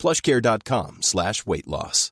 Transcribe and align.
plushcare.com 0.00 0.98
slash 1.02 1.46
weight 1.46 1.66
loss. 1.66 2.10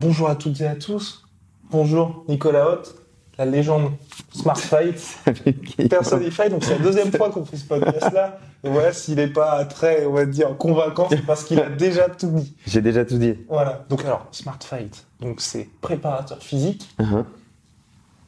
Bonjour 0.00 0.28
à 0.28 0.34
toutes 0.34 0.60
et 0.60 0.66
à 0.66 0.74
tous. 0.74 1.22
Bonjour 1.70 2.24
Nicolas 2.26 2.68
Hoth, 2.68 2.94
la 3.40 3.46
légende 3.46 3.92
Smart 4.34 4.58
Fight. 4.58 5.00
Personify, 5.88 6.50
donc 6.50 6.62
c'est 6.62 6.76
la 6.78 6.84
deuxième 6.84 7.10
fois 7.10 7.30
qu'on 7.30 7.46
fait 7.46 7.56
ce 7.56 7.64
podcast-là. 7.64 8.38
Et 8.62 8.68
voilà, 8.68 8.92
s'il 8.92 9.14
n'est 9.14 9.28
pas 9.32 9.64
très, 9.64 10.04
on 10.04 10.12
va 10.12 10.26
dire, 10.26 10.58
convaincant, 10.58 11.06
c'est 11.08 11.24
parce 11.24 11.44
qu'il 11.44 11.58
a 11.58 11.70
déjà 11.70 12.10
tout 12.10 12.28
dit. 12.28 12.54
J'ai 12.66 12.82
déjà 12.82 13.02
tout 13.06 13.16
dit. 13.16 13.34
Voilà. 13.48 13.86
Donc 13.88 14.04
alors, 14.04 14.26
Smart 14.30 14.58
Fight, 14.62 15.06
donc 15.20 15.40
c'est 15.40 15.68
préparateur 15.80 16.38
physique, 16.42 16.86
Uh-huh. 17.00 17.24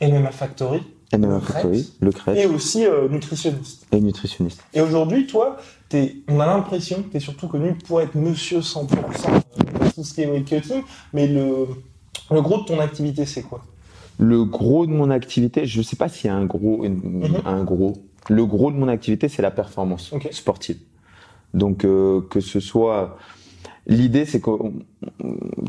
MMA 0.00 0.30
Factory, 0.32 0.82
MMA 1.12 1.26
Le 1.28 1.40
Factory, 1.40 1.92
le 2.00 2.08
et 2.08 2.12
crèche 2.14 2.46
aussi 2.46 2.86
euh, 2.86 3.06
nutritionniste. 3.10 3.86
et 3.92 4.00
nutritionniste. 4.00 4.62
Et 4.72 4.80
aujourd'hui, 4.80 5.26
toi, 5.26 5.58
t'es, 5.90 6.16
on 6.26 6.40
a 6.40 6.46
l'impression 6.46 7.02
que 7.02 7.10
tu 7.10 7.16
es 7.18 7.20
surtout 7.20 7.48
connu 7.48 7.74
pour 7.86 8.00
être 8.00 8.14
monsieur 8.14 8.60
100%, 8.60 8.86
euh, 8.88 9.88
tout 9.94 10.02
ce 10.04 10.14
qui 10.14 10.22
est 10.22 10.26
weight 10.26 10.48
cutting, 10.48 10.82
mais 11.12 11.26
le, 11.28 11.66
le 12.30 12.40
gros 12.40 12.62
de 12.62 12.64
ton 12.64 12.80
activité, 12.80 13.26
c'est 13.26 13.42
quoi? 13.42 13.62
Le 14.18 14.44
gros 14.44 14.86
de 14.86 14.92
mon 14.92 15.10
activité, 15.10 15.66
je 15.66 15.82
sais 15.82 15.96
pas 15.96 16.08
s'il 16.08 16.28
y 16.28 16.30
a 16.30 16.36
un 16.36 16.44
gros, 16.44 16.84
une- 16.84 16.96
Mhm. 17.02 17.36
un 17.44 17.64
gros. 17.64 17.94
Le 18.28 18.46
gros 18.46 18.70
de 18.70 18.76
mon 18.76 18.88
activité, 18.88 19.28
c'est 19.28 19.42
la 19.42 19.50
performance 19.50 20.12
sportive. 20.30 20.78
Donc 21.54 21.84
euh, 21.84 22.20
que 22.30 22.40
ce 22.40 22.60
soit, 22.60 23.16
l'idée, 23.86 24.24
c'est 24.24 24.40
que 24.40 24.50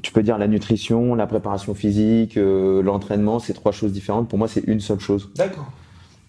tu 0.02 0.12
peux 0.12 0.24
dire 0.24 0.38
la 0.38 0.48
nutrition, 0.48 1.16
la 1.16 1.28
préparation 1.28 1.74
physique, 1.74 2.38
euh, 2.38 2.82
l'entraînement, 2.84 3.40
c'est 3.40 3.54
trois 3.54 3.72
choses 3.72 3.92
différentes. 3.92 4.30
Pour 4.30 4.38
moi, 4.40 4.48
c'est 4.48 4.64
une 4.68 4.80
seule 4.80 5.00
chose. 5.00 5.32
D'accord. 5.36 5.72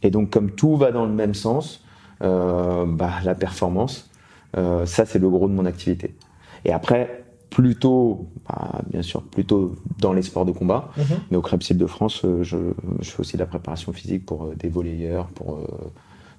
Et 0.03 0.11
donc, 0.11 0.31
comme 0.31 0.51
tout 0.51 0.77
va 0.77 0.93
dans 0.93 1.05
le 1.07 1.13
même 1.13 1.35
sens, 1.35 1.83
euh, 2.23 2.85
bah, 2.87 3.11
la 3.25 3.35
performance, 3.35 4.11
euh, 4.57 4.87
ça, 4.87 5.05
c'est 5.07 5.19
le 5.19 5.29
gros 5.31 5.49
de 5.49 5.53
mon 5.55 5.67
activité. 5.67 6.15
Et 6.65 6.73
après, 6.73 7.24
plutôt, 7.55 8.27
bah, 8.49 8.83
bien 8.91 9.01
sûr, 9.03 9.23
plutôt 9.23 9.77
dans 10.01 10.13
les 10.13 10.23
sports 10.23 10.45
de 10.45 10.53
combat, 10.53 10.91
Mhm. 10.97 11.05
mais 11.31 11.37
au 11.37 11.41
Crêpes 11.41 11.73
de 11.77 11.87
France, 11.87 12.23
euh, 12.25 12.43
je, 12.43 12.57
je 13.01 13.11
fais 13.11 13.21
aussi 13.21 13.35
de 13.37 13.43
la 13.43 13.47
préparation 13.47 13.93
physique 13.93 14.27
pour 14.27 14.45
euh, 14.45 14.55
des 14.57 14.69
volleyeurs, 14.69 15.29
pour, 15.29 15.55
euh, 15.55 15.67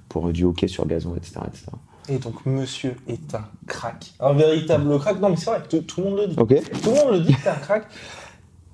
pour 0.09 0.29
du 0.33 0.43
hockey 0.43 0.67
sur 0.67 0.85
gazon, 0.85 1.15
etc. 1.15 1.39
etc. 1.47 1.65
Et 2.09 2.17
donc, 2.19 2.45
monsieur 2.45 2.95
est 3.07 3.33
un 3.33 3.45
crack. 3.65 4.13
Un 4.19 4.33
véritable 4.33 4.99
crack. 4.99 5.19
Non, 5.21 5.29
mais 5.29 5.37
c'est 5.37 5.49
vrai, 5.49 5.63
tout, 5.67 5.79
tout 5.81 6.01
le 6.01 6.09
monde 6.09 6.19
le 6.19 6.27
dit. 6.27 6.35
Tout 6.35 6.89
le 6.91 6.95
monde 6.95 7.13
le 7.13 7.19
dit 7.21 7.33
que 7.33 7.41
t'es 7.43 7.49
un 7.49 7.55
crack. 7.55 7.87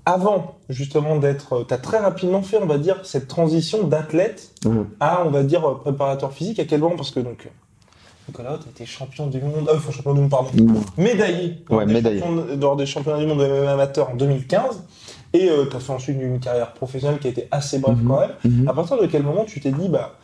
Avant, 0.05 0.55
justement, 0.67 1.17
d'être. 1.17 1.63
T'as 1.67 1.77
très 1.77 1.99
rapidement 1.99 2.41
fait, 2.41 2.57
on 2.57 2.65
va 2.65 2.79
dire, 2.79 2.97
cette 3.03 3.27
transition 3.27 3.87
d'athlète 3.87 4.51
Mhm. 4.65 4.87
à, 4.99 5.23
on 5.25 5.29
va 5.29 5.43
dire, 5.43 5.77
préparateur 5.79 6.33
physique. 6.33 6.59
À 6.59 6.65
quel 6.65 6.81
moment? 6.81 6.95
Parce 6.95 7.11
que, 7.11 7.19
donc, 7.19 7.49
Nicolas 8.27 8.53
Haute 8.53 8.67
était 8.67 8.85
champion 8.85 9.27
du 9.27 9.39
monde. 9.41 9.67
Euh, 9.69 9.75
enfin, 9.77 9.91
champion 9.91 10.13
du 10.13 10.21
monde, 10.21 10.29
pardon. 10.29 10.51
Médaillé. 10.97 11.57
lors 11.69 11.79
Ouais, 11.79 11.85
des 11.85 11.93
médaillé. 11.93 12.21
Lors 12.59 12.75
des 12.75 12.85
championnats 12.85 13.19
du 13.19 13.25
monde 13.25 13.39
de 13.39 13.45
MMA 13.45 13.71
amateur 13.71 14.09
en 14.11 14.15
2015. 14.15 14.83
Et 15.33 15.49
euh, 15.49 15.65
t'as 15.65 15.79
fait 15.79 15.93
ensuite 15.93 16.17
une 16.21 16.39
carrière 16.39 16.73
professionnelle 16.73 17.19
qui 17.19 17.27
a 17.27 17.29
été 17.31 17.47
assez 17.51 17.79
brève 17.79 17.97
Mhm. 17.97 18.07
quand 18.07 18.19
même. 18.19 18.31
Mhm. 18.45 18.67
À 18.67 18.73
partir 18.73 19.01
de 19.01 19.05
quel 19.07 19.23
moment 19.23 19.45
tu 19.45 19.59
t'es 19.61 19.71
dit, 19.71 19.87
bah, 19.87 20.17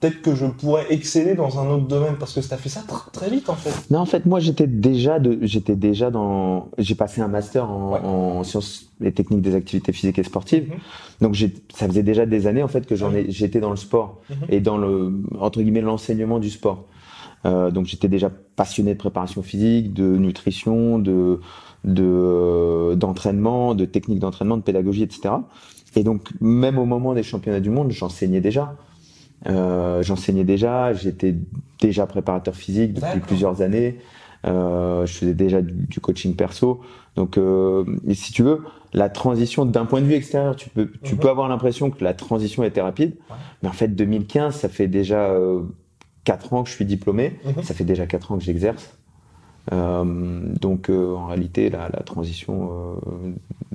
peut-être 0.00 0.22
que 0.22 0.34
je 0.34 0.46
pourrais 0.46 0.86
exceller 0.92 1.34
dans 1.34 1.58
un 1.60 1.68
autre 1.70 1.86
domaine? 1.86 2.16
Parce 2.18 2.32
que 2.34 2.40
t'as 2.40 2.56
fait 2.56 2.68
ça 2.68 2.80
tr- 2.80 3.10
très 3.12 3.30
vite, 3.30 3.48
en 3.48 3.54
fait. 3.54 3.90
Non, 3.92 4.00
en 4.00 4.06
fait, 4.06 4.26
moi, 4.26 4.40
j'étais 4.40 4.66
déjà, 4.66 5.18
de, 5.20 5.38
j'étais 5.42 5.76
déjà 5.76 6.10
dans. 6.10 6.68
J'ai 6.78 6.96
passé 6.96 7.20
un 7.20 7.28
master 7.28 7.70
en, 7.70 7.92
Ouais. 7.92 8.00
en 8.00 8.42
sciences 8.44 8.86
et 9.02 9.12
techniques 9.12 9.40
des 9.42 9.54
activités 9.54 9.92
physiques 9.92 10.18
et 10.18 10.24
sportives. 10.24 10.72
Donc, 11.20 11.36
ça 11.72 11.86
faisait 11.86 12.02
déjà 12.02 12.26
des 12.26 12.46
années 12.48 12.62
en 12.62 12.68
fait 12.68 12.86
que 12.86 12.96
j'en 12.96 13.14
ai, 13.14 13.26
j'étais 13.30 13.60
dans 13.60 13.70
le 13.70 13.76
sport 13.76 14.20
et 14.48 14.60
dans 14.60 14.76
le 14.78 15.12
entre 15.38 15.62
guillemets 15.62 15.80
l'enseignement 15.80 16.38
du 16.40 16.50
sport. 16.50 16.84
Euh, 17.46 17.70
donc, 17.70 17.86
j'étais 17.86 18.08
déjà 18.08 18.30
passionné 18.56 18.94
de 18.94 18.98
préparation 18.98 19.42
physique, 19.42 19.92
de 19.92 20.16
nutrition, 20.16 20.98
de 20.98 21.40
de 21.84 22.02
euh, 22.02 22.94
d'entraînement, 22.94 23.74
de 23.74 23.84
techniques 23.84 24.18
d'entraînement, 24.20 24.56
de 24.56 24.62
pédagogie, 24.62 25.02
etc. 25.02 25.34
Et 25.96 26.02
donc, 26.02 26.30
même 26.40 26.78
au 26.78 26.86
moment 26.86 27.12
des 27.14 27.22
championnats 27.22 27.60
du 27.60 27.70
monde, 27.70 27.90
j'enseignais 27.90 28.40
déjà. 28.40 28.74
Euh, 29.46 30.02
j'enseignais 30.02 30.44
déjà, 30.44 30.94
j'étais 30.94 31.34
déjà 31.80 32.06
préparateur 32.06 32.54
physique 32.54 32.94
depuis 32.94 33.20
plusieurs 33.20 33.60
années. 33.60 33.98
Euh, 34.46 35.04
je 35.06 35.12
faisais 35.12 35.34
déjà 35.34 35.60
du, 35.62 35.72
du 35.86 36.00
coaching 36.00 36.34
perso. 36.36 36.80
Donc, 37.16 37.36
euh, 37.38 37.84
et 38.06 38.14
si 38.14 38.32
tu 38.32 38.42
veux, 38.42 38.62
la 38.94 39.08
transition 39.10 39.66
d'un 39.66 39.84
point 39.84 40.00
de 40.00 40.06
vue 40.06 40.14
extérieur, 40.14 40.56
tu 40.56 40.70
peux, 40.70 40.90
tu 41.02 41.14
Mhm. 41.14 41.20
peux 41.20 41.28
avoir 41.28 41.48
l'impression 41.48 41.90
que 41.90 42.02
la 42.02 42.14
transition 42.14 42.64
était 42.64 42.80
rapide. 42.80 43.12
Ouais. 43.30 43.36
Mais 43.62 43.68
en 43.68 43.72
fait, 43.72 43.88
2015, 43.88 44.54
ça 44.54 44.68
fait 44.68 44.88
déjà 44.88 45.34
euh, 46.28 46.32
quatre 46.32 46.52
ans 46.52 46.62
que 46.62 46.70
je 46.70 46.74
suis 46.74 46.84
diplômé. 46.84 47.38
Mhm. 47.44 47.62
Ça 47.62 47.74
fait 47.74 47.84
déjà 47.84 48.06
quatre 48.06 48.32
ans 48.32 48.38
que 48.38 48.44
j'exerce. 48.44 48.96
Euh, 49.72 50.04
donc, 50.60 50.90
euh, 50.90 51.14
en 51.14 51.26
réalité, 51.26 51.70
la, 51.70 51.88
la 51.92 52.02
transition, 52.02 52.70
euh, 52.70 53.32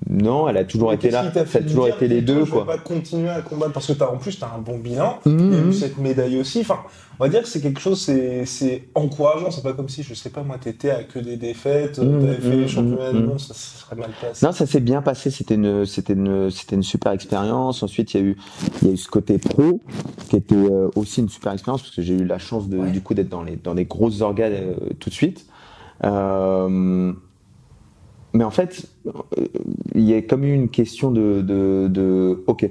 non, 0.10 0.48
elle 0.48 0.58
a 0.58 0.64
toujours 0.64 0.90
Mais 0.90 0.96
été 0.96 1.10
là. 1.10 1.32
Ça 1.46 1.60
a 1.60 1.62
toujours 1.62 1.88
été 1.88 2.08
les 2.08 2.22
deux, 2.22 2.46
je 2.46 2.52
quoi. 2.52 2.62
vais 2.62 2.68
pas 2.68 2.78
continuer 2.78 3.30
à 3.30 3.42
combattre 3.42 3.74
parce 3.74 3.88
que 3.88 3.94
t'as, 3.94 4.08
en 4.10 4.18
plus, 4.18 4.38
tu 4.38 4.44
as 4.44 4.54
un 4.54 4.60
bon 4.60 4.78
bilan. 4.78 5.20
Il 5.26 5.54
y 5.54 5.56
a 5.56 5.62
eu 5.62 5.74
cette 5.74 5.98
médaille 5.98 6.40
aussi. 6.40 6.60
Enfin, 6.62 6.80
on 7.20 7.24
va 7.26 7.30
dire 7.30 7.42
que 7.42 7.48
c'est 7.48 7.60
quelque 7.62 7.80
chose, 7.80 8.00
c'est, 8.00 8.46
c'est 8.46 8.84
encourageant. 8.96 9.50
C'est 9.52 9.64
pas 9.64 9.74
comme 9.74 9.90
si, 9.90 10.04
je 10.04 10.14
sais 10.14 10.30
pas, 10.30 10.44
moi, 10.44 10.58
t'étais 10.60 10.92
à 10.92 11.04
que 11.04 11.18
des 11.20 11.38
défaites, 11.38 11.98
Mhm, 12.00 12.22
t'avais 12.22 12.36
fait 12.38 12.50
les 12.52 12.58
mhm, 12.62 12.68
championnats 12.68 13.12
mhm. 13.14 13.26
monde, 13.26 13.40
ça, 13.40 13.54
ça 13.56 13.80
serait 13.80 13.96
mal 13.96 14.12
passé. 14.22 14.46
Non, 14.46 14.52
ça 14.52 14.66
s'est 14.68 14.80
bien 14.80 15.02
passé. 15.02 15.32
C'était 15.32 15.56
une, 15.56 15.86
c'était 15.88 16.14
une, 16.14 16.50
c'était 16.52 16.76
une 16.76 16.84
super 16.84 17.12
expérience. 17.14 17.82
Ensuite, 17.84 18.14
il 18.14 18.20
y 18.20 18.24
a 18.24 18.26
eu, 18.28 18.38
il 18.84 18.88
y 18.88 18.92
a 18.92 18.94
eu 18.94 18.98
ce 18.98 19.10
côté 19.10 19.38
pro 19.40 19.82
qui 20.30 20.36
était 20.36 20.56
euh, 20.56 20.90
aussi 20.96 21.22
une 21.22 21.30
super 21.30 21.52
expérience 21.54 21.82
parce 21.82 21.96
que 21.96 22.02
j'ai 22.04 22.14
eu 22.14 22.26
la 22.26 22.38
chance 22.38 22.70
de, 22.70 22.78
Ouais. 22.78 22.92
du 22.92 23.02
coup, 23.02 23.14
d'être 23.16 23.30
dans 23.30 23.44
les, 23.44 23.56
dans 23.58 23.74
des 23.76 23.86
grosses 23.86 24.22
organes 24.22 24.54
euh, 24.54 24.76
tout 25.00 25.10
de 25.10 25.16
suite. 25.16 25.46
Euh, 26.04 27.14
mais 28.34 28.44
en 28.44 28.52
fait, 28.52 28.86
il 29.96 30.02
y 30.04 30.14
a 30.14 30.22
comme 30.22 30.44
eu 30.44 30.54
une 30.54 30.70
question 30.70 31.12
de, 31.12 31.42
de, 31.42 31.88
de 31.90 32.44
ok, 32.48 32.70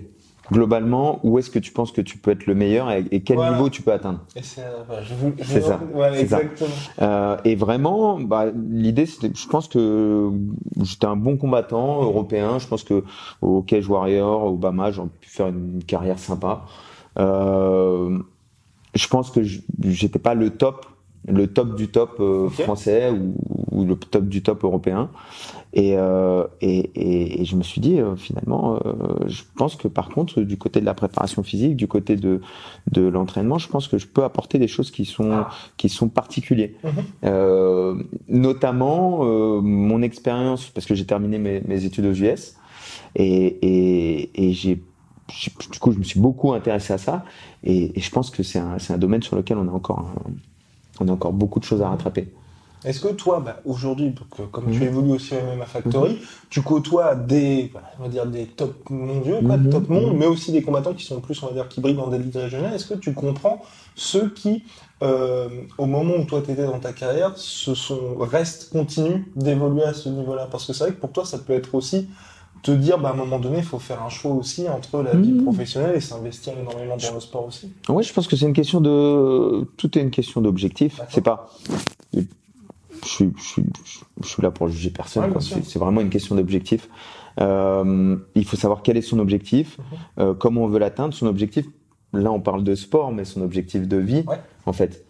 globalement, 0.50 1.20
où 1.24 1.38
est-ce 1.38 1.50
que 1.50 1.58
tu 1.58 1.72
penses 1.72 1.92
que 1.92 2.00
tu 2.00 2.16
peux 2.16 2.30
être 2.30 2.46
le 2.46 2.54
meilleur 2.54 2.90
et, 2.90 3.04
et 3.10 3.20
quel 3.20 3.36
Voilà. 3.36 3.52
niveau 3.52 3.68
tu 3.68 3.82
peux 3.82 3.92
atteindre? 3.92 4.20
C'est, 4.40 4.60
euh, 4.60 5.60
ça, 5.60 5.80
ouais, 5.92 6.10
ça. 6.14 6.20
exactement. 6.20 6.70
Euh, 7.02 7.36
et 7.44 7.54
vraiment, 7.54 8.18
bah, 8.18 8.46
l'idée, 8.70 9.04
c'était, 9.04 9.30
je 9.34 9.46
pense 9.48 9.68
que 9.68 10.30
j'étais 10.80 11.06
un 11.06 11.16
bon 11.16 11.36
combattant 11.36 12.02
européen. 12.02 12.58
Je 12.58 12.66
pense 12.66 12.84
que 12.84 13.02
au 13.42 13.60
Cage 13.62 13.88
Warrior, 13.88 14.44
au 14.44 14.54
Obama, 14.54 14.90
j'ai 14.90 15.02
pu 15.20 15.28
faire 15.28 15.48
une 15.48 15.82
carrière 15.84 16.18
sympa. 16.18 16.62
Euh, 17.18 18.16
je 18.94 19.08
pense 19.08 19.30
que 19.30 19.40
j'étais 19.42 20.18
pas 20.18 20.34
le 20.34 20.50
top, 20.50 20.86
le 21.28 21.46
top 21.46 21.76
du 21.76 21.88
top 21.88 22.16
euh, 22.20 22.48
français 22.48 23.10
ou, 23.10 23.34
ou 23.70 23.84
le 23.84 23.96
top 23.96 24.26
du 24.26 24.42
top 24.42 24.64
européen. 24.64 25.10
Et, 25.74 25.96
euh, 25.98 26.44
et, 26.62 26.78
et, 26.94 27.42
et 27.42 27.44
je 27.44 27.54
me 27.54 27.62
suis 27.62 27.80
dit, 27.80 28.00
euh, 28.00 28.16
finalement, 28.16 28.76
euh, 28.86 29.26
je 29.26 29.42
pense 29.56 29.76
que 29.76 29.86
par 29.86 30.08
contre, 30.08 30.40
du 30.40 30.56
côté 30.56 30.80
de 30.80 30.86
la 30.86 30.94
préparation 30.94 31.42
physique, 31.42 31.76
du 31.76 31.86
côté 31.86 32.16
de, 32.16 32.40
de 32.90 33.02
l'entraînement, 33.02 33.58
je 33.58 33.68
pense 33.68 33.86
que 33.86 33.98
je 33.98 34.06
peux 34.06 34.24
apporter 34.24 34.58
des 34.58 34.68
choses 34.68 34.90
qui 34.90 35.04
sont, 35.04 35.30
Ah. 35.32 35.50
qui 35.76 35.88
sont 35.90 36.08
particuliers. 36.08 36.74
Mhm. 36.82 36.90
Euh, 37.24 38.02
notamment 38.28 39.20
euh, 39.24 39.60
mon 39.60 40.00
expérience, 40.02 40.70
parce 40.70 40.86
que 40.86 40.94
j'ai 40.94 41.04
terminé 41.04 41.38
mes, 41.38 41.60
mes 41.60 41.84
études 41.84 42.06
aux 42.06 42.14
US, 42.14 42.54
et, 43.14 43.24
et, 43.26 44.48
et 44.48 44.52
j'ai, 44.52 44.76
du 44.76 45.78
coup, 45.78 45.92
je 45.92 45.98
me 45.98 46.04
suis 46.04 46.18
beaucoup 46.20 46.52
intéressé 46.54 46.94
à 46.94 46.98
ça, 46.98 47.24
et, 47.62 47.96
et 47.96 48.00
je 48.00 48.10
pense 48.10 48.30
que 48.30 48.42
c'est 48.42 48.58
un, 48.58 48.78
c'est 48.78 48.94
un 48.94 48.98
domaine 48.98 49.22
sur 49.22 49.36
lequel 49.36 49.58
on 49.58 49.68
a 49.68 49.72
encore, 49.72 49.98
un- 50.00 50.32
on 51.00 51.08
a 51.08 51.12
encore 51.12 51.32
beaucoup 51.32 51.60
de 51.60 51.64
choses 51.64 51.82
à 51.82 51.88
rattraper. 51.88 52.28
Est-ce 52.84 53.00
que 53.00 53.08
toi, 53.08 53.40
bah, 53.40 53.56
aujourd'hui, 53.64 54.14
comme 54.52 54.70
tu 54.70 54.78
Mhm. 54.78 54.82
évolues 54.84 55.10
aussi 55.12 55.34
au 55.34 55.38
MMA 55.38 55.66
Factory, 55.66 56.18
tu 56.48 56.62
côtoies 56.62 57.16
des, 57.16 57.70
bah, 57.74 57.82
on 57.98 58.04
va 58.04 58.08
dire 58.08 58.24
des 58.26 58.46
top 58.46 58.88
mondiaux, 58.88 59.42
quoi, 59.44 59.56
Mhm. 59.56 59.70
top 59.70 59.88
monde, 59.88 60.12
Mhm. 60.12 60.18
mais 60.18 60.26
aussi 60.26 60.52
des 60.52 60.62
combattants 60.62 60.94
qui 60.94 61.04
sont 61.04 61.20
plus, 61.20 61.42
on 61.42 61.46
va 61.48 61.52
dire, 61.54 61.68
qui 61.68 61.80
brillent 61.80 61.96
dans 61.96 62.06
des 62.06 62.18
ligues 62.18 62.36
régionales. 62.36 62.72
Est-ce 62.74 62.86
que 62.86 62.94
tu 62.94 63.14
comprends 63.14 63.62
ceux 63.96 64.30
qui, 64.30 64.62
euh, 65.02 65.48
au 65.76 65.86
moment 65.86 66.14
où 66.14 66.24
toi 66.24 66.40
tu 66.40 66.52
étais 66.52 66.64
dans 66.66 66.78
ta 66.78 66.92
carrière, 66.92 67.36
se 67.36 67.74
sont 67.74 68.16
restent 68.20 68.70
continuent 68.70 69.24
d'évoluer 69.34 69.82
à 69.82 69.92
ce 69.92 70.08
niveau-là? 70.08 70.46
Parce 70.48 70.64
que 70.64 70.72
c'est 70.72 70.84
vrai 70.84 70.92
que 70.92 71.00
pour 71.00 71.10
toi, 71.10 71.24
ça 71.24 71.38
peut 71.38 71.54
être 71.54 71.74
aussi 71.74 72.08
te 72.62 72.70
dire, 72.70 72.98
bah, 72.98 73.10
à 73.10 73.12
un 73.12 73.16
moment 73.16 73.38
donné, 73.38 73.58
il 73.58 73.64
faut 73.64 73.78
faire 73.78 74.02
un 74.02 74.08
choix 74.08 74.32
aussi 74.32 74.68
entre 74.68 75.02
la 75.02 75.14
vie 75.14 75.32
Mhm. 75.32 75.44
professionnelle 75.44 75.96
et 75.96 76.00
s'investir 76.00 76.54
énormément 76.58 76.96
dans 76.96 77.14
le 77.14 77.20
sport 77.20 77.46
aussi. 77.46 77.72
Ouais, 77.88 78.02
je 78.02 78.12
pense 78.12 78.26
que 78.26 78.36
c'est 78.36 78.46
une 78.46 78.52
question 78.52 78.80
de. 78.80 79.64
Tout 79.76 79.96
est 79.98 80.02
une 80.02 80.10
question 80.10 80.40
d'objectif. 80.40 81.00
C'est 81.10 81.20
pas. 81.22 81.48
Je 82.12 83.08
suis, 83.08 83.30
je, 83.36 83.42
suis, 83.42 83.62
je 84.22 84.28
suis 84.28 84.42
là 84.42 84.50
pour 84.50 84.68
juger 84.68 84.90
personne. 84.90 85.30
Ouais. 85.30 85.38
C'est 85.40 85.78
vraiment 85.78 86.00
une 86.00 86.10
question 86.10 86.34
d'objectif. 86.34 86.88
Euh, 87.40 88.16
il 88.34 88.44
faut 88.44 88.56
savoir 88.56 88.82
quel 88.82 88.96
est 88.96 89.02
son 89.02 89.20
objectif, 89.20 89.78
Mhm. 89.78 89.84
euh, 90.18 90.34
comment 90.34 90.62
on 90.64 90.66
veut 90.66 90.80
l'atteindre. 90.80 91.14
Son 91.14 91.26
objectif, 91.26 91.64
là 92.12 92.32
on 92.32 92.40
parle 92.40 92.64
de 92.64 92.74
sport, 92.74 93.12
mais 93.12 93.24
son 93.24 93.40
objectif 93.42 93.86
de 93.86 93.96
vie, 93.98 94.24
Ouais. 94.26 94.40
en 94.66 94.72
fait. 94.72 95.04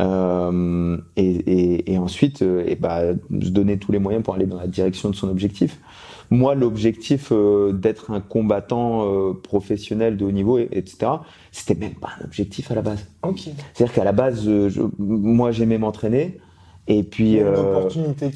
Euh, 0.00 0.96
et, 1.16 1.22
et, 1.30 1.92
et 1.92 1.98
ensuite, 1.98 2.42
et 2.42 2.74
bah, 2.76 3.12
se 3.30 3.48
donner 3.50 3.78
tous 3.78 3.92
les 3.92 3.98
moyens 3.98 4.24
pour 4.24 4.34
aller 4.34 4.46
dans 4.46 4.56
la 4.58 4.66
direction 4.66 5.10
de 5.10 5.14
son 5.14 5.28
objectif. 5.28 5.78
Moi, 6.30 6.54
l'objectif 6.54 7.32
euh, 7.32 7.72
d'être 7.72 8.12
un 8.12 8.20
combattant 8.20 9.02
euh, 9.04 9.32
professionnel 9.34 10.16
de 10.16 10.24
haut 10.24 10.30
niveau, 10.30 10.58
et- 10.58 10.68
etc., 10.72 11.12
c'était 11.50 11.74
même 11.74 11.94
pas 11.94 12.10
un 12.20 12.24
objectif 12.24 12.70
à 12.70 12.74
la 12.76 12.82
base. 12.82 13.06
Ok. 13.22 13.40
C'est-à-dire 13.74 13.92
qu'à 13.94 14.04
la 14.04 14.12
base, 14.12 14.44
euh, 14.48 14.68
je- 14.68 14.82
moi, 14.98 15.50
j'aimais 15.50 15.78
m'entraîner, 15.78 16.38
et 16.86 17.02
puis, 17.02 17.40
euh, 17.40 17.54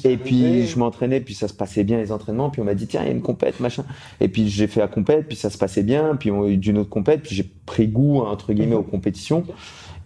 et 0.03 0.17
puis 0.17 0.65
je 0.67 0.77
m'entraînais, 0.79 1.19
puis 1.21 1.33
ça 1.33 1.47
se 1.47 1.53
passait 1.53 1.83
bien 1.83 1.97
les 1.97 2.11
entraînements, 2.11 2.49
puis 2.49 2.61
on 2.61 2.65
m'a 2.65 2.73
dit 2.75 2.85
tiens 2.87 3.01
il 3.01 3.07
y 3.07 3.09
a 3.09 3.13
une 3.13 3.21
compète 3.21 3.59
machin, 3.59 3.83
et 4.21 4.27
puis 4.27 4.47
j'ai 4.49 4.67
fait 4.67 4.79
la 4.81 4.87
compète, 4.87 5.27
puis 5.27 5.35
ça 5.35 5.49
se 5.49 5.57
passait 5.57 5.83
bien, 5.83 6.15
puis 6.17 6.31
on 6.31 6.43
a 6.43 6.47
eu 6.47 6.57
d'une 6.57 6.77
autre 6.77 6.89
compète, 6.89 7.21
puis 7.23 7.35
j'ai 7.35 7.49
pris 7.65 7.87
goût 7.87 8.19
entre 8.19 8.53
guillemets 8.53 8.75
Mhm. 8.75 8.79
aux 8.81 8.83
compétitions, 8.83 9.43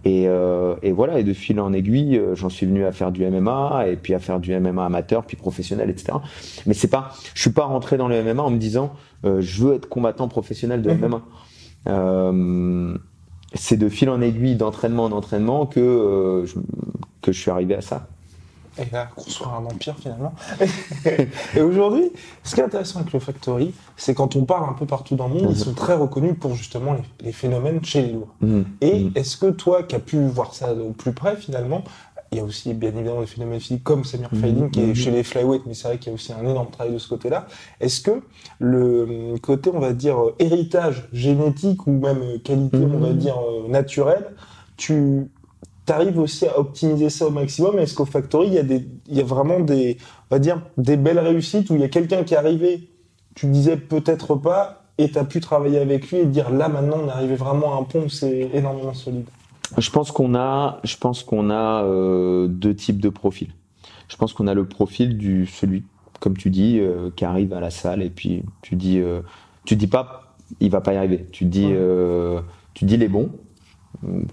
et, 0.05 0.27
euh, 0.27 0.75
et 0.81 0.91
voilà 0.91 1.19
et 1.19 1.23
de 1.23 1.33
fil 1.33 1.59
en 1.59 1.73
aiguille, 1.73 2.17
euh, 2.17 2.35
j'en 2.35 2.49
suis 2.49 2.65
venu 2.65 2.85
à 2.85 2.91
faire 2.91 3.11
du 3.11 3.25
MMA 3.25 3.87
et 3.87 3.95
puis 3.97 4.13
à 4.13 4.19
faire 4.19 4.39
du 4.39 4.57
MMA 4.57 4.85
amateur, 4.85 5.25
puis 5.25 5.35
professionnel, 5.35 5.89
etc. 5.89 6.17
Mais 6.65 6.73
c'est 6.73 6.87
pas, 6.87 7.11
je 7.33 7.41
suis 7.41 7.51
pas 7.51 7.65
rentré 7.65 7.97
dans 7.97 8.07
le 8.07 8.23
MMA 8.23 8.41
en 8.41 8.51
me 8.51 8.57
disant 8.57 8.93
euh, 9.25 9.41
je 9.41 9.63
veux 9.63 9.73
être 9.75 9.89
combattant 9.89 10.27
professionnel 10.27 10.81
de. 10.81 10.91
MMA. 10.91 11.21
Euh, 11.87 12.97
c'est 13.53 13.77
de 13.77 13.89
fil 13.89 14.09
en 14.09 14.21
aiguille, 14.21 14.55
d'entraînement 14.55 15.05
en 15.05 15.11
entraînement 15.11 15.65
que 15.65 15.79
euh, 15.79 16.45
je, 16.45 16.55
que 17.21 17.31
je 17.31 17.39
suis 17.39 17.51
arrivé 17.51 17.75
à 17.75 17.81
ça. 17.81 18.07
Et 18.81 18.85
là, 18.93 19.09
construire 19.15 19.53
un 19.53 19.65
empire 19.65 19.95
finalement. 19.99 20.33
et 21.55 21.61
aujourd'hui, 21.61 22.11
ce 22.43 22.55
qui 22.55 22.61
est 22.61 22.63
intéressant 22.63 22.99
avec 22.99 23.11
le 23.13 23.19
Factory, 23.19 23.73
c'est 23.97 24.13
quand 24.13 24.35
on 24.35 24.45
parle 24.45 24.69
un 24.69 24.73
peu 24.73 24.85
partout 24.85 25.15
dans 25.15 25.27
le 25.27 25.33
monde, 25.35 25.43
Mhm. 25.45 25.51
ils 25.51 25.57
sont 25.57 25.73
très 25.73 25.95
reconnus 25.95 26.35
pour 26.39 26.55
justement 26.55 26.93
les, 26.93 27.25
les 27.25 27.31
phénomènes 27.31 27.83
chez 27.83 28.01
les 28.03 28.13
lourds. 28.13 28.33
Mhm. 28.41 28.65
Et 28.81 29.03
Mhm. 29.05 29.11
est-ce 29.15 29.37
que 29.37 29.49
toi, 29.51 29.83
qui 29.83 29.95
as 29.95 29.99
pu 29.99 30.25
voir 30.27 30.53
ça 30.53 30.73
au 30.73 30.91
plus 30.91 31.11
près 31.13 31.35
finalement, 31.35 31.83
il 32.31 32.37
y 32.37 32.41
a 32.41 32.43
aussi 32.43 32.73
bien 32.75 32.89
évidemment 32.89 33.21
des 33.21 33.25
phénomènes 33.25 33.59
physiques 33.59 33.83
comme 33.83 34.03
Samir 34.05 34.29
Mhm. 34.31 34.39
Fadin 34.39 34.69
qui 34.69 34.81
est 34.81 34.87
Mhm. 34.87 34.95
chez 34.95 35.11
les 35.11 35.23
flyweight, 35.23 35.63
mais 35.65 35.73
c'est 35.73 35.87
vrai 35.87 35.97
qu'il 35.97 36.09
y 36.09 36.11
a 36.11 36.13
aussi 36.13 36.31
un 36.31 36.41
énorme 36.47 36.69
travail 36.69 36.93
de 36.93 36.99
ce 36.99 37.09
côté-là. 37.09 37.47
Est-ce 37.81 38.01
que 38.01 38.21
le 38.59 39.35
côté, 39.41 39.71
on 39.73 39.79
va 39.79 39.93
dire, 39.93 40.17
héritage 40.37 41.07
génétique 41.11 41.87
ou 41.87 41.91
même 41.91 42.39
qualité, 42.43 42.77
Mhm. 42.77 42.95
on 42.95 42.99
va 42.99 43.13
dire, 43.13 43.35
euh, 43.37 43.67
naturelle, 43.67 44.27
tu 44.77 45.27
arrives 45.91 46.19
aussi 46.19 46.45
à 46.45 46.59
optimiser 46.59 47.09
ça 47.09 47.27
au 47.27 47.31
maximum 47.31 47.79
Est-ce 47.79 47.93
qu'au 47.95 48.05
Factory, 48.05 48.47
il 48.47 48.53
y, 48.53 48.57
a 48.59 48.63
des, 48.63 48.87
il 49.07 49.17
y 49.17 49.21
a 49.21 49.23
vraiment 49.23 49.59
des, 49.59 49.97
on 50.29 50.35
va 50.35 50.39
dire, 50.39 50.61
des 50.77 50.97
belles 50.97 51.19
réussites 51.19 51.69
où 51.69 51.75
il 51.75 51.81
y 51.81 51.83
a 51.83 51.89
quelqu'un 51.89 52.23
qui 52.23 52.33
est 52.33 52.37
arrivé, 52.37 52.89
tu 53.35 53.47
disais 53.47 53.77
peut-être 53.77 54.35
pas, 54.35 54.83
et 54.97 55.09
tu 55.09 55.17
as 55.17 55.23
pu 55.23 55.39
travailler 55.39 55.79
avec 55.79 56.11
lui 56.11 56.17
et 56.19 56.25
dire 56.25 56.49
là 56.51 56.67
maintenant 56.67 56.97
on 57.03 57.07
est 57.07 57.11
arrivé 57.11 57.35
vraiment 57.35 57.75
à 57.77 57.79
un 57.79 57.83
pont 57.83 58.03
où 58.03 58.09
c'est 58.09 58.49
énormément 58.53 58.93
solide 58.93 59.25
Je 59.77 59.89
pense 59.91 60.11
qu'on 60.11 60.35
a, 60.35 60.79
je 60.83 60.97
pense 60.97 61.23
qu'on 61.23 61.49
a 61.49 61.83
euh, 61.85 62.47
deux 62.47 62.75
types 62.75 62.99
de 62.99 63.09
profils. 63.09 63.49
Je 64.09 64.17
pense 64.17 64.33
qu'on 64.33 64.47
a 64.47 64.53
le 64.53 64.65
profil 64.65 65.17
du 65.17 65.45
celui, 65.45 65.83
comme 66.19 66.35
tu 66.35 66.49
dis, 66.49 66.79
euh, 66.79 67.11
qui 67.15 67.23
arrive 67.23 67.53
à 67.53 67.61
la 67.61 67.69
salle 67.69 68.01
et 68.03 68.09
puis 68.09 68.43
tu 68.61 68.75
dis, 68.75 68.99
euh, 68.99 69.21
tu 69.65 69.75
dis 69.77 69.87
pas, 69.87 70.35
il 70.59 70.69
va 70.69 70.81
pas 70.81 70.93
y 70.93 70.97
arriver. 70.97 71.25
Tu 71.31 71.45
dis, 71.45 71.67
Ouais. 71.67 72.41
tu 72.73 72.85
dis 72.85 72.97
les 72.97 73.07
bons, 73.07 73.29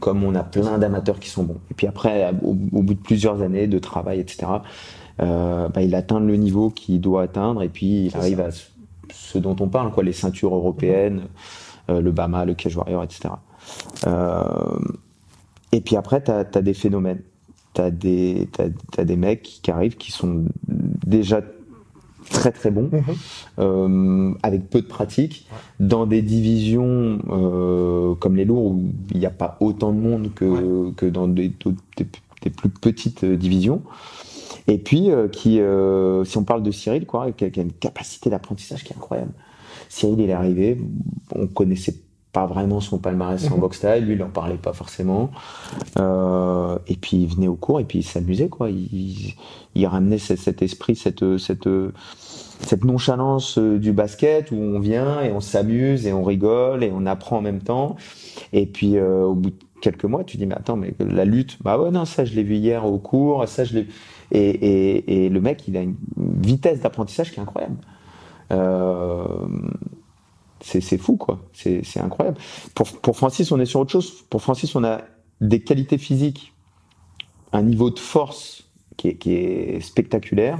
comme 0.00 0.24
on 0.24 0.34
a 0.34 0.42
plein 0.42 0.78
d'amateurs 0.78 1.18
qui 1.18 1.28
sont 1.28 1.42
bons. 1.42 1.60
Et 1.70 1.74
puis 1.74 1.86
après, 1.86 2.32
au, 2.42 2.50
au 2.50 2.82
bout 2.82 2.94
de 2.94 3.00
plusieurs 3.00 3.42
années 3.42 3.66
de 3.66 3.78
travail, 3.78 4.20
etc., 4.20 4.46
euh, 5.22 5.68
bah, 5.68 5.82
il 5.82 5.94
atteint 5.94 6.20
le 6.20 6.36
niveau 6.36 6.70
qu'il 6.70 7.00
doit 7.00 7.22
atteindre 7.22 7.62
et 7.62 7.68
puis 7.68 8.06
il 8.06 8.16
arrive 8.16 8.38
ça. 8.38 8.44
à 8.44 8.50
ce, 8.50 8.66
ce 9.12 9.38
dont 9.38 9.56
on 9.60 9.68
parle, 9.68 9.90
quoi, 9.90 10.04
les 10.04 10.12
ceintures 10.12 10.54
européennes, 10.54 11.22
euh, 11.88 12.00
le 12.00 12.12
Bama, 12.12 12.44
le 12.44 12.54
Cage 12.54 12.76
Warrior, 12.76 13.02
etc. 13.02 13.30
Euh, 14.06 14.44
et 15.72 15.80
puis 15.80 15.96
après, 15.96 16.22
tu 16.22 16.30
as, 16.30 16.44
des 16.44 16.74
phénomènes. 16.74 17.22
Tu 17.74 17.80
as, 17.80 17.86
as, 17.86 19.04
des 19.04 19.16
mecs 19.16 19.60
qui 19.62 19.70
arrivent 19.70 19.96
qui 19.96 20.12
sont 20.12 20.44
déjà 20.68 21.40
très 22.30 22.52
très 22.52 22.70
bons, 22.70 22.90
Mhm. 22.92 23.02
euh, 23.58 24.32
avec 24.42 24.68
peu 24.68 24.80
de 24.80 24.86
pratique, 24.86 25.46
dans 25.80 26.06
des 26.06 26.22
divisions 26.22 27.18
euh, 27.30 28.14
comme 28.16 28.36
les 28.36 28.44
lourds 28.44 28.66
où 28.66 28.82
il 29.12 29.18
n'y 29.18 29.26
a 29.26 29.30
pas 29.30 29.56
autant 29.60 29.92
de 29.92 29.98
monde 30.00 30.30
que, 30.34 30.90
que 30.92 31.06
dans 31.06 31.28
des, 31.28 31.48
des, 31.96 32.06
des 32.42 32.50
plus 32.50 32.68
petites 32.68 33.24
euh, 33.24 33.36
divisions. 33.36 33.82
Et 34.68 34.78
puis, 34.78 35.10
euh, 35.10 35.28
qui, 35.28 35.60
euh, 35.60 36.24
si 36.24 36.36
on 36.38 36.44
parle 36.44 36.62
de 36.62 36.70
Cyril, 36.72 37.06
quoi, 37.06 37.30
qui 37.32 37.44
a, 37.44 37.50
qui 37.50 37.60
a 37.60 37.62
une 37.62 37.72
capacité 37.72 38.30
d'apprentissage 38.30 38.82
qui 38.82 38.92
est 38.92 38.96
incroyable. 38.96 39.30
Cyril, 39.88 40.18
il 40.20 40.28
est 40.28 40.32
arrivé, 40.32 40.80
on 41.34 41.46
connaissait 41.46 41.94
pas 42.36 42.46
vraiment 42.46 42.80
son 42.80 42.98
palmarès 42.98 43.42
Mhm. 43.44 43.52
en 43.54 43.58
box 43.58 43.78
style, 43.78 44.04
lui 44.06 44.14
il 44.14 44.22
en 44.22 44.28
parlait 44.28 44.58
pas 44.68 44.74
forcément. 44.74 45.30
Euh, 45.98 46.76
et 46.86 46.96
puis 46.96 47.16
il 47.22 47.28
venait 47.28 47.48
au 47.48 47.56
cours 47.56 47.80
et 47.80 47.84
puis 47.84 48.00
il 48.00 48.02
s'amusait 48.02 48.50
quoi. 48.50 48.68
Il, 48.68 49.34
il 49.74 49.86
ramenait 49.86 50.18
cet, 50.18 50.38
cet 50.38 50.60
esprit, 50.60 50.96
cette, 50.96 51.24
cette, 51.38 51.68
cette 52.60 52.84
nonchalance 52.84 53.56
euh, 53.58 53.78
du 53.78 53.92
basket 53.92 54.50
où 54.50 54.56
on 54.56 54.78
vient 54.80 55.22
et 55.22 55.32
on 55.32 55.40
s'amuse 55.40 56.06
et 56.06 56.12
on 56.12 56.22
rigole 56.24 56.84
et 56.84 56.92
on 56.94 57.06
apprend 57.06 57.38
en 57.38 57.42
même 57.42 57.62
temps. 57.62 57.96
Et 58.52 58.66
puis 58.66 58.98
euh, 58.98 59.24
au 59.24 59.34
bout 59.34 59.50
de 59.50 59.56
quelques 59.80 60.04
mois, 60.04 60.22
tu 60.24 60.36
dis 60.36 60.44
mais 60.46 60.56
attends 60.56 60.76
mais 60.76 60.92
la 61.00 61.24
lutte, 61.24 61.56
bah 61.62 61.78
ouais 61.78 61.90
non 61.90 62.04
ça 62.04 62.26
je 62.26 62.34
l'ai 62.34 62.42
vu 62.42 62.56
hier 62.56 62.84
au 62.84 62.98
cours, 62.98 63.48
ça 63.48 63.64
je 63.64 63.72
l'ai 63.76 63.86
et, 64.32 64.40
et, 64.50 65.24
et 65.24 65.28
le 65.30 65.40
mec 65.40 65.66
il 65.68 65.76
a 65.78 65.80
une 65.80 65.96
vitesse 66.42 66.80
d'apprentissage 66.80 67.32
qui 67.32 67.38
est 67.40 67.42
incroyable. 67.42 67.76
Euh, 68.52 69.24
c'est 70.60 70.98
fou 70.98 71.16
quoi, 71.16 71.40
c'est 71.52 72.00
incroyable. 72.00 72.38
Pour, 72.74 72.86
pour 73.00 73.16
Francis, 73.16 73.52
on 73.52 73.60
est 73.60 73.66
sur 73.66 73.80
autre 73.80 73.92
chose. 73.92 74.22
Pour 74.30 74.42
Francis, 74.42 74.74
on 74.74 74.84
a 74.84 75.02
des 75.40 75.60
qualités 75.60 75.98
physiques, 75.98 76.54
un 77.52 77.62
niveau 77.62 77.90
de 77.90 77.98
force 77.98 78.64
qui 78.96 79.08
est, 79.08 79.14
qui 79.16 79.34
est 79.34 79.80
spectaculaire, 79.80 80.58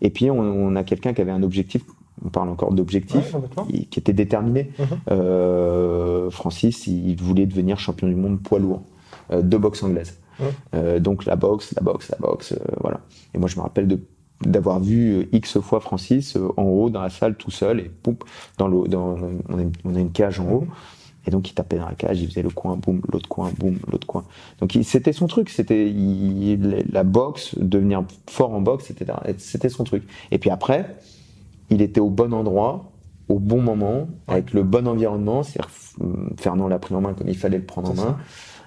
et 0.00 0.10
puis 0.10 0.30
on, 0.30 0.40
on 0.40 0.76
a 0.76 0.84
quelqu'un 0.84 1.12
qui 1.12 1.20
avait 1.20 1.32
un 1.32 1.42
objectif. 1.42 1.82
On 2.24 2.30
parle 2.30 2.48
encore 2.48 2.72
d'objectif, 2.72 3.34
ouais, 3.34 3.84
qui 3.90 3.98
était 4.00 4.14
déterminé. 4.14 4.70
Mhm. 4.78 4.86
Euh, 5.10 6.30
Francis, 6.30 6.86
il 6.86 7.14
voulait 7.16 7.44
devenir 7.44 7.78
champion 7.78 8.08
du 8.08 8.14
monde 8.14 8.42
poids 8.42 8.58
lourd 8.58 8.82
euh, 9.30 9.42
de 9.42 9.56
boxe 9.58 9.82
anglaise. 9.82 10.18
Euh, 10.74 10.98
donc 10.98 11.26
la 11.26 11.36
boxe, 11.36 11.74
la 11.76 11.82
boxe, 11.82 12.08
la 12.10 12.16
boxe, 12.18 12.54
voilà. 12.80 13.00
Et 13.34 13.38
moi, 13.38 13.48
je 13.48 13.56
me 13.56 13.62
rappelle 13.62 13.86
de 13.86 14.00
d'avoir 14.44 14.80
vu 14.80 15.28
X 15.32 15.58
fois 15.60 15.80
Francis 15.80 16.36
euh, 16.36 16.48
en 16.56 16.64
haut 16.64 16.90
dans 16.90 17.00
la 17.02 17.10
salle 17.10 17.36
tout 17.36 17.50
seul 17.50 17.80
et 17.80 17.90
poum, 18.02 18.16
dans 18.58 18.68
le, 18.68 18.86
dans, 18.88 19.16
on, 19.48 19.58
a 19.58 19.62
une, 19.62 19.72
on 19.84 19.94
a 19.94 20.00
une 20.00 20.10
cage 20.12 20.40
en 20.40 20.50
haut 20.50 20.66
et 21.26 21.30
donc 21.30 21.50
il 21.50 21.54
tapait 21.54 21.78
dans 21.78 21.86
la 21.88 21.94
cage, 21.94 22.20
il 22.20 22.28
faisait 22.28 22.42
le 22.42 22.50
coin, 22.50 22.76
boum, 22.76 23.00
l'autre 23.12 23.28
coin, 23.28 23.50
boum, 23.58 23.78
l'autre 23.90 24.06
coin. 24.06 24.24
Donc 24.60 24.74
il- 24.76 24.84
c'était 24.84 25.12
son 25.12 25.26
truc, 25.26 25.48
c'était 25.48 25.88
il- 25.90 26.84
la 26.92 27.02
boxe, 27.02 27.56
devenir 27.58 28.04
fort 28.30 28.52
en 28.54 28.60
boxe. 28.60 28.92
C'était 29.38 29.68
son 29.68 29.82
truc. 29.84 30.04
Et 30.30 30.38
puis 30.38 30.50
après, 30.50 30.96
il 31.70 31.82
était 31.82 31.98
au 32.00 32.10
bon 32.10 32.32
endroit, 32.32 32.92
au 33.28 33.40
bon 33.40 33.60
moment, 33.60 34.06
avec 34.28 34.52
le 34.52 34.62
bon 34.62 34.86
environnement. 34.86 35.42
C'est-à-dire 35.42 35.70
Fernand 36.38 36.68
l'a 36.68 36.78
pris 36.78 36.94
en 36.94 37.00
main 37.00 37.12
comme 37.14 37.28
il 37.28 37.36
fallait 37.36 37.58
le 37.58 37.64
prendre 37.64 37.90
en 37.90 37.94
main. 37.94 38.16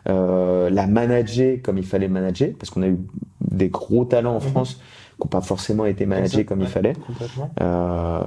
Euh, 0.10 0.70
la 0.70 0.86
manager 0.88 1.60
comme 1.64 1.78
il 1.78 1.86
fallait 1.86 2.08
le 2.08 2.14
manager, 2.14 2.50
parce 2.60 2.70
qu'on 2.72 2.82
a 2.82 2.88
eu 2.88 2.98
des 3.40 3.70
gros 3.70 4.04
talents 4.04 4.36
en 4.36 4.42
Mhm. 4.44 4.50
France 4.50 4.82
qui 5.20 5.26
n'ont 5.26 5.30
pas 5.30 5.42
forcément 5.42 5.86
été 5.86 6.06
managés 6.06 6.46
comme 6.46 6.62
il 6.62 6.68
fallait. 6.68 6.96
Euh, 7.62 8.22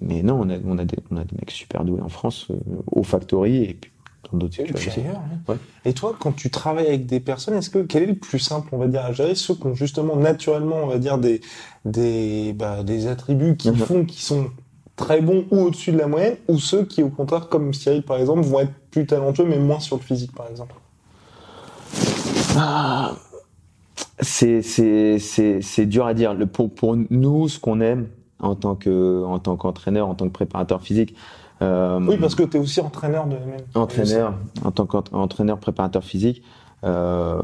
mais 0.00 0.22
non, 0.22 0.40
on 0.42 0.50
a, 0.50 0.56
on, 0.66 0.78
a 0.78 0.84
des, 0.84 0.96
on 1.10 1.16
a 1.16 1.24
des 1.24 1.36
mecs 1.36 1.50
super 1.50 1.84
doués 1.84 2.00
en 2.00 2.08
France, 2.08 2.48
euh, 2.50 2.54
au 2.90 3.02
Factory 3.02 3.64
et 3.64 3.74
puis 3.74 3.90
dans 4.32 4.38
d'autres 4.38 4.58
ailleurs, 4.62 5.16
hein. 5.16 5.38
Ouais. 5.48 5.56
Et 5.84 5.92
toi, 5.92 6.16
quand 6.18 6.32
tu 6.32 6.50
travailles 6.50 6.86
avec 6.86 7.06
des 7.06 7.20
personnes, 7.20 7.54
est-ce 7.54 7.68
que 7.70 7.80
quel 7.80 8.02
est 8.04 8.06
le 8.06 8.14
plus 8.14 8.38
simple, 8.38 8.68
on 8.72 8.78
va 8.78 8.86
dire, 8.88 9.04
à 9.04 9.12
gérer 9.12 9.34
ceux 9.34 9.54
qui 9.54 9.66
ont 9.66 9.74
justement 9.74 10.16
naturellement, 10.16 10.76
on 10.82 10.86
va 10.86 10.98
dire, 10.98 11.18
des 11.18 11.40
des 11.84 12.52
bah, 12.54 12.82
des 12.82 13.06
attributs 13.06 13.56
qui 13.56 13.68
Mhm. 13.70 13.76
font 13.76 14.04
qui 14.04 14.22
sont 14.22 14.46
très 14.96 15.20
bons 15.20 15.44
ou 15.50 15.58
au-dessus 15.58 15.92
de 15.92 15.98
la 15.98 16.06
moyenne, 16.06 16.36
ou 16.48 16.58
ceux 16.58 16.84
qui, 16.84 17.02
au 17.02 17.10
contraire, 17.10 17.48
comme 17.48 17.74
Cyril 17.74 18.02
par 18.02 18.16
exemple, 18.16 18.40
vont 18.42 18.60
être 18.60 18.72
plus 18.90 19.06
talentueux 19.06 19.44
mais 19.44 19.58
moins 19.58 19.80
sur 19.80 19.96
le 19.96 20.02
physique, 20.02 20.32
par 20.34 20.48
exemple? 20.50 20.74
Ah, 22.56 23.12
c'est 24.20 24.62
c'est 24.62 25.18
c'est 25.18 25.86
dur 25.86 26.06
à 26.06 26.14
dire. 26.14 26.34
Le, 26.34 26.46
pour 26.46 26.72
pour 26.74 26.96
nous, 27.10 27.48
ce 27.48 27.58
qu'on 27.58 27.80
aime 27.80 28.06
en 28.40 28.54
tant 28.54 28.74
que 28.74 29.24
en 29.24 29.38
tant 29.38 29.56
qu'entraîneur, 29.56 30.08
en 30.08 30.14
tant 30.14 30.26
que 30.26 30.32
préparateur 30.32 30.82
physique. 30.82 31.14
euh, 31.62 32.00
Oui, 32.06 32.16
parce 32.18 32.34
que 32.34 32.42
tu 32.42 32.56
es 32.56 32.60
aussi 32.60 32.80
entraîneur 32.80 33.26
de 33.26 33.36
même. 33.36 33.60
entraîneur, 33.74 34.34
en 34.64 34.70
tant 34.70 34.86
qu'entraîneur 34.86 35.58
préparateur 35.58 36.04
physique, 36.04 36.42
euh, 36.84 37.40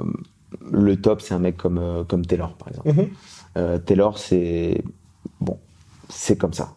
le 0.71 0.97
top 1.00 1.21
c'est 1.23 1.35
un 1.35 1.39
mec 1.39 1.57
comme 1.57 1.79
euh, 1.79 2.05
comme 2.05 2.25
Taylor 2.27 2.55
par 2.55 2.69
exemple. 2.69 2.93
Mhm. 2.93 3.09
Euh, 3.57 3.79
Taylor 3.79 4.19
c'est 4.19 4.83
bon, 5.41 5.59
c'est 6.09 6.37
comme 6.37 6.53
ça. 6.53 6.75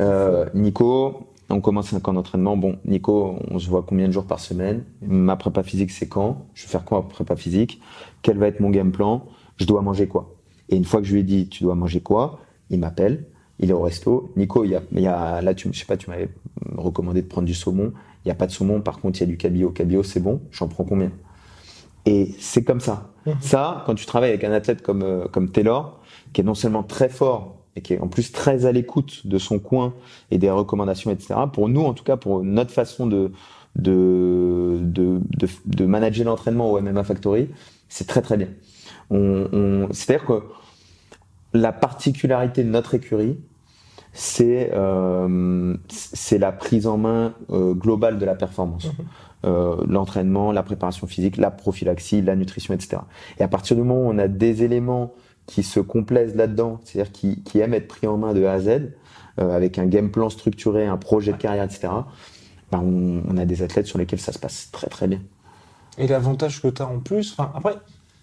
Euh, 0.00 0.46
Nico, 0.54 1.31
on 1.52 1.60
commence 1.60 1.92
un 1.92 2.00
camp 2.00 2.14
d'entraînement. 2.14 2.56
Bon, 2.56 2.78
Nico, 2.84 3.36
on 3.50 3.58
se 3.58 3.68
voit 3.68 3.84
combien 3.86 4.08
de 4.08 4.12
jours 4.12 4.24
par 4.24 4.40
semaine? 4.40 4.84
Ma 5.02 5.36
prépa 5.36 5.62
physique, 5.62 5.90
c'est 5.90 6.08
quand? 6.08 6.46
Je 6.54 6.64
vais 6.64 6.68
faire 6.68 6.84
quoi 6.84 6.98
en 6.98 7.02
prépa 7.02 7.36
physique? 7.36 7.80
Quel 8.22 8.38
va 8.38 8.48
être 8.48 8.60
mon 8.60 8.70
game 8.70 8.90
plan? 8.90 9.26
Je 9.58 9.66
dois 9.66 9.82
manger 9.82 10.08
quoi? 10.08 10.34
Et 10.68 10.76
une 10.76 10.84
fois 10.84 11.00
que 11.00 11.06
je 11.06 11.12
lui 11.12 11.20
ai 11.20 11.24
dit, 11.24 11.48
tu 11.48 11.62
dois 11.62 11.74
manger 11.74 12.00
quoi? 12.00 12.40
Il 12.70 12.80
m'appelle, 12.80 13.26
il 13.58 13.70
est 13.70 13.74
au 13.74 13.82
resto. 13.82 14.32
Nico, 14.36 14.64
il 14.64 14.70
y 14.70 14.76
a, 14.76 14.82
il 14.92 15.00
y 15.00 15.06
a 15.06 15.42
là, 15.42 15.54
tu, 15.54 15.68
je 15.72 15.78
sais 15.78 15.84
pas, 15.84 15.96
tu 15.96 16.08
m'avais 16.08 16.30
recommandé 16.76 17.22
de 17.22 17.26
prendre 17.26 17.46
du 17.46 17.54
saumon. 17.54 17.92
Il 18.24 18.28
n'y 18.28 18.32
a 18.32 18.34
pas 18.34 18.46
de 18.46 18.52
saumon, 18.52 18.80
par 18.80 19.00
contre, 19.00 19.18
il 19.18 19.22
y 19.22 19.24
a 19.24 19.26
du 19.26 19.36
cabillaud. 19.36 19.70
Cabillaud, 19.70 20.02
c'est 20.02 20.20
bon, 20.20 20.40
j'en 20.50 20.68
prends 20.68 20.84
combien? 20.84 21.10
Et 22.06 22.34
c'est 22.38 22.64
comme 22.64 22.80
ça. 22.80 23.10
Mhm. 23.26 23.34
Ça, 23.40 23.82
quand 23.86 23.94
tu 23.94 24.06
travailles 24.06 24.30
avec 24.30 24.44
un 24.44 24.52
athlète 24.52 24.82
comme, 24.82 25.02
euh, 25.02 25.26
comme 25.28 25.50
Taylor, 25.50 26.00
qui 26.32 26.40
est 26.40 26.44
non 26.44 26.54
seulement 26.54 26.82
très 26.82 27.08
fort, 27.08 27.58
et 27.76 27.80
qui 27.80 27.94
est 27.94 28.00
en 28.00 28.08
plus 28.08 28.32
très 28.32 28.66
à 28.66 28.72
l'écoute 28.72 29.26
de 29.26 29.38
son 29.38 29.58
coin 29.58 29.94
et 30.30 30.38
des 30.38 30.50
recommandations, 30.50 31.10
etc. 31.10 31.34
Pour 31.52 31.68
nous, 31.68 31.82
en 31.82 31.94
tout 31.94 32.04
cas, 32.04 32.16
pour 32.16 32.44
notre 32.44 32.70
façon 32.70 33.06
de, 33.06 33.32
de, 33.76 34.78
de, 34.80 35.20
de, 35.64 35.86
manager 35.86 36.26
l'entraînement 36.26 36.70
au 36.70 36.80
MMA 36.80 37.04
Factory, 37.04 37.48
c'est 37.88 38.06
très 38.06 38.22
très 38.22 38.36
bien. 38.36 38.48
On, 39.10 39.48
on 39.52 39.88
C'est-à-dire 39.92 40.26
que 40.26 40.42
la 41.54 41.72
particularité 41.72 42.64
de 42.64 42.68
notre 42.68 42.94
écurie, 42.94 43.38
c'est 44.12 44.70
euh, 44.74 45.74
c'est 45.88 46.38
la 46.38 46.52
prise 46.52 46.86
en 46.86 46.98
main 46.98 47.34
euh, 47.50 47.74
globale 47.74 48.18
de 48.18 48.24
la 48.24 48.34
performance. 48.34 48.86
Mhm. 48.86 49.06
Euh, 49.44 49.76
l'entraînement, 49.88 50.52
la 50.52 50.62
préparation 50.62 51.06
physique, 51.06 51.36
la 51.36 51.50
prophylaxie, 51.50 52.22
la 52.22 52.36
nutrition, 52.36 52.74
etc. 52.74 52.98
Et 53.38 53.42
à 53.42 53.48
partir 53.48 53.74
du 53.74 53.82
moment 53.82 54.06
où 54.06 54.10
on 54.10 54.18
a 54.18 54.28
des 54.28 54.62
éléments 54.62 55.14
qui 55.46 55.62
se 55.62 55.80
complaisent 55.80 56.36
là-dedans, 56.36 56.80
c'est-à-dire 56.84 57.12
qui, 57.12 57.42
qui, 57.42 57.58
aiment 57.58 57.74
être 57.74 57.88
pris 57.88 58.06
en 58.06 58.16
main 58.16 58.32
de 58.32 58.44
A 58.44 58.52
à 58.52 58.60
Z, 58.60 58.68
euh, 59.40 59.54
avec 59.54 59.78
un 59.78 59.86
game 59.86 60.10
plan 60.10 60.30
structuré, 60.30 60.86
un 60.86 60.96
projet 60.96 61.32
de 61.32 61.36
carrière, 61.36 61.64
etc., 61.64 61.88
ben 62.70 62.78
on, 62.78 63.22
on, 63.28 63.36
a 63.36 63.44
des 63.44 63.62
athlètes 63.62 63.86
sur 63.86 63.98
lesquels 63.98 64.20
ça 64.20 64.32
se 64.32 64.38
passe 64.38 64.70
très 64.72 64.86
très 64.86 65.06
bien. 65.06 65.20
Et 65.98 66.06
l'avantage 66.06 66.62
que 66.62 66.68
tu 66.68 66.80
as 66.80 66.86
en 66.86 67.00
plus, 67.00 67.32
enfin 67.32 67.52
après, 67.54 67.74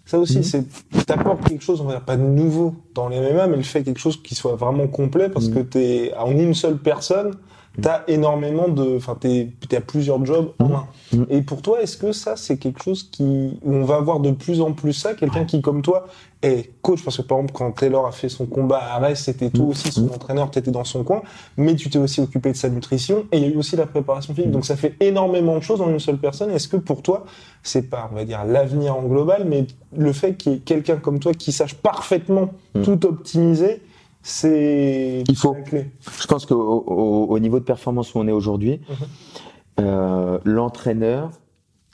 ça 0.09 0.17
aussi, 0.17 0.37
mhm. 0.37 0.43
c'est 0.43 1.05
t'apportes 1.05 1.47
quelque 1.47 1.63
chose, 1.63 1.81
on 1.81 1.83
va 1.83 1.91
dire 1.91 2.01
pas 2.05 2.17
de 2.17 2.23
nouveau 2.23 2.73
dans 2.95 3.09
les 3.09 3.19
MMA, 3.19 3.45
mais 3.45 3.57
le 3.57 3.63
fait 3.63 3.83
quelque 3.83 3.99
chose 3.99 4.19
qui 4.23 4.33
soit 4.33 4.55
vraiment 4.55 4.87
complet 4.87 5.29
parce 5.29 5.49
mhm. 5.49 5.53
que 5.53 5.59
t'es 5.59 6.13
en 6.17 6.31
une 6.31 6.55
seule 6.55 6.79
personne, 6.79 7.35
t'as 7.81 8.03
énormément 8.07 8.67
de, 8.67 8.97
enfin 8.97 9.17
t'es, 9.19 9.49
t'as 9.67 9.79
plusieurs 9.81 10.23
jobs 10.25 10.51
en 10.59 10.67
main. 10.67 10.87
Mhm. 11.13 11.25
Et 11.29 11.41
pour 11.41 11.61
toi, 11.61 11.81
est-ce 11.81 11.97
que 11.97 12.11
ça, 12.11 12.35
c'est 12.35 12.57
quelque 12.57 12.83
chose 12.83 13.03
qui, 13.03 13.59
où 13.63 13.73
on 13.73 13.83
va 13.83 13.95
avoir 13.95 14.19
de 14.19 14.31
plus 14.31 14.61
en 14.61 14.73
plus 14.73 14.93
ça, 14.93 15.13
quelqu'un 15.13 15.45
qui 15.45 15.61
comme 15.61 15.81
toi 15.81 16.07
et 16.41 16.71
coach, 16.81 17.03
parce 17.03 17.17
que 17.17 17.21
par 17.21 17.39
exemple, 17.39 17.53
quand 17.53 17.71
Taylor 17.71 18.07
a 18.07 18.13
fait 18.13 18.29
son 18.29 18.45
combat 18.45 18.77
à 18.77 18.95
Arès, 18.95 19.21
c'était 19.21 19.49
tout 19.49 19.65
mm. 19.65 19.69
aussi 19.69 19.91
son 19.91 20.07
entraîneur, 20.09 20.49
tu 20.49 20.59
étais 20.59 20.71
dans 20.71 20.85
son 20.85 21.03
coin, 21.03 21.21
mais 21.57 21.75
tu 21.75 21.89
t'es 21.89 21.99
aussi 21.99 22.21
occupé 22.21 22.51
de 22.51 22.57
sa 22.57 22.69
nutrition 22.69 23.25
et 23.31 23.37
il 23.37 23.43
y 23.43 23.45
a 23.45 23.49
eu 23.49 23.57
aussi 23.57 23.75
la 23.75 23.85
préparation 23.85 24.33
physique. 24.33 24.51
Donc 24.51 24.65
ça 24.65 24.77
fait 24.77 24.95
énormément 25.01 25.57
de 25.57 25.63
choses 25.63 25.81
en 25.81 25.89
une 25.89 25.99
seule 25.99 26.17
personne. 26.17 26.49
Est-ce 26.51 26.69
que 26.69 26.77
pour 26.77 27.01
toi, 27.01 27.25
c'est 27.61 27.89
pas, 27.89 28.09
on 28.11 28.15
va 28.15 28.23
dire, 28.23 28.45
l'avenir 28.45 28.95
en 28.95 29.03
global, 29.03 29.45
mais 29.45 29.67
le 29.97 30.13
fait 30.13 30.35
qu'il 30.35 30.53
y 30.53 30.55
ait 30.55 30.59
quelqu'un 30.59 30.95
comme 30.95 31.19
toi 31.19 31.33
qui 31.33 31.51
sache 31.51 31.75
parfaitement 31.75 32.51
tout 32.83 33.05
optimiser, 33.05 33.81
c'est 34.21 35.23
il 35.27 35.35
faut. 35.35 35.53
Clé. 35.53 35.91
Je 36.21 36.27
pense 36.27 36.45
qu'au 36.45 36.55
au, 36.55 37.39
niveau 37.39 37.59
de 37.59 37.63
performance 37.63 38.13
où 38.13 38.19
on 38.19 38.27
est 38.27 38.31
aujourd'hui, 38.31 38.81
mm-hmm. 38.89 39.81
euh, 39.81 40.39
l'entraîneur, 40.43 41.31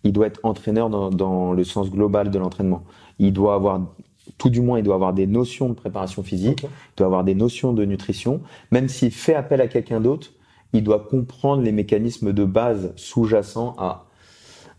il 0.04 0.14
doit 0.14 0.28
être 0.28 0.40
entraîneur 0.44 0.90
dans, 0.90 1.10
dans 1.10 1.54
le 1.54 1.64
sens 1.64 1.90
global 1.90 2.32
de 2.32 2.40
l'entraînement. 2.40 2.84
Il 3.20 3.34
doit 3.34 3.56
avoir 3.56 3.82
tout 4.38 4.50
du 4.50 4.62
moins, 4.62 4.80
il 4.80 4.84
doit 4.84 4.96
avoir 4.96 5.14
des 5.14 5.28
notions 5.28 5.70
de 5.70 5.74
préparation 5.74 6.24
physique, 6.24 6.64
il 6.64 6.98
doit 6.98 7.08
avoir 7.08 7.24
des 7.24 7.36
notions 7.36 7.74
de 7.74 7.86
nutrition. 7.86 8.42
Même 8.72 8.90
s'il 8.90 9.12
fait 9.12 9.36
appel 9.36 9.62
à 9.62 9.68
quelqu'un 9.68 10.02
d'autre, 10.02 10.32
il 10.74 10.84
doit 10.84 11.00
comprendre 11.00 11.62
les 11.62 11.72
mécanismes 11.72 12.34
de 12.34 12.46
base 12.46 12.94
sous-jacents 12.96 13.76
à. 13.78 14.06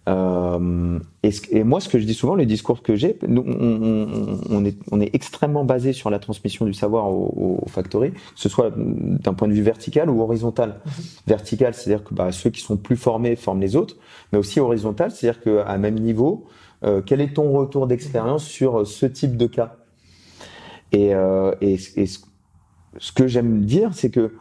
Euh, 0.09 0.99
et, 1.23 1.65
moi, 1.65 1.81
ce 1.81 1.89
que 1.89 1.99
je 1.99 2.05
dis 2.05 2.15
souvent, 2.15 2.37
les 2.37 2.47
discours 2.47 2.83
que 2.83 2.95
j'ai, 2.95 3.19
on, 3.27 4.65
est, 4.65 4.79
on 4.93 5.01
est 5.01 5.15
extrêmement 5.15 5.65
basé 5.65 5.93
sur 5.93 6.11
la 6.11 6.19
transmission 6.19 6.65
du 6.65 6.75
savoir 6.75 7.11
au, 7.11 7.61
au 7.63 7.69
factory, 7.69 8.13
que 8.13 8.19
ce 8.37 8.49
soit 8.49 8.73
d'un 8.77 9.35
point 9.35 9.49
de 9.49 9.53
vue 9.53 9.63
vertical 9.63 10.09
ou 10.09 10.23
horizontal. 10.23 10.81
Mhm. 10.85 10.93
Vertical, 11.27 11.75
c'est-à-dire 11.75 12.05
que 12.05 12.15
bah, 12.15 12.31
ceux 12.31 12.51
qui 12.51 12.61
sont 12.61 12.77
plus 12.77 12.97
formés 12.97 13.35
forment 13.35 13.61
les 13.61 13.75
autres, 13.75 13.97
mais 14.33 14.39
aussi 14.39 14.61
horizontal, 14.61 15.11
c'est-à-dire 15.11 15.43
qu'à 15.43 15.77
même 15.79 15.99
niveau, 15.99 16.47
euh, 16.85 17.03
quel 17.05 17.21
est 17.21 17.35
ton 17.35 17.53
retour 17.53 17.87
d'expérience 17.87 18.45
sur 18.45 18.81
euh, 18.81 18.85
ce 18.85 19.07
type 19.07 19.37
de 19.37 19.47
cas? 19.47 19.77
Et, 20.93 21.15
euh, 21.15 21.53
et, 21.61 21.79
ce 21.79 23.13
que 23.13 23.27
j'aime 23.27 23.65
dire, 23.65 23.91
c'est 23.93 24.11
que, 24.11 24.35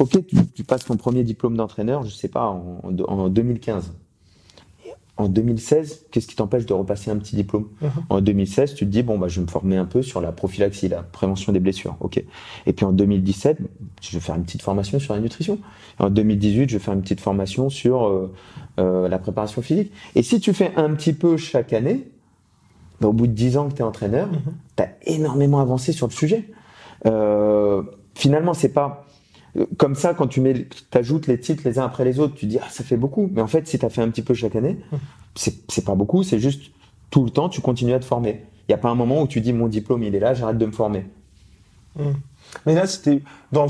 ok, 0.00 0.18
tu, 0.54 0.64
passes 0.64 0.84
ton 0.84 0.96
premier 0.96 1.22
diplôme 1.22 1.56
d'entraîneur, 1.56 2.02
je 2.02 2.10
sais 2.10 2.28
pas, 2.28 2.46
en, 2.48 2.80
en 3.06 3.28
2015 3.28 3.92
en 5.18 5.28
2016, 5.28 6.06
qu'est-ce 6.10 6.26
qui 6.26 6.36
t'empêche 6.36 6.66
de 6.66 6.74
repasser 6.74 7.10
un 7.10 7.16
petit 7.16 7.36
diplôme? 7.36 7.68
Mhm. 7.80 7.90
En 8.10 8.20
2016, 8.20 8.74
tu 8.74 8.84
te 8.84 8.90
dis 8.90 9.02
bon 9.02 9.18
bah 9.18 9.28
je 9.28 9.40
vais 9.40 9.46
me 9.46 9.50
former 9.50 9.76
un 9.76 9.86
peu 9.86 10.02
sur 10.02 10.20
la 10.20 10.30
prophylaxie, 10.30 10.88
la 10.88 11.02
prévention 11.02 11.52
des 11.52 11.60
blessures, 11.60 11.96
ok. 12.00 12.22
Et 12.66 12.72
puis 12.72 12.84
en 12.84 12.92
2017, 12.92 13.58
je 14.02 14.12
vais 14.12 14.20
faire 14.20 14.34
une 14.34 14.44
petite 14.44 14.62
formation 14.62 14.98
sur 14.98 15.14
la 15.14 15.20
nutrition. 15.20 15.58
En 15.98 16.10
2018, 16.10 16.68
je 16.68 16.76
vais 16.76 16.84
faire 16.84 16.94
une 16.94 17.02
petite 17.02 17.20
formation 17.20 17.70
sur 17.70 18.06
euh, 18.06 18.32
euh, 18.78 19.08
la 19.08 19.18
préparation 19.18 19.62
physique. 19.62 19.90
Et 20.14 20.22
si 20.22 20.38
tu 20.38 20.52
fais 20.52 20.72
un 20.76 20.94
petit 20.94 21.14
peu 21.14 21.38
chaque 21.38 21.72
année, 21.72 22.08
bah, 23.00 23.08
au 23.08 23.12
bout 23.12 23.26
de 23.26 23.32
10 23.32 23.56
ans 23.56 23.68
que 23.68 23.74
tu 23.74 23.80
es 23.80 23.84
entraîneur, 23.84 24.26
mhm. 24.26 24.40
tu 24.76 24.82
as 24.82 24.90
énormément 25.06 25.60
avancé 25.60 25.92
sur 25.92 26.06
le 26.06 26.12
sujet. 26.12 26.50
Euh, 27.06 27.82
finalement, 28.14 28.52
c'est 28.52 28.72
pas 28.72 29.05
comme 29.76 29.94
ça, 29.94 30.14
quand 30.14 30.26
tu 30.26 30.40
mets, 30.40 30.66
ajoutes 30.92 31.26
les 31.26 31.40
titres 31.40 31.62
les 31.64 31.78
uns 31.78 31.84
après 31.84 32.04
les 32.04 32.18
autres, 32.18 32.34
tu 32.34 32.46
dis 32.46 32.58
ah 32.60 32.68
ça 32.70 32.84
fait 32.84 32.96
beaucoup. 32.96 33.28
Mais 33.32 33.42
en 33.42 33.46
fait, 33.46 33.66
si 33.66 33.78
tu 33.78 33.84
as 33.84 33.90
fait 33.90 34.02
un 34.02 34.10
petit 34.10 34.22
peu 34.22 34.34
chaque 34.34 34.56
année, 34.56 34.78
c'est 35.34 35.84
pas 35.84 35.94
beaucoup. 35.94 36.22
C'est 36.22 36.38
juste 36.38 36.72
tout 37.10 37.24
le 37.24 37.30
temps, 37.30 37.48
tu 37.48 37.60
continues 37.60 37.94
à 37.94 38.00
te 38.00 38.04
former. 38.04 38.42
Il 38.68 38.72
n'y 38.72 38.74
a 38.74 38.78
pas 38.78 38.88
un 38.88 38.94
moment 38.94 39.22
où 39.22 39.28
tu 39.28 39.40
dis 39.40 39.52
mon 39.52 39.68
diplôme 39.68 40.02
il 40.02 40.14
est 40.14 40.20
là, 40.20 40.34
j'arrête 40.34 40.58
de 40.58 40.66
me 40.66 40.72
former. 40.72 41.06
Hmm. 41.96 42.12
Mais 42.66 42.74
là, 42.74 42.86
c'était 42.86 43.22
dans 43.52 43.66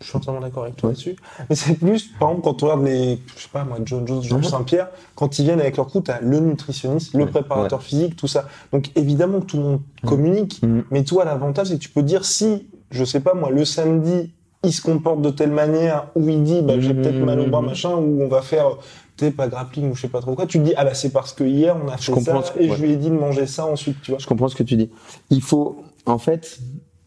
je 0.00 0.06
suis 0.06 0.16
entièrement 0.16 0.40
d'accord 0.40 0.64
avec 0.64 0.76
toi 0.76 0.90
là-dessus. 0.90 1.16
Mais 1.48 1.56
c'est 1.56 1.74
plus, 1.74 2.08
par 2.18 2.30
exemple, 2.30 2.44
quand 2.44 2.62
on 2.62 2.66
regarde 2.66 2.84
les, 2.84 3.18
je 3.36 3.42
sais 3.42 3.48
pas 3.52 3.64
moi, 3.64 3.78
John 3.84 4.06
Jones, 4.06 4.22
Georges 4.22 4.44
mhm. 4.44 4.50
Saint-Pierre, 4.50 4.88
quand 5.14 5.38
ils 5.38 5.44
viennent 5.44 5.60
avec 5.60 5.76
leur 5.76 5.88
coup, 5.88 6.02
as 6.08 6.20
le 6.20 6.38
nutritionniste, 6.38 7.14
le 7.14 7.26
préparateur 7.26 7.82
physique, 7.82 8.16
tout 8.16 8.28
ça. 8.28 8.48
Donc 8.72 8.90
évidemment 8.94 9.40
que 9.40 9.46
tout 9.46 9.56
le 9.56 9.62
monde 9.64 9.80
communique, 10.06 10.62
mhm. 10.62 10.84
mais 10.90 11.04
toi, 11.04 11.24
l'avantage, 11.24 11.68
c'est 11.68 11.74
que 11.74 11.82
tu 11.82 11.88
peux 11.88 12.02
dire 12.02 12.24
si, 12.24 12.68
je 12.90 13.04
sais 13.04 13.20
pas 13.20 13.34
moi, 13.34 13.50
le 13.50 13.64
samedi, 13.64 14.32
il 14.64 14.72
se 14.72 14.82
comporte 14.82 15.22
de 15.22 15.30
telle 15.30 15.50
manière 15.50 16.08
où 16.14 16.28
il 16.28 16.42
dit 16.42 16.62
bah, 16.62 16.80
j'ai 16.80 16.94
peut-être 16.94 17.18
mal 17.18 17.38
au 17.40 17.46
bras 17.46 17.62
machin 17.62 17.90
ou 17.90 18.22
on 18.22 18.28
va 18.28 18.42
faire 18.42 18.76
peut-être 19.16 19.36
pas 19.36 19.48
grappling 19.48 19.90
ou 19.90 19.94
je 19.94 20.02
sais 20.02 20.08
pas 20.08 20.20
trop 20.20 20.34
quoi. 20.34 20.46
Tu 20.46 20.58
te 20.58 20.64
dis 20.64 20.74
ah 20.76 20.84
bah 20.84 20.94
c'est 20.94 21.10
parce 21.10 21.32
que 21.32 21.44
hier 21.44 21.76
on 21.82 21.88
a 21.88 21.96
fait 21.96 22.20
ça 22.20 22.42
et 22.58 22.68
je 22.68 22.82
lui 22.82 22.92
ai 22.92 22.96
dit 22.96 23.10
de 23.10 23.14
manger 23.14 23.46
ça 23.46 23.66
ensuite 23.66 24.00
tu 24.02 24.10
vois. 24.10 24.18
Je 24.18 24.26
comprends 24.26 24.48
ce 24.48 24.56
que 24.56 24.62
tu 24.62 24.76
dis. 24.76 24.90
Il 25.30 25.42
faut 25.42 25.84
en 26.06 26.18
fait 26.18 26.58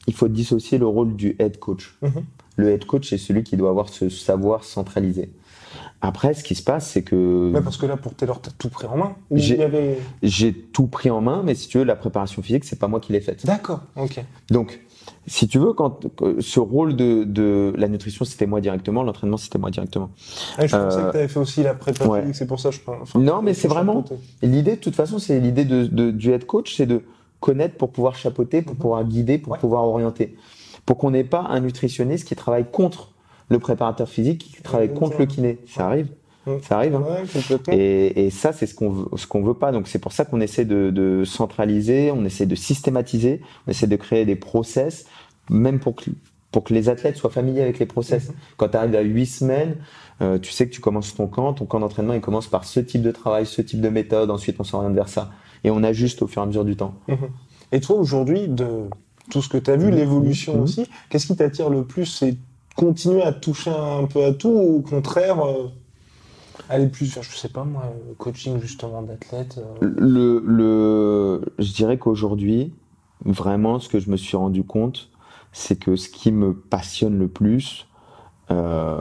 il 0.08 0.14
faut 0.14 0.28
dissocier 0.28 0.78
le 0.78 0.88
rôle 0.88 1.16
du 1.16 1.36
head 1.40 1.60
coach. 1.60 1.98
Le 2.56 2.70
head 2.70 2.86
coach 2.86 3.10
c'est 3.10 3.18
celui 3.18 3.44
qui 3.44 3.58
doit 3.58 3.70
avoir 3.70 3.90
ce 3.90 4.10
savoir 4.10 4.64
centralisé 4.64 5.32
après, 6.02 6.34
ce 6.34 6.44
qui 6.44 6.56
se 6.56 6.64
passe, 6.64 6.90
c'est 6.90 7.04
que. 7.04 7.52
Ouais, 7.54 7.62
parce 7.62 7.78
que 7.78 7.86
là, 7.86 7.96
pour 7.96 8.16
Taylor, 8.16 8.42
t'as 8.42 8.52
tout 8.58 8.70
pris 8.70 8.88
en 8.88 8.98
main. 8.98 9.16
J'ai 10.24 10.54
tout 10.54 10.88
pris 10.88 11.12
en 11.12 11.22
main, 11.22 11.44
mais 11.46 11.54
si 11.54 11.68
tu 11.68 11.78
veux, 11.78 11.84
la 11.84 11.96
préparation 11.96 12.42
physique, 12.42 12.66
c'est 12.66 12.80
pas 12.80 12.88
moi 12.88 13.00
qui 13.00 13.14
l'ai 13.14 13.22
faite. 13.22 13.46
D'accord, 13.46 13.82
ok. 13.96 14.24
Donc, 14.50 14.82
si 15.28 15.48
tu 15.48 15.60
veux, 15.60 15.74
quand 15.74 16.08
ce 16.40 16.60
rôle 16.60 16.96
de, 16.96 17.24
de 17.24 17.74
la 17.78 17.88
nutrition, 17.88 18.26
c'était 18.26 18.48
moi 18.48 18.62
directement, 18.62 19.04
l'entraînement, 19.04 19.38
c'était 19.38 19.60
moi 19.60 19.70
directement. 19.70 20.10
Ah, 20.58 20.66
je 20.66 20.76
pensais 20.76 20.98
que 20.98 21.12
tu 21.12 21.18
avais 21.18 21.28
fait 21.28 21.40
aussi 21.40 21.62
la 21.62 21.76
prépa 21.76 22.06
c'est 22.34 22.48
pour 22.48 22.60
ça 22.60 22.70
que 22.70 22.76
je 22.76 22.82
pense. 22.82 23.14
non, 23.14 23.44
mais 23.44 23.54
c'est 23.54 23.68
vraiment 23.68 24.04
l'idée. 24.42 24.72
De 24.72 24.82
toute 24.82 24.96
façon, 24.96 25.20
c'est 25.20 25.40
l'idée 25.40 25.66
de, 25.66 25.86
de, 25.86 26.10
du 26.10 26.32
head 26.32 26.46
coach, 26.46 26.76
c'est 26.76 26.88
de 26.88 27.04
connaître 27.40 27.76
pour 27.76 27.92
pouvoir 27.92 28.16
chapeauter, 28.16 28.64
pour 28.64 28.74
mhm. 28.74 28.80
pouvoir 28.80 29.04
guider, 29.04 29.38
pour 29.38 29.58
pouvoir 29.60 29.84
orienter, 29.84 30.36
pour 30.86 30.98
qu'on 30.98 31.12
n'ait 31.12 31.24
pas 31.24 31.42
un 31.42 31.60
nutritionniste 31.60 32.28
qui 32.28 32.36
travaille 32.36 32.66
contre 32.72 33.12
le 33.52 33.60
préparateur 33.60 34.10
physique, 34.10 34.52
qui 34.56 34.62
travaille 34.62 34.94
contre 34.94 35.20
le 35.20 35.26
kiné. 35.26 35.60
Ça 35.68 35.88
arrive. 35.88 36.08
Ça 36.64 36.78
arrive. 36.78 36.96
Hein. 36.96 37.04
et, 37.72 38.26
et, 38.26 38.30
ça, 38.32 38.52
c'est 38.52 38.66
ce 38.66 38.74
qu'on 38.74 38.90
veut, 38.90 39.06
ce 39.16 39.28
qu'on 39.28 39.44
veut 39.44 39.54
pas. 39.54 39.72
Donc 39.72 39.88
c'est 39.88 40.00
pour 40.00 40.12
ça 40.12 40.26
qu'on 40.26 40.42
essaie 40.42 40.66
de, 40.66 40.90
de, 40.90 41.24
centraliser, 41.24 42.12
on 42.12 42.26
essaie 42.26 42.48
de 42.48 42.56
systématiser, 42.56 43.42
on 43.68 43.72
essaie 43.72 43.88
de 43.88 43.96
créer 43.96 44.26
des 44.26 44.36
process, 44.36 45.06
même 45.50 45.80
pour 45.80 45.96
que 45.96 46.10
pour 46.52 46.66
que 46.66 46.74
les 46.74 46.90
athlètes 46.90 47.16
soient 47.16 47.30
familiers 47.30 47.62
avec 47.62 47.80
les 47.80 47.86
process. 47.86 48.28
Mhm. 48.28 48.36
Quand 48.58 48.70
tu 48.70 48.78
arrives 48.78 48.96
à 48.96 49.02
huit 49.02 49.26
semaines, 49.26 49.78
euh, 50.22 50.38
tu 50.38 50.52
sais 50.52 50.68
que 50.68 50.74
tu 50.74 50.82
commences 50.82 51.16
ton 51.16 51.28
camp, 51.28 51.54
ton 51.54 51.66
camp 51.66 51.80
d'entraînement 51.80 52.14
il 52.14 52.20
commence 52.20 52.48
par 52.48 52.66
ce 52.66 52.82
type 52.82 53.02
de 53.02 53.12
travail, 53.12 53.46
ce 53.46 53.62
type 53.62 53.80
de 53.80 53.88
méthode, 53.88 54.30
ensuite 54.30 54.58
on 54.60 54.66
s'oriente 54.66 54.94
vers 54.94 55.08
ça. 55.08 55.32
Et 55.64 55.72
on 55.72 55.82
ajuste 55.82 56.22
au 56.22 56.28
fur 56.28 56.42
et 56.42 56.44
à 56.44 56.48
mesure 56.48 56.66
du 56.66 56.76
temps. 56.76 56.96
Mhm. 57.08 57.30
Et 57.72 57.80
toi 57.80 57.96
aujourd'hui, 57.96 58.50
de 58.50 58.90
tout 59.30 59.42
ce 59.42 59.48
que 59.48 59.58
tu 59.58 59.72
as 59.72 59.78
vu, 59.78 59.88
mhm. 59.88 59.96
l'évolution 59.96 60.62
aussi, 60.62 60.88
qu'est-ce 61.10 61.28
qui 61.28 61.36
t'attire 61.36 61.70
le 61.70 61.86
plus? 61.86 62.06
C'est 62.06 62.36
continuer 62.76 63.22
à 63.24 63.32
toucher 63.32 63.72
un 63.72 64.06
peu 64.06 64.24
à 64.26 64.34
tout 64.34 64.50
ou 64.50 64.78
au 64.78 64.82
contraire 64.82 65.46
euh, 65.46 65.68
aller 66.70 66.88
plus 66.88 67.14
vers, 67.14 67.24
je 67.24 67.36
sais 67.36 67.50
pas 67.50 67.64
moi, 67.64 67.94
coaching 68.18 68.60
justement 68.62 69.02
d'athlètes 69.02 69.60
euh? 69.60 69.94
le, 69.98 70.44
le, 70.46 71.42
Je 71.60 71.74
dirais 71.74 71.98
qu'aujourd'hui, 71.98 72.74
vraiment, 73.26 73.80
ce 73.80 73.90
que 73.90 74.00
je 74.00 74.10
me 74.10 74.18
suis 74.18 74.38
rendu 74.38 74.64
compte, 74.64 75.10
c'est 75.52 75.78
que 75.78 75.96
ce 75.96 76.10
qui 76.10 76.32
me 76.32 76.54
passionne 76.54 77.18
le 77.18 77.28
plus, 77.28 77.88
Euh, 78.52 79.00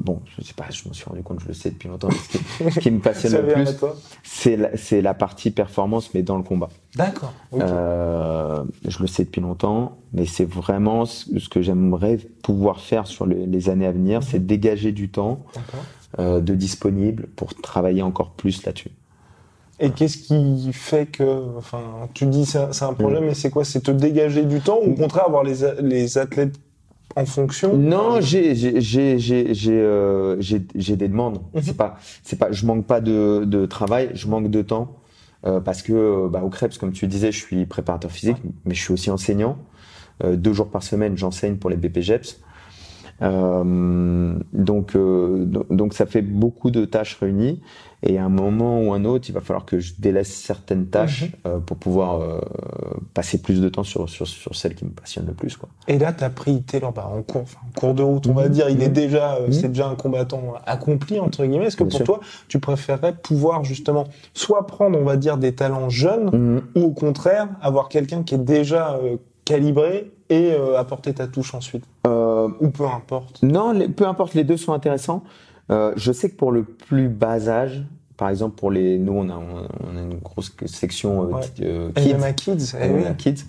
bon, 0.00 0.20
je 0.36 0.42
sais 0.42 0.54
pas, 0.54 0.64
je 0.70 0.88
me 0.88 0.94
suis 0.94 1.04
rendu 1.04 1.22
compte, 1.22 1.40
je 1.40 1.48
le 1.48 1.54
sais 1.54 1.70
depuis 1.70 1.88
longtemps. 1.88 2.08
Ce 2.10 2.80
qui, 2.80 2.90
me 2.90 3.00
passionne 3.00 3.32
le 3.46 3.52
plus, 3.52 3.76
c'est 4.22 5.00
la, 5.00 5.14
partie 5.14 5.50
performance, 5.50 6.12
mais 6.14 6.22
dans 6.22 6.36
le 6.36 6.42
combat. 6.42 6.68
D'accord. 6.96 7.32
Euh, 7.54 8.64
je 8.86 8.98
le 9.00 9.06
sais 9.06 9.24
depuis 9.24 9.40
longtemps, 9.40 9.98
mais 10.12 10.26
c'est 10.26 10.48
vraiment 10.48 11.04
ce, 11.06 11.48
que 11.48 11.62
j'aimerais 11.62 12.18
pouvoir 12.42 12.80
faire 12.80 13.06
sur 13.06 13.26
les, 13.26 13.68
années 13.68 13.86
à 13.86 13.92
venir, 13.92 14.22
c'est 14.22 14.44
dégager 14.44 14.92
du 14.92 15.10
temps 15.10 15.44
euh, 16.18 16.40
de 16.40 16.54
disponible 16.54 17.26
pour 17.36 17.54
travailler 17.54 18.02
encore 18.02 18.30
plus 18.30 18.64
là-dessus. 18.64 18.90
Et 19.80 19.90
qu'est-ce 19.90 20.16
qui 20.18 20.72
fait 20.72 21.06
que, 21.06 21.56
enfin, 21.56 22.08
tu 22.14 22.26
dis 22.26 22.46
c'est 22.46 22.82
un 22.82 22.94
problème, 22.94 23.26
mais 23.26 23.34
c'est 23.34 23.50
quoi? 23.50 23.64
C'est 23.64 23.80
te 23.80 23.92
dégager 23.92 24.44
du 24.44 24.60
temps 24.60 24.78
ou 24.82 24.90
au 24.90 24.94
contraire 24.94 25.26
avoir 25.26 25.44
les, 25.44 25.58
les 25.82 26.18
athlètes 26.18 26.58
en 27.16 27.26
fonction 27.26 27.76
Non, 27.76 28.20
j'ai 28.20 28.54
j'ai 28.54 28.80
j'ai 28.80 29.18
j'ai 29.54 29.72
euh, 29.72 30.40
j'ai 30.40 30.96
des 30.96 31.08
demandes. 31.08 31.40
Mhm. 31.54 31.62
C'est 31.62 31.76
pas 31.76 31.96
c'est 32.22 32.38
pas 32.38 32.52
je 32.52 32.66
manque 32.66 32.86
pas 32.86 33.00
de 33.00 33.44
de 33.44 33.66
travail, 33.66 34.10
je 34.14 34.28
manque 34.28 34.50
de 34.50 34.62
temps 34.62 34.96
euh, 35.46 35.60
parce 35.60 35.82
que 35.82 36.28
bah 36.28 36.42
au 36.42 36.48
Krebs 36.48 36.76
comme 36.78 36.92
tu 36.92 37.06
disais, 37.06 37.32
je 37.32 37.38
suis 37.38 37.66
préparateur 37.66 38.10
physique, 38.10 38.38
mais 38.64 38.74
je 38.74 38.80
suis 38.80 38.92
aussi 38.92 39.10
enseignant. 39.10 39.58
Euh, 40.24 40.36
deux 40.36 40.52
jours 40.52 40.68
par 40.68 40.82
semaine, 40.82 41.16
j'enseigne 41.16 41.56
pour 41.56 41.70
les 41.70 41.76
BPGEPS. 41.76 42.40
Euh, 43.22 44.34
donc, 44.52 44.94
euh, 44.94 45.44
donc 45.70 45.94
ça 45.94 46.06
fait 46.06 46.22
beaucoup 46.22 46.70
de 46.70 46.84
tâches 46.84 47.16
réunies. 47.16 47.60
Et 48.04 48.16
à 48.16 48.24
un 48.24 48.28
moment 48.28 48.80
ou 48.80 48.92
un 48.92 49.04
autre, 49.04 49.28
il 49.28 49.32
va 49.32 49.40
falloir 49.40 49.64
que 49.64 49.80
je 49.80 49.94
délaisse 49.98 50.32
certaines 50.32 50.86
tâches 50.86 51.24
mhm. 51.24 51.30
euh, 51.46 51.58
pour 51.58 51.76
pouvoir 51.78 52.20
euh, 52.20 52.40
passer 53.12 53.42
plus 53.42 53.60
de 53.60 53.68
temps 53.68 53.82
sur, 53.82 54.08
sur, 54.08 54.26
sur 54.26 54.54
celles 54.54 54.76
qui 54.76 54.84
me 54.84 54.90
passionnent 54.90 55.26
le 55.26 55.32
plus. 55.32 55.56
Quoi. 55.56 55.68
Et 55.88 55.98
là, 55.98 56.12
tu 56.12 56.22
as 56.22 56.30
pris 56.30 56.62
Taylor 56.62 56.92
bah, 56.92 57.10
en, 57.12 57.22
cours, 57.22 57.46
en 57.66 57.78
cours 57.78 57.94
de 57.94 58.02
route, 58.02 58.28
on 58.28 58.34
va 58.34 58.44
mhm. 58.44 58.52
dire. 58.52 58.68
Il 58.68 58.82
est 58.82 58.88
mhm. 58.88 58.92
déjà, 58.92 59.38
c'est 59.50 59.68
déjà 59.68 59.88
un 59.88 59.96
combattant 59.96 60.54
accompli, 60.64 61.18
entre 61.18 61.44
guillemets. 61.44 61.66
Est-ce 61.66 61.76
que 61.76 61.84
pour 61.84 62.04
toi, 62.04 62.20
tu 62.46 62.60
préférerais 62.60 63.16
pouvoir 63.16 63.64
justement 63.64 64.04
soit 64.32 64.66
prendre, 64.68 64.96
on 64.96 65.04
va 65.04 65.16
dire, 65.16 65.36
des 65.36 65.54
talents 65.54 65.90
jeunes 65.90 66.62
ou 66.76 66.80
au 66.80 66.92
contraire, 66.92 67.48
avoir 67.60 67.88
quelqu'un 67.88 68.22
qui 68.22 68.36
est 68.36 68.38
déjà 68.38 69.00
calibré 69.44 70.12
et 70.30 70.54
apporter 70.76 71.14
ta 71.14 71.26
touche 71.26 71.54
ensuite 71.54 71.84
euh, 72.48 72.48
ou 72.60 72.70
peu 72.70 72.86
importe 72.86 73.42
Non, 73.42 73.78
peu 73.90 74.06
importe, 74.06 74.34
les 74.34 74.44
deux 74.44 74.56
sont 74.56 74.72
intéressants. 74.72 75.24
Euh, 75.70 75.92
je 75.96 76.12
sais 76.12 76.30
que 76.30 76.36
pour 76.36 76.52
le 76.52 76.62
plus 76.64 77.08
bas 77.08 77.48
âge, 77.48 77.84
par 78.16 78.30
exemple 78.30 78.56
pour 78.56 78.70
les, 78.70 78.98
nous 78.98 79.12
on 79.12 79.28
a, 79.28 79.36
on 79.36 79.96
a 79.96 80.00
une 80.00 80.18
grosse 80.18 80.54
section 80.66 81.24
euh, 81.24 81.40
euh 81.60 81.90
kids, 81.92 82.16
kids, 82.36 82.76
eh 82.80 83.14
kids. 83.16 83.44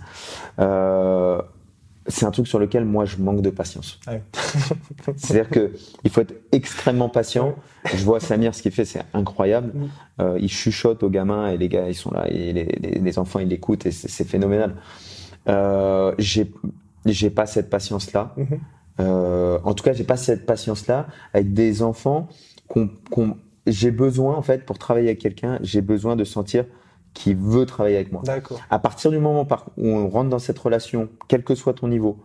c'est 2.08 2.26
un 2.26 2.32
truc 2.32 2.48
sur 2.48 2.60
lequel 2.60 2.86
moi 2.86 3.06
je 3.06 3.18
manque 3.18 3.42
de 3.42 3.50
patience. 3.50 4.00
Ah 4.06 4.14
C'est-à-dire 5.16 5.50
que 5.50 5.72
il 6.04 6.12
faut 6.12 6.22
être 6.22 6.36
extrêmement 6.52 7.10
patient. 7.10 7.56
Je 7.86 8.04
vois 8.04 8.20
Samir 8.20 8.54
ce 8.54 8.62
qu'il 8.62 8.74
fait, 8.74 8.86
c'est 8.86 9.04
incroyable. 9.14 9.74
Il 10.20 10.50
chuchote 10.50 11.02
aux 11.04 11.10
gamins 11.10 11.48
et 11.48 11.58
les 11.58 11.70
gars 11.70 11.88
ils 11.88 11.96
sont 11.96 12.12
là 12.12 12.28
et 12.30 12.52
les, 12.52 12.66
les, 12.66 13.20
enfants 13.20 13.40
ils 13.40 13.48
l'écoutent 13.48 13.86
et 13.86 13.92
c'est 13.92 14.26
phénoménal. 14.26 14.76
J'ai 15.48 16.52
j'ai 17.06 17.30
pas 17.30 17.46
cette 17.46 17.70
patience 17.70 18.14
là. 18.14 18.34
Mm-hmm. 18.38 18.60
Euh, 19.00 19.60
en 19.64 19.74
tout 19.74 19.84
cas, 19.84 19.94
j'ai 19.94 20.04
pas 20.04 20.18
cette 20.18 20.46
patience-là 20.46 21.08
avec 21.34 21.54
des 21.54 21.82
enfants 21.82 22.28
qu'on, 22.68 22.90
j'ai 23.66 23.92
besoin 23.92 24.36
en 24.36 24.42
fait 24.42 24.66
pour 24.66 24.78
travailler 24.78 25.08
avec 25.08 25.20
quelqu'un, 25.20 25.58
j'ai 25.62 25.82
besoin 25.82 26.16
de 26.16 26.24
sentir 26.24 26.66
qu'il 27.14 27.38
veut 27.38 27.66
travailler 27.66 27.96
avec 27.96 28.12
moi. 28.12 28.22
D'accord. 28.26 28.60
À 28.70 28.80
partir 28.80 29.12
du 29.12 29.20
moment 29.20 29.48
où 29.78 29.88
on 29.88 30.10
rentre 30.10 30.30
dans 30.30 30.40
cette 30.40 30.60
relation, 30.60 31.10
quel 31.28 31.44
que 31.44 31.56
soit 31.56 31.74
ton 31.74 31.88
niveau, 31.88 32.18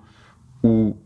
où 0.62 0.96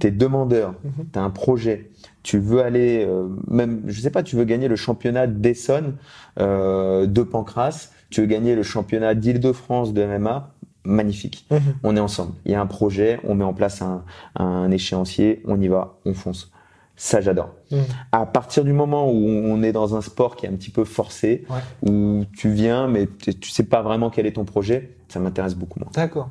tu 0.00 0.08
es 0.08 0.10
demandeur, 0.10 0.74
mhm. 0.84 1.06
tu 1.12 1.18
as 1.18 1.22
un 1.22 1.30
projet, 1.30 1.90
tu 2.22 2.38
veux 2.38 2.62
aller, 2.62 3.04
euh, 3.06 3.28
même, 3.48 3.82
je 3.86 4.00
sais 4.00 4.10
pas, 4.10 4.22
tu 4.22 4.36
veux 4.36 4.44
gagner 4.44 4.68
le 4.68 4.76
championnat 4.76 5.26
d'Essonne 5.26 5.96
euh, 6.38 7.06
de 7.06 7.22
Pancras, 7.22 7.90
tu 8.10 8.20
veux 8.20 8.26
gagner 8.26 8.54
le 8.54 8.62
championnat 8.62 9.14
d'Île-de-France 9.14 9.94
de 9.94 10.04
MMA, 10.04 10.51
magnifique. 10.84 11.46
Mhm. 11.50 11.60
On 11.82 11.96
est 11.96 12.00
ensemble. 12.00 12.32
Il 12.44 12.52
y 12.52 12.54
a 12.54 12.60
un 12.60 12.66
projet, 12.66 13.20
on 13.24 13.34
met 13.34 13.44
en 13.44 13.54
place 13.54 13.82
un, 13.82 14.04
un 14.36 14.70
échéancier, 14.70 15.42
on 15.46 15.60
y 15.60 15.68
va, 15.68 15.98
on 16.04 16.14
fonce. 16.14 16.50
Ça, 16.96 17.20
j'adore. 17.20 17.54
Mhm. 17.70 17.80
À 18.12 18.26
partir 18.26 18.64
du 18.64 18.72
moment 18.72 19.10
où 19.10 19.26
on 19.26 19.62
est 19.62 19.72
dans 19.72 19.96
un 19.96 20.00
sport 20.02 20.36
qui 20.36 20.46
est 20.46 20.48
un 20.48 20.54
petit 20.54 20.70
peu 20.70 20.84
forcé, 20.84 21.44
où 21.82 22.24
tu 22.36 22.50
viens, 22.50 22.86
mais 22.86 23.08
tu 23.18 23.50
sais 23.50 23.64
pas 23.64 23.82
vraiment 23.82 24.10
quel 24.10 24.26
est 24.26 24.32
ton 24.32 24.44
projet, 24.44 24.90
ça 25.08 25.18
m'intéresse 25.18 25.54
beaucoup 25.54 25.80
moins. 25.80 25.90
D'accord. 25.94 26.28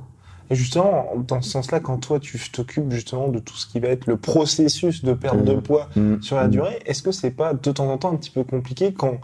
Et 0.50 0.56
justement, 0.56 1.08
dans 1.28 1.42
ce 1.42 1.50
sens-là, 1.50 1.80
quand 1.80 1.98
toi, 1.98 2.20
tu 2.20 2.38
t'occupes 2.52 2.92
justement 2.92 3.30
de 3.30 3.40
tout 3.40 3.56
ce 3.56 3.66
qui 3.66 3.80
va 3.80 3.88
être 3.88 4.06
le 4.06 4.18
processus 4.18 5.04
de 5.04 5.14
perte 5.14 5.44
de 5.44 5.54
mhm. 5.54 5.62
poids 5.62 5.90
sur 6.22 6.36
la 6.36 6.48
durée, 6.48 6.80
est-ce 6.86 7.02
que 7.02 7.12
c'est 7.12 7.32
pas 7.32 7.54
de 7.54 7.72
temps 7.72 7.90
en 7.90 7.98
temps 7.98 8.12
un 8.12 8.18
petit 8.18 8.32
peu 8.32 8.44
compliqué 8.44 8.94
quand, 8.94 9.20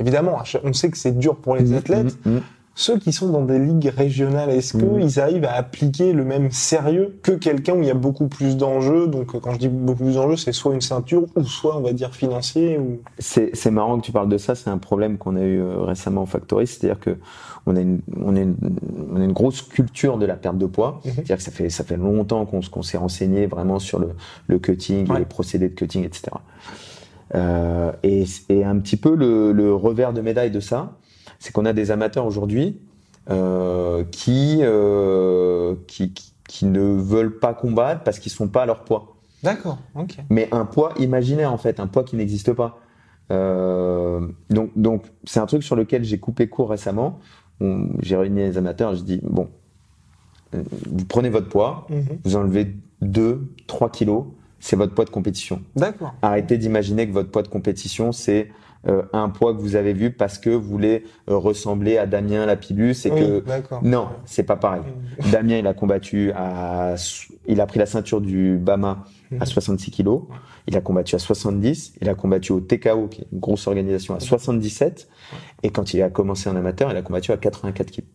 évidemment, 0.00 0.42
on 0.64 0.72
sait 0.72 0.90
que 0.90 0.96
c'est 0.96 1.18
dur 1.18 1.36
pour 1.36 1.56
les 1.56 1.72
athlètes, 1.74 2.18
ceux 2.80 2.96
qui 2.96 3.12
sont 3.12 3.28
dans 3.28 3.44
des 3.44 3.58
ligues 3.58 3.92
régionales, 3.94 4.48
est-ce 4.48 4.78
qu'ils 4.78 4.86
mmh. 4.86 5.20
arrivent 5.20 5.44
à 5.44 5.52
appliquer 5.52 6.14
le 6.14 6.24
même 6.24 6.50
sérieux 6.50 7.18
que 7.22 7.32
quelqu'un 7.32 7.74
où 7.74 7.82
il 7.82 7.88
y 7.88 7.90
a 7.90 7.94
beaucoup 7.94 8.26
plus 8.26 8.56
d'enjeux? 8.56 9.06
Donc 9.06 9.38
quand 9.38 9.52
je 9.52 9.58
dis 9.58 9.68
beaucoup 9.68 10.04
plus 10.04 10.14
d'enjeux, 10.14 10.36
c'est 10.36 10.52
soit 10.52 10.72
une 10.72 10.80
ceinture 10.80 11.26
ou 11.36 11.44
soit 11.44 11.76
on 11.76 11.80
va 11.80 11.92
dire 11.92 12.14
financier. 12.14 12.78
Ou... 12.78 13.00
C'est 13.18 13.70
marrant 13.70 14.00
que 14.00 14.06
tu 14.06 14.12
parles 14.12 14.30
de 14.30 14.38
ça, 14.38 14.54
c'est 14.54 14.70
un 14.70 14.78
problème 14.78 15.18
qu'on 15.18 15.36
a 15.36 15.42
eu 15.42 15.60
euh, 15.60 15.82
récemment 15.82 16.22
au 16.22 16.26
Factory, 16.26 16.66
c'est-à-dire 16.66 16.98
que 16.98 17.18
on 17.66 17.76
a, 17.76 17.80
une, 17.80 18.00
on, 18.18 18.34
a 18.34 18.40
une, 18.40 18.56
on 19.12 19.20
a 19.20 19.24
une 19.24 19.32
grosse 19.32 19.60
culture 19.60 20.16
de 20.16 20.24
la 20.24 20.36
perte 20.36 20.56
de 20.56 20.64
poids, 20.64 21.02
mmh. 21.04 21.08
c'est-à-dire 21.16 21.36
que 21.36 21.42
ça 21.42 21.50
fait, 21.50 21.68
ça 21.68 21.84
fait 21.84 21.98
longtemps 21.98 22.46
qu'on 22.46 22.60
qu'on 22.60 22.82
s'est 22.82 22.96
renseigné 22.96 23.46
vraiment 23.46 23.78
sur 23.78 23.98
le, 23.98 24.12
le 24.46 24.58
cutting, 24.58 25.06
les 25.18 25.26
procédés 25.26 25.68
de 25.68 25.74
cutting, 25.74 26.06
etc. 26.06 26.28
Euh, 27.34 27.92
et, 28.02 28.24
et 28.48 28.64
un 28.64 28.78
petit 28.78 28.96
peu 28.96 29.14
le, 29.14 29.52
le 29.52 29.74
revers 29.74 30.14
de 30.14 30.22
médaille 30.22 30.50
de 30.50 30.60
ça, 30.60 30.92
c'est 31.40 31.52
qu'on 31.52 31.64
a 31.64 31.72
des 31.72 31.90
amateurs 31.90 32.26
aujourd'hui 32.26 32.78
euh, 33.30 34.04
qui, 34.04 34.58
euh, 34.60 35.74
qui, 35.88 36.12
qui, 36.46 36.66
ne 36.66 36.80
veulent 36.80 37.38
pas 37.38 37.54
combattre 37.54 38.02
parce 38.04 38.18
qu'ils 38.18 38.30
sont 38.30 38.48
pas 38.48 38.62
à 38.62 38.66
leur 38.66 38.84
poids. 38.84 39.16
D'accord, 39.42 39.78
ok. 39.94 40.18
Mais 40.30 40.48
un 40.52 40.66
poids 40.66 40.92
imaginaire 40.98 41.52
en 41.52 41.58
fait, 41.58 41.80
un 41.80 41.86
poids 41.86 42.04
qui 42.04 42.16
n'existe 42.16 42.52
pas. 42.52 42.78
Euh, 43.30 44.26
donc, 44.50 44.70
donc 44.76 45.04
c'est 45.24 45.40
un 45.40 45.46
truc 45.46 45.62
sur 45.62 45.76
lequel 45.76 46.04
j'ai 46.04 46.18
coupé 46.18 46.48
court 46.48 46.70
récemment. 46.70 47.18
J'ai 48.00 48.16
réuni 48.16 48.40
les 48.40 48.56
amateurs, 48.56 48.94
je 48.94 49.02
dis 49.02 49.20
bon, 49.22 49.48
euh, 50.54 50.62
vous 50.90 51.04
prenez 51.04 51.28
votre 51.28 51.48
poids, 51.48 51.86
mhm. 51.90 52.18
vous 52.24 52.36
enlevez 52.36 52.74
2, 53.02 53.52
3 53.66 53.90
kilos, 53.90 54.24
c'est 54.60 54.76
votre 54.76 54.94
poids 54.94 55.04
de 55.04 55.10
compétition. 55.10 55.60
D'accord. 55.76 56.14
Arrêtez 56.22 56.56
d'imaginer 56.56 57.06
que 57.06 57.12
votre 57.12 57.30
poids 57.30 57.42
de 57.42 57.48
compétition 57.48 58.12
c'est 58.12 58.50
euh, 58.88 59.02
un 59.12 59.28
poids 59.28 59.54
que 59.54 59.60
vous 59.60 59.76
avez 59.76 59.92
vu 59.92 60.10
parce 60.10 60.38
que 60.38 60.48
vous 60.48 60.66
voulez 60.66 61.04
euh, 61.28 61.36
ressembler 61.36 61.98
à 61.98 62.06
Damien 62.06 62.46
Lapillus 62.46 62.96
et 63.04 63.10
que 63.10 63.44
non, 63.82 64.08
c'est 64.24 64.42
pas 64.42 64.56
pareil. 64.56 64.82
Damien, 65.30 65.58
il 65.58 65.66
a 65.66 65.74
combattu 65.74 66.32
à, 66.34 66.94
il 67.46 67.60
a 67.60 67.66
pris 67.66 67.78
la 67.78 67.84
ceinture 67.84 68.22
du 68.22 68.56
Bama 68.56 69.04
à 69.38 69.44
66 69.44 69.90
mhm. 69.90 69.94
kilos, 69.94 70.22
il 70.66 70.76
a 70.76 70.80
combattu 70.80 71.14
à 71.14 71.18
70, 71.18 71.94
il 72.00 72.08
a 72.08 72.14
combattu 72.14 72.52
au 72.52 72.60
TKO, 72.60 73.08
qui 73.08 73.20
est 73.20 73.26
une 73.32 73.38
grosse 73.38 73.66
organisation, 73.66 74.14
à 74.14 74.20
77, 74.20 75.08
et 75.62 75.70
quand 75.70 75.92
il 75.92 76.02
a 76.02 76.08
commencé 76.08 76.48
en 76.48 76.56
amateur, 76.56 76.90
il 76.90 76.96
a 76.96 77.02
combattu 77.02 77.32
à 77.32 77.36
84 77.36 77.90
kilos. 77.90 78.08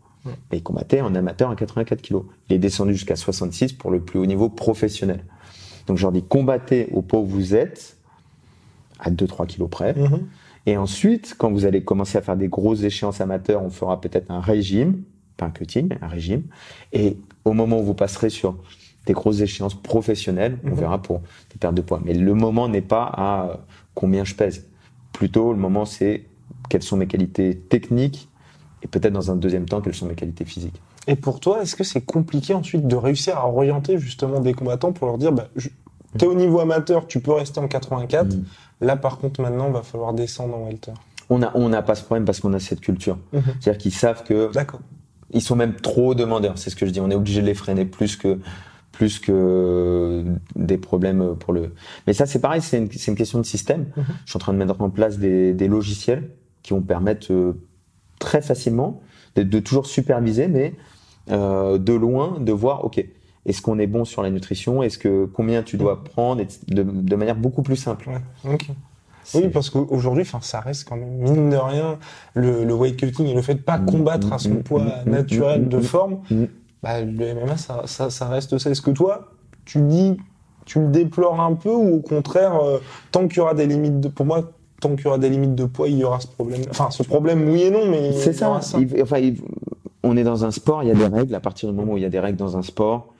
Et 0.51 0.57
il 0.57 0.63
combattait 0.63 1.01
en 1.01 1.13
amateur 1.13 1.51
à 1.51 1.55
84 1.55 2.01
kilos. 2.01 2.23
Il 2.49 2.55
est 2.55 2.59
descendu 2.59 2.93
jusqu'à 2.93 3.15
66 3.15 3.73
pour 3.73 3.91
le 3.91 3.99
plus 3.99 4.17
haut 4.17 4.25
niveau 4.25 4.49
professionnel. 4.49 5.23
Donc 5.85 5.97
je 5.97 6.01
leur 6.01 6.11
dis, 6.11 6.23
combattez 6.23 6.89
au 6.93 7.03
poids 7.03 7.19
où 7.19 7.25
vous 7.27 7.53
êtes, 7.53 7.97
à 8.99 9.11
2-3 9.11 9.45
kilos 9.45 9.69
près. 9.69 9.93
Mhm. 9.93 10.27
Et 10.65 10.77
ensuite, 10.77 11.35
quand 11.37 11.51
vous 11.51 11.65
allez 11.65 11.83
commencer 11.83 12.17
à 12.17 12.21
faire 12.21 12.37
des 12.37 12.47
grosses 12.47 12.83
échéances 12.83 13.21
amateurs, 13.21 13.63
on 13.63 13.69
fera 13.69 14.01
peut-être 14.01 14.31
un 14.31 14.39
régime, 14.39 15.03
pas 15.37 15.45
un 15.45 15.51
cutting, 15.51 15.89
un 16.01 16.07
régime. 16.07 16.43
Et 16.91 17.17
au 17.43 17.53
moment 17.53 17.79
où 17.79 17.83
vous 17.83 17.93
passerez 17.93 18.29
sur 18.29 18.57
des 19.05 19.13
grosses 19.13 19.41
échéances 19.41 19.75
professionnelles, 19.75 20.57
on 20.63 20.69
mhm. 20.69 20.75
verra 20.75 21.01
pour 21.01 21.19
des 21.51 21.57
pertes 21.59 21.75
de 21.75 21.81
poids. 21.81 22.01
Mais 22.03 22.13
le 22.13 22.33
moment 22.33 22.67
n'est 22.67 22.81
pas 22.81 23.03
à 23.15 23.59
combien 23.93 24.23
je 24.23 24.33
pèse. 24.33 24.65
Plutôt, 25.13 25.53
le 25.53 25.59
moment, 25.59 25.85
c'est 25.85 26.25
quelles 26.69 26.83
sont 26.83 26.97
mes 26.97 27.07
qualités 27.07 27.55
techniques 27.55 28.27
et 28.81 28.87
peut-être 28.87 29.13
dans 29.13 29.31
un 29.31 29.35
deuxième 29.35 29.65
temps, 29.65 29.81
quelles 29.81 29.95
sont 29.95 30.05
mes 30.05 30.15
qualités 30.15 30.45
physiques. 30.45 30.81
Et 31.07 31.15
pour 31.15 31.39
toi, 31.39 31.61
est-ce 31.61 31.75
que 31.75 31.83
c'est 31.83 32.01
compliqué 32.01 32.53
ensuite 32.53 32.87
de 32.87 32.95
réussir 32.95 33.37
à 33.37 33.47
orienter 33.47 33.97
justement 33.97 34.39
des 34.39 34.53
combattants 34.53 34.91
pour 34.91 35.07
leur 35.07 35.17
dire, 35.17 35.31
bah, 35.31 35.47
t'es 36.17 36.25
au 36.25 36.33
niveau 36.33 36.59
amateur, 36.59 37.07
tu 37.07 37.19
peux 37.19 37.31
rester 37.31 37.59
en 37.59 37.67
84, 37.67 38.35
Là, 38.81 38.95
par 38.95 39.17
contre, 39.17 39.41
maintenant, 39.41 39.67
il 39.67 39.73
va 39.73 39.83
falloir 39.83 40.13
descendre 40.13 40.55
en 40.55 40.65
welter. 40.65 40.93
On 41.29 41.39
n'a 41.39 41.51
on 41.55 41.73
a 41.73 41.81
pas 41.81 41.95
ce 41.95 42.03
problème 42.03 42.25
parce 42.25 42.39
qu'on 42.39 42.53
a 42.53 42.59
cette 42.59 42.81
culture. 42.81 43.17
Mhm. 43.33 43.41
C'est-à-dire 43.59 43.77
qu'ils 43.81 43.93
savent 43.93 44.23
que. 44.23 44.51
D'accord. 44.51 44.81
Ils 45.31 45.41
sont 45.41 45.55
même 45.55 45.75
trop 45.75 46.13
demandeurs. 46.13 46.57
C'est 46.57 46.69
ce 46.69 46.75
que 46.75 46.85
je 46.85 46.91
dis. 46.91 46.99
On 46.99 47.09
est 47.09 47.15
obligé 47.15 47.41
de 47.41 47.47
les 47.47 47.55
freiner 47.55 47.85
plus 47.85 48.15
que 48.15 48.39
plus 48.91 49.19
que 49.19 50.23
des 50.55 50.77
problèmes 50.77 51.35
pour 51.35 51.51
le. 51.51 51.73
Mais 52.07 52.13
ça, 52.13 52.25
c'est 52.25 52.39
pareil. 52.39 52.61
C'est 52.61 52.77
une, 52.77 52.89
une, 53.07 53.15
question 53.15 53.39
de 53.39 53.45
système. 53.45 53.87
Mhm. 53.97 54.05
Je 54.25 54.29
suis 54.31 54.37
en 54.37 54.39
train 54.39 54.53
de 54.53 54.57
mettre 54.57 54.79
en 54.79 54.89
place 54.89 55.17
des, 55.17 55.53
des 55.53 55.67
logiciels 55.67 56.29
qui 56.63 56.73
vont 56.73 56.81
permettre 56.81 57.31
euh, 57.31 57.53
très 58.19 58.41
facilement 58.41 59.01
de, 59.35 59.43
de, 59.43 59.59
toujours 59.59 59.85
superviser, 59.85 60.47
mais 60.47 60.73
euh, 61.31 61.77
de 61.77 61.93
loin 61.93 62.37
de 62.39 62.51
voir. 62.51 62.85
Ok, 62.85 63.03
est-ce 63.45 63.61
qu'on 63.61 63.79
est 63.79 63.87
bon 63.87 64.05
sur 64.05 64.23
la 64.23 64.29
nutrition, 64.29 64.81
est-ce 64.83 64.97
que 64.97 65.25
combien 65.25 65.63
tu 65.63 65.77
dois 65.77 66.03
prendre, 66.03 66.43
de, 66.67 66.83
de 66.83 67.15
manière 67.15 67.35
beaucoup 67.35 67.61
plus 67.61 67.75
simple. 67.75 68.09
Ouais. 68.09 68.53
Ok. 68.53 68.67
Oui, 69.33 69.49
parce 69.49 69.69
qu'aujourd'hui, 69.69 70.21
enfin, 70.21 70.39
ça 70.41 70.59
reste 70.59 70.87
quand 70.87 70.95
même 70.95 71.17
mine 71.17 71.49
de 71.49 71.57
rien 71.57 71.97
le, 72.35 72.63
le 72.63 72.73
weight 72.73 72.97
cutting 72.97 73.25
et 73.25 73.33
le 73.33 73.41
fait 73.41 73.55
de 73.55 73.59
pas 73.59 73.79
combattre 73.79 74.31
à 74.31 74.37
son 74.37 74.57
poids 74.57 74.85
naturel 75.05 75.67
de 75.67 75.79
forme. 75.79 76.19
Bah, 76.83 77.01
le 77.01 77.33
MMA, 77.33 77.57
ça, 77.57 77.81
ça, 77.85 78.11
ça 78.11 78.27
reste 78.27 78.57
ça. 78.59 78.69
Est-ce 78.69 78.81
que 78.81 78.91
toi, 78.91 79.31
tu 79.65 79.81
dis, 79.81 80.17
tu 80.65 80.79
le 80.79 80.89
déplores 80.89 81.41
un 81.41 81.53
peu 81.55 81.71
ou 81.71 81.95
au 81.95 81.99
contraire, 82.01 82.61
euh, 82.61 82.77
tant 83.11 83.27
qu'il 83.27 83.37
y 83.37 83.39
aura 83.39 83.55
des 83.55 83.65
limites 83.65 83.99
de, 83.99 84.07
pour 84.09 84.27
moi, 84.27 84.51
tant 84.79 84.95
qu'il 84.95 85.05
y 85.05 85.07
aura 85.07 85.17
des 85.17 85.29
limites 85.29 85.55
de 85.55 85.65
poids, 85.65 85.87
il 85.87 85.97
y 85.97 86.03
aura 86.03 86.19
ce 86.19 86.27
problème. 86.27 86.61
Enfin, 86.69 86.91
ce 86.91 87.01
problème, 87.01 87.49
oui 87.49 87.63
et 87.63 87.71
non, 87.71 87.89
mais 87.89 88.11
c'est 88.13 88.33
ça. 88.33 88.59
Il, 88.77 89.01
enfin, 89.01 89.17
il, 89.17 89.41
on 90.03 90.15
est 90.17 90.23
dans 90.23 90.45
un 90.45 90.51
sport, 90.51 90.83
il 90.83 90.89
y 90.89 90.91
a 90.91 90.95
des 90.95 91.07
règles. 91.07 91.33
À 91.33 91.39
partir 91.39 91.69
du 91.69 91.75
moment 91.75 91.93
où 91.93 91.97
il 91.97 92.03
y 92.03 92.05
a 92.05 92.09
des 92.09 92.19
règles 92.19 92.37
dans 92.37 92.57
un 92.57 92.61
sport, 92.61 93.14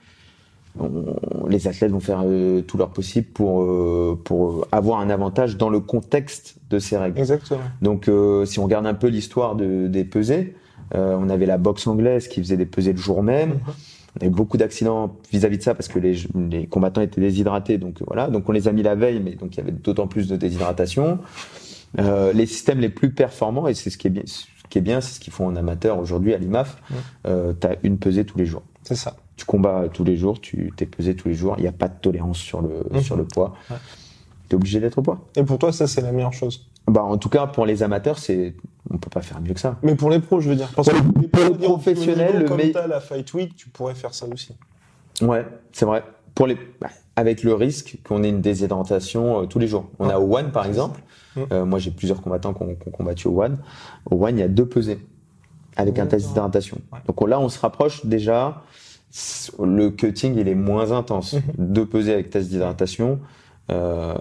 on, 0.79 1.47
les 1.47 1.67
athlètes 1.67 1.91
vont 1.91 1.99
faire 1.99 2.23
euh, 2.25 2.61
tout 2.61 2.77
leur 2.77 2.89
possible 2.89 3.27
pour 3.27 3.61
euh, 3.61 4.19
pour 4.23 4.67
avoir 4.71 4.99
un 4.99 5.09
avantage 5.09 5.57
dans 5.57 5.69
le 5.69 5.79
contexte 5.79 6.57
de 6.69 6.79
ces 6.79 6.97
règles. 6.97 7.19
Exactement. 7.19 7.61
Donc, 7.81 8.07
euh, 8.07 8.45
si 8.45 8.59
on 8.59 8.63
regarde 8.63 8.85
un 8.85 8.93
peu 8.93 9.07
l'histoire 9.07 9.55
de, 9.55 9.87
des 9.87 10.03
pesées, 10.03 10.55
on 10.93 11.29
avait 11.29 11.47
la 11.47 11.57
boxe 11.57 11.87
anglaise 11.87 12.27
qui 12.27 12.39
faisait 12.39 12.57
des 12.57 12.65
pesées 12.65 12.93
le 12.93 12.99
jour 12.99 13.23
même. 13.23 13.49
Mhm. 13.49 13.59
On 14.17 14.21
avait 14.21 14.29
beaucoup 14.29 14.55
d'accidents 14.55 15.17
vis-à-vis 15.29 15.57
de 15.57 15.63
ça 15.63 15.73
parce 15.73 15.89
que 15.89 15.99
les, 15.99 16.15
les, 16.49 16.67
combattants 16.67 17.01
étaient 17.01 17.19
déshydratés. 17.19 17.77
Donc 17.77 17.97
voilà, 18.05 18.29
donc 18.29 18.47
on 18.47 18.53
les 18.53 18.69
a 18.69 18.71
mis 18.71 18.83
la 18.83 18.95
veille, 18.95 19.19
mais 19.19 19.31
donc 19.31 19.55
il 19.55 19.57
y 19.57 19.61
avait 19.61 19.73
d'autant 19.73 20.07
plus 20.07 20.29
de 20.29 20.37
déshydratation. 20.37 21.19
les 21.97 22.45
systèmes 22.45 22.79
les 22.79 22.89
plus 22.89 23.11
performants, 23.11 23.67
et 23.67 23.73
c'est 23.73 23.89
ce 23.89 23.97
qui 23.97 24.07
est 24.07 24.11
bien, 24.11 24.23
ce 24.25 24.45
qui 24.69 24.77
est 24.77 24.81
bien, 24.81 25.01
c'est 25.01 25.15
ce 25.15 25.19
qu'ils 25.19 25.33
font 25.33 25.47
en 25.47 25.55
amateur 25.57 25.99
aujourd'hui 25.99 26.33
à 26.33 26.37
l'IMAF. 26.37 26.81
Tu 27.25 27.29
as 27.29 27.75
une 27.83 27.97
pesée 27.97 28.23
tous 28.23 28.37
les 28.37 28.45
jours. 28.45 28.63
C'est 28.83 28.95
ça 28.95 29.17
tu 29.35 29.45
combats 29.45 29.85
tous 29.91 30.03
les 30.03 30.17
jours, 30.17 30.39
tu 30.39 30.71
t'es 30.75 30.85
pesé 30.85 31.15
tous 31.15 31.27
les 31.27 31.33
jours, 31.33 31.55
il 31.57 31.61
n'y 31.61 31.67
a 31.67 31.73
pas 31.73 31.87
de 31.87 31.99
tolérance 31.99 32.37
sur 32.37 32.61
le, 32.61 32.85
mhm. 32.91 33.01
sur 33.01 33.15
le 33.15 33.25
poids. 33.25 33.53
Tu 33.69 33.75
es 34.51 34.55
obligé 34.55 34.79
d'être 34.79 34.99
au 34.99 35.01
poids. 35.01 35.19
Et 35.35 35.43
pour 35.43 35.57
toi, 35.57 35.71
ça, 35.71 35.87
c'est 35.87 36.01
la 36.01 36.11
meilleure 36.11 36.33
chose? 36.33 36.67
Bah, 36.87 37.03
En 37.03 37.17
tout 37.17 37.29
cas, 37.29 37.47
pour 37.47 37.65
les 37.65 37.83
amateurs, 37.83 38.19
c'est 38.19 38.55
on 38.89 38.97
peut 38.97 39.09
pas 39.09 39.21
faire 39.21 39.41
mieux 39.41 39.53
que 39.53 39.59
ça. 39.59 39.77
Mais 39.81 39.95
pour 39.95 40.09
les 40.09 40.19
pros, 40.19 40.39
je 40.39 40.49
veux 40.49 40.55
dire. 40.55 40.71
Parce 40.75 40.89
que 40.89 40.95
pour 41.27 41.57
les 41.57 41.65
professionnels, 41.65 42.39
le 42.39 42.45
comme 42.45 42.57
mais... 42.57 42.71
la 42.87 42.99
Fight 42.99 43.33
Week, 43.33 43.55
tu 43.55 43.69
pourrais 43.69 43.95
faire 43.95 44.13
ça 44.13 44.27
aussi. 44.31 44.55
Ouais, 45.21 45.45
c'est 45.71 45.85
vrai. 45.85 46.03
Pour 46.35 46.47
les, 46.47 46.57
bah, 46.79 46.89
avec 47.15 47.43
le 47.43 47.53
risque 47.53 47.97
qu'on 48.03 48.23
ait 48.23 48.29
une 48.29 48.41
déshydratation 48.41 49.41
euh, 49.41 49.45
tous 49.45 49.59
les 49.59 49.67
jours. 49.67 49.89
On 49.99 50.09
a 50.09 50.19
au 50.19 50.35
One, 50.35 50.51
par 50.51 50.65
exemple. 50.65 51.01
Euh, 51.51 51.65
moi, 51.65 51.79
j'ai 51.79 51.91
plusieurs 51.91 52.21
combattants 52.21 52.53
qui 52.53 52.63
ont, 52.63 52.75
combattu 52.91 53.27
au 53.27 53.41
One. 53.41 53.57
Au 54.09 54.23
One, 54.23 54.37
il 54.37 54.41
y 54.41 54.43
a 54.43 54.47
deux 54.47 54.67
pesées 54.67 54.99
avec 55.75 55.99
un 55.99 56.05
test 56.05 56.27
d'hydratation. 56.27 56.77
Donc 57.07 57.27
là, 57.27 57.39
on 57.39 57.49
se 57.49 57.59
rapproche 57.59 58.05
déjà 58.05 58.63
le 59.63 59.89
cutting 59.89 60.37
il 60.37 60.47
est 60.47 60.55
moins 60.55 60.91
intense. 60.91 61.33
Mhm. 61.33 61.41
Deux 61.57 61.85
pesées 61.85 62.13
avec 62.13 62.29
test 62.29 62.49
d'hydratation, 62.49 63.19
euh, 63.71 64.13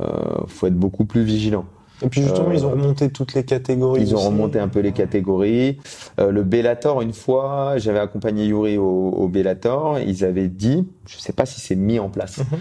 faut 0.47 0.67
être 0.67 0.79
beaucoup 0.79 1.05
plus 1.05 1.23
vigilant. 1.23 1.67
Et 2.03 2.09
puis 2.09 2.23
justement, 2.23 2.51
ils 2.51 2.67
ont 2.67 2.71
euh, 2.71 2.73
remonté 2.73 3.11
toutes 3.11 3.35
les 3.35 3.45
catégories. 3.45 4.03
Ils 4.03 4.15
ont 4.15 4.21
remonté 4.21 4.59
un 4.59 4.69
peu 4.69 4.81
les 4.81 4.93
catégories. 4.93 5.79
Euh, 6.19 6.33
le 6.33 6.43
Bellator, 6.43 7.03
une 7.03 7.13
fois, 7.13 7.79
j'avais 7.79 8.01
accompagné 8.01 8.47
Yuri 8.47 8.77
au, 8.77 9.11
au, 9.11 9.29
Bellator. 9.29 10.01
Ils 10.01 10.25
avaient 10.25 10.49
dit, 10.49 10.87
je 11.07 11.17
sais 11.19 11.33
pas 11.33 11.47
si 11.47 11.61
c'est 11.61 11.77
mis 11.77 11.99
en 12.01 12.11
place. 12.11 12.39
Mhm. 12.39 12.59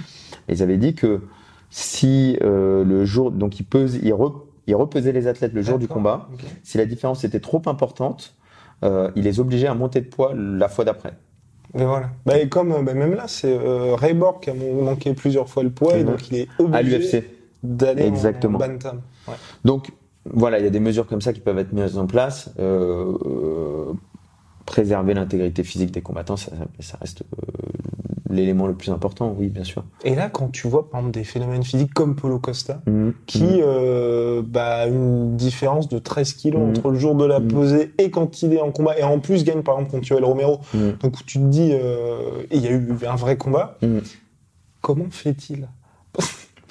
Ils 0.50 0.64
avaient 0.64 0.78
dit 0.78 0.94
que 0.94 1.22
si 1.74 2.38
euh, 2.44 2.84
le 2.84 3.04
jour, 3.04 3.32
donc 3.32 3.60
ils 3.60 3.64
pesent, 3.64 4.00
ils, 4.04 4.14
repesaient 4.14 5.12
les 5.12 5.26
athlètes 5.26 5.54
le 5.54 5.64
jour 5.64 5.80
du 5.80 5.88
combat. 5.88 6.30
Si 6.62 6.78
la 6.78 6.86
différence 6.86 7.24
était 7.24 7.40
trop 7.40 7.64
importante, 7.66 8.36
euh, 8.84 9.10
ils 9.16 9.24
les 9.24 9.40
obligeaient 9.40 9.68
à 9.68 9.74
monter 9.74 10.02
de 10.02 10.06
poids 10.06 10.34
la 10.36 10.70
fois 10.70 10.86
d'après. 10.86 11.14
Mais 11.74 11.86
voilà. 11.86 12.10
Bah, 12.26 12.38
et 12.38 12.50
comme 12.50 12.70
bah, 12.84 12.94
même 12.94 13.16
là, 13.16 13.26
c'est 13.28 13.52
euh, 13.52 13.96
Ray 13.96 14.14
Borg 14.14 14.42
qui 14.42 14.50
a 14.50 14.54
manqué 14.54 15.14
plusieurs 15.14 15.50
fois 15.50 15.64
le 15.64 15.72
poids 15.72 15.98
et 15.98 16.04
donc 16.04 16.30
il 16.30 16.38
est 16.38 16.48
obligé 16.60 17.28
d'aller 17.64 18.04
Exactement. 18.04 18.58
en 18.60 18.68
bantam. 18.68 19.02
Ouais. 19.28 19.36
Donc 19.66 19.92
voilà, 20.26 20.60
il 20.60 20.64
y 20.64 20.68
a 20.68 20.72
des 20.72 20.80
mesures 20.80 21.08
comme 21.08 21.22
ça 21.22 21.34
qui 21.34 21.40
peuvent 21.40 21.58
être 21.58 21.74
mises 21.74 21.98
en 21.98 22.08
place. 22.08 22.52
Euh, 22.60 23.18
euh, 23.26 23.94
préserver 24.66 25.14
l'intégrité 25.14 25.64
physique 25.64 25.92
des 25.92 26.02
combattants, 26.02 26.38
ça, 26.38 26.52
ça 26.80 26.98
reste 27.02 27.24
euh, 27.24 27.63
l'élément 28.34 28.68
le 28.68 28.74
plus 28.74 28.92
important, 28.92 29.36
oui, 29.38 29.48
bien 29.48 29.64
sûr. 29.64 29.84
Et 30.04 30.16
là, 30.16 30.30
quand 30.30 30.50
tu 30.50 30.68
vois, 30.68 30.90
par 30.90 31.00
exemple, 31.00 31.14
des 31.14 31.24
phénomènes 31.24 31.64
physiques 31.64 31.94
comme 31.94 32.16
Polo 32.16 32.40
Costa, 32.40 32.82
mhm. 32.86 33.14
qui 33.26 33.44
mhm. 33.44 33.62
euh, 33.62 34.42
bah, 34.46 34.88
une 34.88 35.36
différence 35.36 35.88
de 35.88 36.00
13 36.00 36.34
kilos 36.34 36.62
mhm. 36.62 36.70
entre 36.70 36.92
le 36.92 37.00
jour 37.00 37.16
de 37.16 37.26
la 37.26 37.40
pesée 37.40 37.94
et 37.98 38.10
quand 38.12 38.42
il 38.42 38.54
est 38.54 38.62
en 38.62 38.72
combat, 38.72 38.98
et 38.98 39.04
en 39.04 39.20
plus 39.20 39.44
gagne, 39.44 39.62
par 39.62 39.76
exemple, 39.76 39.92
contre 39.92 40.10
Yoel 40.10 40.26
Romero, 40.26 40.60
donc 40.74 41.26
tu 41.26 41.40
te 41.40 41.46
dis, 41.46 41.72
euh, 41.72 42.44
il 42.52 42.62
y 42.62 42.68
a 42.68 42.72
eu 42.72 42.96
un 43.08 43.16
vrai 43.16 43.38
combat, 43.38 43.78
comment 44.82 45.08
fait-il? 45.10 45.68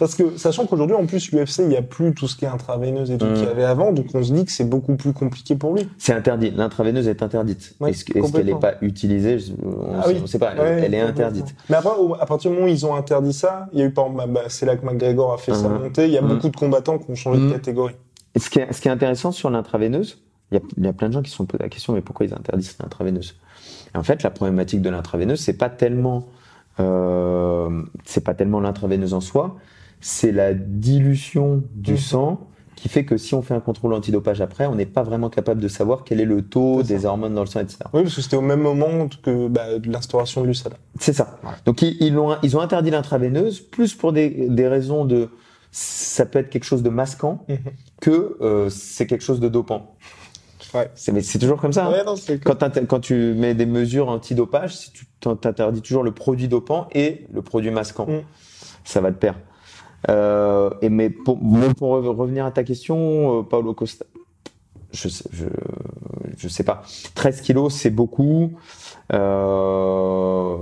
Parce 0.02 0.16
que, 0.16 0.36
sachant 0.36 0.66
qu'aujourd'hui, 0.66 0.96
en 0.96 1.06
plus, 1.06 1.30
l'UFC, 1.30 1.60
il 1.60 1.68
n'y 1.68 1.76
a 1.76 1.82
plus 1.82 2.12
tout 2.12 2.26
ce 2.26 2.34
qui 2.34 2.44
est 2.44 2.48
intraveineuse 2.48 3.12
et 3.12 3.18
tout 3.18 3.26
qu'il 3.26 3.44
y 3.44 3.46
mm. 3.46 3.50
avait 3.50 3.62
avant, 3.62 3.92
donc 3.92 4.06
on 4.14 4.22
se 4.24 4.32
dit 4.32 4.44
que 4.44 4.50
c'est 4.50 4.68
beaucoup 4.68 4.96
plus 4.96 5.12
compliqué 5.12 5.54
pour 5.54 5.76
lui. 5.76 5.88
C'est 5.96 6.12
interdit. 6.12 6.50
L'intraveineuse 6.50 7.06
est 7.06 7.22
interdite. 7.22 7.76
Est-ce 7.86 8.04
qu'elle 8.04 8.46
n'est 8.46 8.56
pas 8.56 8.74
utilisée? 8.80 9.36
On 9.64 9.92
ne 9.92 10.00
ah 10.00 10.26
sait 10.26 10.40
pas. 10.40 10.54
Elle, 10.56 10.92
est 10.92 11.00
interdite. 11.00 11.54
Mais 11.70 11.76
après, 11.76 11.92
à 12.18 12.26
partir 12.26 12.50
du 12.50 12.56
moment 12.56 12.66
où 12.66 12.74
ils 12.74 12.84
ont 12.84 12.96
interdit 12.96 13.32
ça, 13.32 13.68
il 13.72 13.78
y 13.78 13.82
a 13.82 13.84
eu, 13.84 13.92
par 13.92 14.06
exemple, 14.06 14.28
bah, 14.32 14.40
c'est 14.48 14.66
là 14.66 14.74
que 14.74 14.84
McGregor 14.84 15.34
a 15.34 15.38
fait 15.38 15.54
sa 15.54 15.68
mm. 15.68 15.78
montée, 15.80 16.06
il 16.06 16.12
y 16.12 16.18
a 16.18 16.22
mm. 16.22 16.26
beaucoup 16.26 16.48
de 16.48 16.56
combattants 16.56 16.98
qui 16.98 17.08
ont 17.08 17.14
changé 17.14 17.38
de 17.38 17.52
catégorie. 17.52 17.94
ce, 18.36 18.50
qui 18.50 18.58
est, 18.58 18.72
ce 18.72 18.80
qui 18.80 18.88
est 18.88 18.90
intéressant 18.90 19.30
sur 19.30 19.50
l'intraveineuse, 19.50 20.20
il 20.50 20.60
y, 20.84 20.88
a, 20.88 20.92
plein 20.92 21.10
de 21.10 21.12
gens 21.12 21.22
qui 21.22 21.30
se 21.30 21.36
sont 21.36 21.46
posé 21.46 21.62
la 21.62 21.68
question, 21.68 21.92
mais 21.92 22.00
pourquoi 22.00 22.26
ils 22.26 22.34
interdisent 22.34 22.76
l'intraveineuse? 22.82 23.36
En 23.94 24.02
fait, 24.02 24.24
la 24.24 24.30
problématique 24.30 24.82
de 24.82 24.90
l'intraveineuse, 24.90 25.38
c'est 25.38 25.56
pas 25.56 25.70
tellement, 25.70 26.24
euh, 26.80 27.82
c'est 28.04 28.24
pas 28.24 28.34
tellement 28.34 28.58
l'intraveineuse 28.58 29.14
en 29.14 29.20
soi, 29.20 29.58
c'est 30.02 30.32
la 30.32 30.52
dilution 30.52 31.62
du 31.74 31.92
mhm. 31.92 31.98
sang 31.98 32.48
qui 32.76 32.88
fait 32.88 33.04
que 33.04 33.16
si 33.16 33.34
on 33.34 33.42
fait 33.42 33.54
un 33.54 33.60
contrôle 33.60 33.94
antidopage 33.94 34.40
après, 34.40 34.66
on 34.66 34.74
n'est 34.74 34.86
pas 34.86 35.04
vraiment 35.04 35.30
capable 35.30 35.60
de 35.60 35.68
savoir 35.68 36.02
quel 36.02 36.20
est 36.20 36.24
le 36.24 36.42
taux 36.42 36.82
des 36.82 37.04
hormones 37.04 37.32
dans 37.32 37.42
le 37.42 37.46
sang, 37.46 37.60
etc. 37.60 37.78
Oui, 37.92 38.02
parce 38.02 38.16
que 38.16 38.20
c'était 38.22 38.36
au 38.36 38.40
même 38.40 38.60
moment 38.60 39.08
que 39.22 39.46
bah, 39.46 39.78
de 39.78 39.88
l'instauration 39.88 40.42
de 40.42 40.48
l'USADA. 40.48 40.76
C'est 40.98 41.12
ça. 41.12 41.38
Donc 41.64 41.80
ils, 41.82 42.18
ont, 42.18 42.36
ils 42.42 42.56
ont 42.56 42.60
interdit 42.60 42.90
l'intraveineuse, 42.90 43.60
plus 43.60 43.94
pour 43.94 44.12
des, 44.12 44.48
des 44.48 44.66
raisons 44.66 45.04
de 45.04 45.30
ça 45.70 46.26
peut 46.26 46.40
être 46.40 46.50
quelque 46.50 46.64
chose 46.64 46.82
de 46.82 46.90
masquant 46.90 47.46
mhm. 47.48 47.58
que 48.00 48.36
euh, 48.40 48.68
c'est 48.68 49.06
quelque 49.06 49.24
chose 49.24 49.38
de 49.38 49.48
dopant. 49.48 49.96
Ouais. 50.74 50.90
C'est, 50.94 51.38
toujours 51.38 51.60
comme 51.60 51.72
ça. 51.72 51.86
Hein. 51.86 52.14
quand, 52.44 52.86
quand 52.86 53.00
tu 53.00 53.34
mets 53.34 53.54
des 53.54 53.66
mesures 53.66 54.08
antidopage, 54.08 54.74
si 54.74 54.92
tu 54.92 55.06
t'interdis 55.20 55.82
toujours 55.82 56.02
le 56.02 56.12
produit 56.12 56.48
dopant 56.48 56.88
et 56.92 57.26
le 57.32 57.42
produit 57.42 57.70
masquant, 57.70 58.06
mm. 58.06 58.22
ça 58.84 59.00
va 59.00 59.12
te 59.12 59.18
perdre. 59.18 59.38
Euh, 60.10 60.70
et 60.82 60.88
mais 60.88 61.10
pour, 61.10 61.38
pour 61.76 61.90
revenir 61.90 62.44
à 62.44 62.50
ta 62.50 62.64
question, 62.64 63.40
euh, 63.40 63.42
Paolo 63.42 63.74
Costa, 63.74 64.04
je 64.92 65.08
sais, 65.08 65.24
je, 65.32 65.46
je 66.36 66.48
sais 66.48 66.64
pas. 66.64 66.82
13 67.14 67.40
kilos, 67.40 67.74
c'est 67.74 67.90
beaucoup. 67.90 68.52
Euh, 69.12 70.56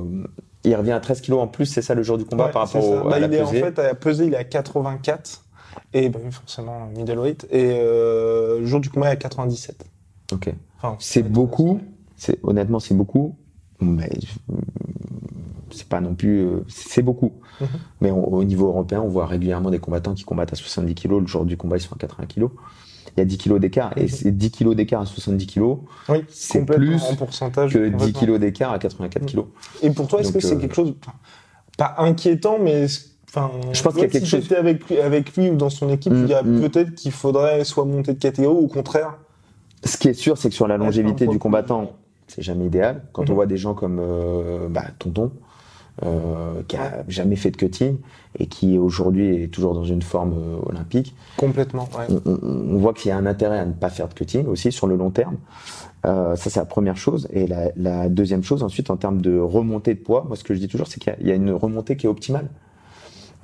il 0.65 0.77
revient 0.77 0.93
à 0.93 1.01
13 1.01 1.21
kilos 1.21 1.41
en 1.41 1.47
plus, 1.47 1.67
c'est 1.67 1.83
ça 1.83 1.95
le 1.95 2.03
jour 2.03 2.19
du 2.19 2.25
combat 2.25 2.49
par 2.49 2.67
rapport 2.67 2.87
au, 2.87 3.07
à 3.07 3.11
bah, 3.11 3.19
la 3.19 3.27
il 3.27 3.43
En 3.43 3.47
fait, 3.47 3.79
à 3.79 3.95
peser, 3.95 4.27
il 4.27 4.35
est 4.35 4.39
à 4.39 4.45
84 4.45 5.45
et 5.93 6.09
bah, 6.09 6.19
forcément 6.31 6.87
middleweight 6.97 7.47
et 7.51 7.71
euh, 7.73 8.61
le 8.61 8.67
jour 8.67 8.81
du 8.81 8.91
combat 8.91 9.09
il 9.09 9.11
est 9.11 9.13
à 9.13 9.17
97. 9.17 9.85
Ok. 10.33 10.53
Enfin, 10.79 10.97
c'est 10.99 11.23
beaucoup. 11.23 11.81
C'est 12.17 12.39
honnêtement 12.43 12.81
c'est 12.81 12.95
beaucoup, 12.95 13.37
mais 13.81 14.11
c'est 15.73 15.89
pas 15.89 16.01
non 16.01 16.15
plus, 16.15 16.41
euh, 16.41 16.65
c'est 16.69 17.03
beaucoup. 17.03 17.33
Mhm. 17.61 17.69
Mais 18.01 18.11
au 18.11 18.45
niveau 18.45 18.69
européen, 18.69 19.01
on 19.01 19.09
voit 19.09 19.27
régulièrement 19.27 19.71
des 19.71 19.79
combattants 19.79 20.15
qui 20.15 20.25
combattent 20.25 20.53
à 20.53 20.57
70 20.57 20.95
kg. 20.95 21.21
Le 21.21 21.27
jour 21.27 21.45
du 21.45 21.57
combat, 21.57 21.77
ils 21.77 21.81
sont 21.81 21.95
à 21.95 21.99
80 21.99 22.27
kg. 22.27 22.49
Il 23.17 23.21
y 23.21 23.23
a 23.23 23.25
10 23.25 23.39
kg 23.39 23.59
d'écart. 23.59 23.93
Et 23.97 24.03
mhm. 24.03 24.09
c'est 24.09 24.31
10 24.37 24.51
kg 24.51 24.75
d'écart 24.75 25.03
à 25.03 25.07
70 25.07 25.47
kg, 25.47 25.63
oui, 26.09 26.19
c'est 26.29 26.65
plus 26.65 27.03
en 27.03 27.17
pourcentage, 27.17 27.73
que 27.73 27.89
10 27.89 28.13
kg 28.13 28.39
d'écart 28.39 28.73
à 28.73 28.79
84 28.79 29.27
kg. 29.27 29.41
Et 29.83 29.91
pour 29.91 30.07
toi, 30.07 30.21
est-ce 30.21 30.33
que 30.33 30.41
c'est 30.41 30.55
euh, 30.55 30.59
quelque 30.59 30.75
chose, 30.75 30.95
pas 31.77 31.95
inquiétant, 31.99 32.59
mais 32.61 32.87
Enfin, 33.33 33.53
je 33.73 33.81
pense 33.81 33.93
qu'il 33.93 34.03
y 34.03 34.07
a 34.07 34.09
quelque 34.09 34.25
si 34.25 34.43
chose. 34.43 34.53
avec 34.55 34.89
lui, 34.89 34.99
avec 34.99 35.37
lui 35.37 35.51
ou 35.51 35.55
dans 35.55 35.71
son 35.71 35.89
équipe, 35.89 36.13
il 36.17 36.27
y 36.27 36.35
a 36.35 36.43
mm, 36.43 36.57
mm. 36.57 36.61
peut-être 36.63 36.95
qu'il 36.97 37.13
faudrait 37.13 37.63
soit 37.63 37.85
monter 37.85 38.13
de 38.13 38.19
catégorie 38.19 38.57
ou 38.57 38.65
au 38.65 38.67
contraire. 38.67 39.19
Ce 39.85 39.97
qui 39.97 40.09
est 40.09 40.15
sûr, 40.15 40.37
c'est 40.37 40.49
que 40.49 40.55
sur 40.55 40.67
la 40.67 40.77
longévité 40.77 41.29
du 41.29 41.39
combattant, 41.39 41.93
c'est 42.27 42.43
jamais 42.43 42.67
idéal. 42.67 43.03
Quand 43.13 43.23
on 43.23 43.33
mhm. 43.33 43.35
voit 43.35 43.47
des 43.47 43.57
gens 43.57 43.75
comme 43.75 43.99
euh, 44.01 44.69
bah, 44.69 44.85
Tonton, 44.99 45.33
euh, 46.05 46.63
qui 46.69 46.77
a 46.77 47.05
jamais 47.09 47.37
fait 47.37 47.51
de 47.51 47.57
cutting 47.57 47.99
et 48.39 48.47
qui 48.47 48.79
aujourd'hui 48.79 49.43
est 49.43 49.49
toujours 49.49 49.75
dans 49.75 49.85
une 49.85 50.03
forme 50.03 50.35
euh, 50.35 50.59
olympique. 50.67 51.15
Complètement. 51.37 51.89
Ouais. 51.99 52.07
On, 52.25 52.39
on, 52.43 52.79
voit 52.79 52.95
qu'il 52.95 53.09
y 53.09 53.13
a 53.13 53.17
un 53.17 53.27
intérêt 53.27 53.59
à 53.59 53.67
ne 53.67 53.73
pas 53.73 53.91
faire 53.91 54.09
de 54.09 54.15
cutting 54.15 54.47
aussi 54.47 54.73
sur 54.73 54.87
le 54.87 54.97
long 54.97 55.11
terme. 55.11 55.37
Euh, 56.07 56.37
ça 56.37 56.49
c'est 56.49 56.61
la 56.61 56.67
première 56.67 56.97
chose. 56.97 57.29
Et 57.33 57.47
la, 57.47 57.71
la, 57.77 58.09
deuxième 58.09 58.43
chose 58.43 58.63
ensuite 58.63 58.91
en 58.91 58.97
termes 58.97 59.21
de 59.21 59.39
remontée 59.39 59.95
de 59.95 60.01
poids, 60.01 60.25
moi 60.27 60.37
ce 60.37 60.45
que 60.45 60.55
je 60.55 60.61
dis 60.61 60.69
toujours 60.69 60.87
c'est 60.87 61.01
qu'il 61.01 61.15
y, 61.21 61.29
y, 61.29 61.33
a 61.33 61.35
une 61.35 61.53
remontée 61.53 61.97
qui 61.97 62.07
est 62.07 62.09
optimale. 62.11 62.49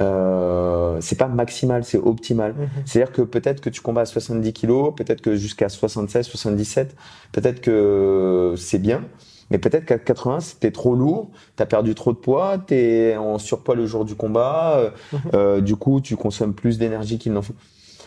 Euh, 0.00 0.98
c'est 1.00 1.16
pas 1.16 1.28
maximal, 1.28 1.84
c'est 1.84 1.98
optimal. 1.98 2.52
Mhm. 2.52 2.68
C'est-à-dire 2.84 3.12
que 3.12 3.22
peut-être 3.22 3.60
que 3.60 3.70
tu 3.70 3.80
combats 3.80 4.02
à 4.02 4.06
70 4.06 4.52
kilos, 4.52 4.94
peut-être 4.94 5.20
que 5.20 5.36
jusqu'à 5.36 5.68
76, 5.68 6.26
77, 6.26 6.96
peut-être 7.32 7.60
que 7.60 8.54
c'est 8.56 8.78
bien. 8.78 9.02
Mais 9.50 9.58
peut-être 9.58 9.84
qu'à 9.84 9.98
80, 9.98 10.40
c'était 10.40 10.72
trop 10.72 10.94
lourd, 10.94 11.30
tu 11.56 11.62
as 11.62 11.66
perdu 11.66 11.94
trop 11.94 12.12
de 12.12 12.18
poids, 12.18 12.58
tu 12.58 12.74
es 12.74 13.16
en 13.16 13.38
surpoids 13.38 13.74
le 13.74 13.86
jour 13.86 14.04
du 14.04 14.14
combat, 14.14 14.76
euh, 14.76 14.90
mhm. 15.12 15.20
euh, 15.34 15.60
du 15.60 15.76
coup, 15.76 16.00
tu 16.00 16.16
consommes 16.16 16.54
plus 16.54 16.78
d'énergie 16.78 17.18
qu'il 17.18 17.32
n'en 17.32 17.42
faut. 17.42 17.54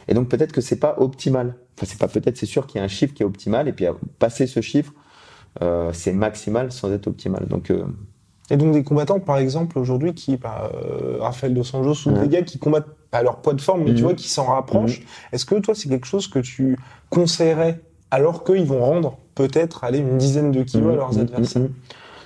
Et 0.08 0.14
donc 0.14 0.28
peut-être 0.28 0.52
que 0.52 0.62
c'est 0.62 0.80
pas 0.80 0.96
optimal. 0.98 1.56
Enfin, 1.78 1.86
c'est 1.90 2.00
pas 2.00 2.08
peut-être, 2.08 2.38
c'est 2.38 2.46
sûr 2.46 2.68
qu'il 2.68 2.80
y 2.80 2.82
a 2.82 2.86
un 2.86 2.90
chiffre 2.90 3.14
qui 3.14 3.24
est 3.24 3.26
optimal, 3.26 3.68
et 3.68 3.74
puis 3.74 3.86
à 3.86 3.94
passer 4.18 4.48
ce 4.48 4.62
chiffre, 4.62 4.94
euh, 5.62 5.92
c'est 5.94 6.14
maximal 6.14 6.72
sans 6.72 6.92
être 6.92 7.08
optimal. 7.08 7.48
Donc 7.48 7.72
et 8.52 8.58
donc 8.58 8.74
des 8.74 8.84
combattants, 8.84 9.20
par 9.20 9.38
exemple, 9.38 9.78
aujourd'hui, 9.78 10.14
qui, 10.14 10.38
bah, 10.38 10.72
euh, 10.74 11.18
Raphaël 11.20 11.54
Dos 11.54 11.76
Anjos 11.76 12.10
ou 12.10 12.14
des 12.14 12.28
gars 12.28 12.42
qui 12.42 12.58
combattent 12.58 12.88
pas 13.12 13.22
leur 13.22 13.38
poids 13.42 13.54
de 13.54 13.62
forme, 13.62 13.84
mais 13.84 13.92
tu 13.92 13.98
mhm. 13.98 14.02
vois, 14.02 14.14
qui 14.16 14.28
s'en 14.28 14.46
rapprochent. 14.46 15.02
Mhm. 15.02 15.06
Est-ce 15.34 15.46
que 15.46 15.56
toi, 15.56 15.76
c'est 15.76 15.90
quelque 15.90 16.08
chose 16.08 16.28
que 16.28 16.40
tu 16.40 16.78
conseillerais 17.10 17.82
alors 18.12 18.44
qu'ils 18.44 18.66
vont 18.66 18.84
rendre 18.84 19.18
peut-être 19.36 19.84
aller 19.84 20.00
une 20.00 20.18
dizaine 20.18 20.52
de 20.52 20.64
kilos 20.64 20.94
à 20.94 20.96
leurs 20.96 21.14
mhm. 21.14 21.22
adversaires 21.22 21.68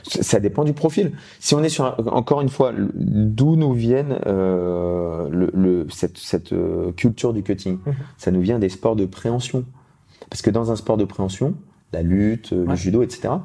ça 0.04 0.40
dépend 0.40 0.64
du 0.64 0.74
profil. 0.74 1.14
Si 1.40 1.56
on 1.56 1.64
est 1.64 1.70
sur, 1.70 1.96
encore 2.14 2.42
une 2.42 2.50
fois, 2.50 2.74
d'où 2.94 3.56
nous 3.56 3.74
viennent 3.74 4.20
euh, 4.26 5.30
le, 5.30 5.50
le, 5.54 5.88
cette, 5.90 6.18
cette 6.18 6.54
euh, 6.54 6.92
culture 6.92 7.34
du 7.34 7.44
cutting 7.44 7.80
Ça 8.18 8.32
nous 8.32 8.42
vient 8.42 8.60
des 8.60 8.70
sports 8.70 8.96
de 8.96 9.06
préhension. 9.06 9.66
Parce 10.30 10.42
que 10.42 10.50
dans 10.50 10.72
un 10.72 10.76
sport 10.76 10.98
de 10.98 11.06
préhension, 11.06 11.56
la 11.92 12.02
lutte, 12.02 12.52
le 12.52 12.76
judo, 12.76 13.04
etc., 13.04 13.36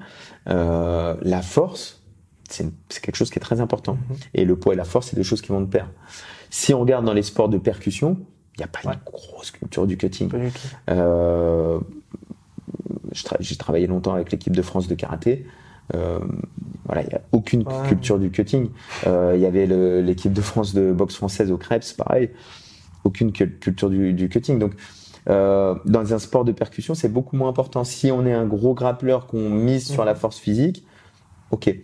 euh, 0.48 1.14
la 1.22 1.42
force, 1.42 2.03
c'est 2.48 2.72
quelque 3.03 3.16
chose 3.16 3.31
qui 3.31 3.38
est 3.38 3.42
très 3.42 3.61
important. 3.61 3.94
Mhm. 3.94 4.16
Et 4.35 4.44
le 4.44 4.57
poids 4.57 4.74
et 4.74 4.77
la 4.77 4.85
force, 4.85 5.09
c'est 5.09 5.16
des 5.16 5.24
choses 5.24 5.42
qui 5.42 5.48
vont 5.48 5.61
de 5.61 5.66
pair. 5.66 5.88
Si 6.51 6.72
on 6.72 6.81
regarde 6.81 7.05
dans 7.05 7.12
les 7.12 7.22
sports 7.22 7.48
de 7.48 7.59
percussion, 7.59 8.16
il 8.57 8.62
n'y 8.62 8.64
a 8.64 8.68
pas 8.68 8.81
une 8.85 8.98
grosse 9.05 9.53
culture 9.53 9.87
du 9.87 9.96
cutting. 9.96 10.31
Euh, 10.90 11.79
j'ai 13.40 13.57
travaillé 13.57 13.87
longtemps 13.87 14.14
avec 14.14 14.33
l'équipe 14.33 14.54
de 14.54 14.62
France 14.62 14.88
de 14.88 14.94
karaté. 14.94 15.46
Euh, 15.94 16.18
voilà, 16.85 17.02
il 17.02 17.09
n'y 17.09 17.14
a 17.14 17.22
aucune 17.33 17.64
culture 17.87 18.18
du 18.18 18.31
cutting. 18.31 18.70
Euh, 19.07 19.33
il 19.35 19.40
y 19.40 19.46
avait 19.46 19.66
l'équipe 20.02 20.33
de 20.33 20.40
France 20.40 20.74
de 20.74 20.92
boxe 20.92 21.14
française 21.14 21.50
au 21.50 21.57
Krebs, 21.57 21.92
pareil. 21.96 22.31
Aucune 23.04 23.33
culture 23.33 23.90
du, 23.90 24.28
cutting. 24.28 24.59
Donc, 24.59 24.72
dans 25.26 26.14
un 26.14 26.18
sport 26.18 26.44
de 26.44 26.52
percussion, 26.52 26.94
c'est 26.94 27.09
beaucoup 27.09 27.37
moins 27.37 27.48
important. 27.48 27.85
Si 27.85 28.11
on 28.11 28.26
est 28.26 28.33
un 28.33 28.46
gros 28.46 28.74
grappleur 28.74 29.26
qu'on 29.26 29.48
mise 29.50 29.87
sur 29.87 30.04
la 30.04 30.14
force 30.14 30.38
physique, 30.38 30.85
ok. 31.50 31.74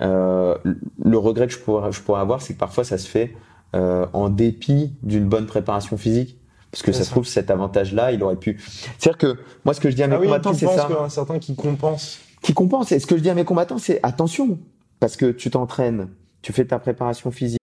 Euh, 0.00 0.56
le 1.02 1.18
regret 1.18 1.46
que 1.46 1.52
je 1.52 1.58
pourrais, 1.58 1.92
je 1.92 2.00
pourrais 2.00 2.20
avoir, 2.20 2.42
c'est 2.42 2.54
que 2.54 2.58
parfois 2.58 2.84
ça 2.84 2.98
se 2.98 3.08
fait 3.08 3.34
euh, 3.74 4.06
en 4.12 4.28
dépit 4.28 4.92
d'une 5.02 5.28
bonne 5.28 5.46
préparation 5.46 5.96
physique. 5.96 6.38
Parce 6.74 6.82
que 6.82 6.90
ça, 6.90 7.04
se 7.04 7.10
trouve, 7.10 7.24
cet 7.24 7.52
avantage-là, 7.52 8.10
il 8.10 8.20
aurait 8.24 8.34
pu. 8.34 8.60
C'est-à-dire 8.98 9.16
que 9.16 9.38
moi, 9.64 9.74
ce 9.74 9.80
que 9.80 9.90
je 9.90 9.94
dis 9.94 10.02
à 10.02 10.08
mes 10.08 10.16
ah 10.16 10.18
combattants, 10.18 10.54
c'est 10.54 10.66
ça. 10.66 10.86
qu'il 10.86 10.96
y 10.96 10.98
a 10.98 11.08
certains 11.08 11.38
qui 11.38 11.54
compensent. 11.54 12.18
Qui 12.42 12.52
compensent. 12.52 12.90
Et 12.90 12.98
ce 12.98 13.06
que 13.06 13.16
je 13.16 13.22
dis 13.22 13.30
à 13.30 13.34
mes 13.34 13.44
combattants, 13.44 13.78
c'est 13.78 14.00
attention. 14.02 14.58
Parce 14.98 15.16
que 15.16 15.30
tu 15.30 15.50
t'entraînes, 15.50 16.08
tu 16.42 16.52
fais 16.52 16.64
ta 16.64 16.80
préparation 16.80 17.30
physique. 17.30 17.60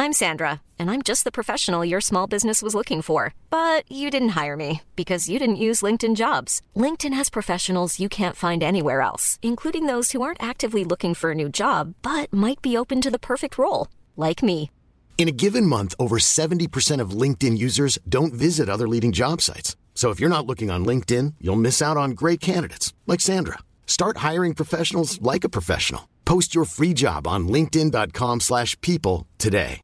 I'm 0.00 0.12
Sandra, 0.12 0.62
and 0.76 0.90
I'm 0.90 1.02
just 1.02 1.22
the 1.22 1.30
professional 1.30 1.84
your 1.84 2.00
small 2.00 2.26
business 2.26 2.60
was 2.60 2.74
looking 2.74 3.02
for. 3.02 3.32
But 3.50 3.88
you 3.88 4.10
didn't 4.10 4.30
hire 4.30 4.56
me 4.56 4.80
because 4.96 5.28
you 5.28 5.38
didn't 5.38 5.64
use 5.68 5.80
LinkedIn 5.80 6.16
jobs. 6.16 6.60
LinkedIn 6.74 7.14
has 7.14 7.30
professionals 7.30 8.00
you 8.00 8.08
can't 8.08 8.34
find 8.34 8.64
anywhere 8.64 9.00
else, 9.00 9.38
including 9.42 9.86
those 9.86 10.10
who 10.10 10.22
aren't 10.22 10.42
actively 10.42 10.84
looking 10.84 11.14
for 11.14 11.30
a 11.30 11.36
new 11.36 11.48
job, 11.48 11.94
but 12.02 12.32
might 12.32 12.60
be 12.60 12.76
open 12.76 13.00
to 13.00 13.12
the 13.12 13.26
perfect 13.30 13.58
role, 13.58 13.86
like 14.16 14.42
me. 14.42 14.70
In 15.16 15.26
a 15.26 15.32
given 15.32 15.64
month, 15.64 15.94
over 15.98 16.18
70% 16.18 17.00
of 17.00 17.18
LinkedIn 17.22 17.56
users 17.56 17.98
don't 18.06 18.34
visit 18.34 18.68
other 18.68 18.86
leading 18.86 19.10
job 19.10 19.40
sites. 19.40 19.74
So 19.94 20.10
if 20.10 20.20
you're 20.20 20.28
not 20.28 20.46
looking 20.46 20.70
on 20.70 20.84
LinkedIn, 20.84 21.36
you'll 21.40 21.66
miss 21.68 21.80
out 21.80 21.96
on 21.96 22.10
great 22.10 22.42
candidates 22.42 22.92
like 23.06 23.22
Sandra. 23.22 23.60
Start 23.86 24.18
hiring 24.18 24.52
professionals 24.54 25.18
like 25.22 25.44
a 25.44 25.48
professional. 25.48 26.10
Post 26.26 26.54
your 26.54 26.66
free 26.66 26.92
job 26.92 27.26
on 27.26 27.48
linkedin.com/people 27.48 29.26
today. 29.38 29.80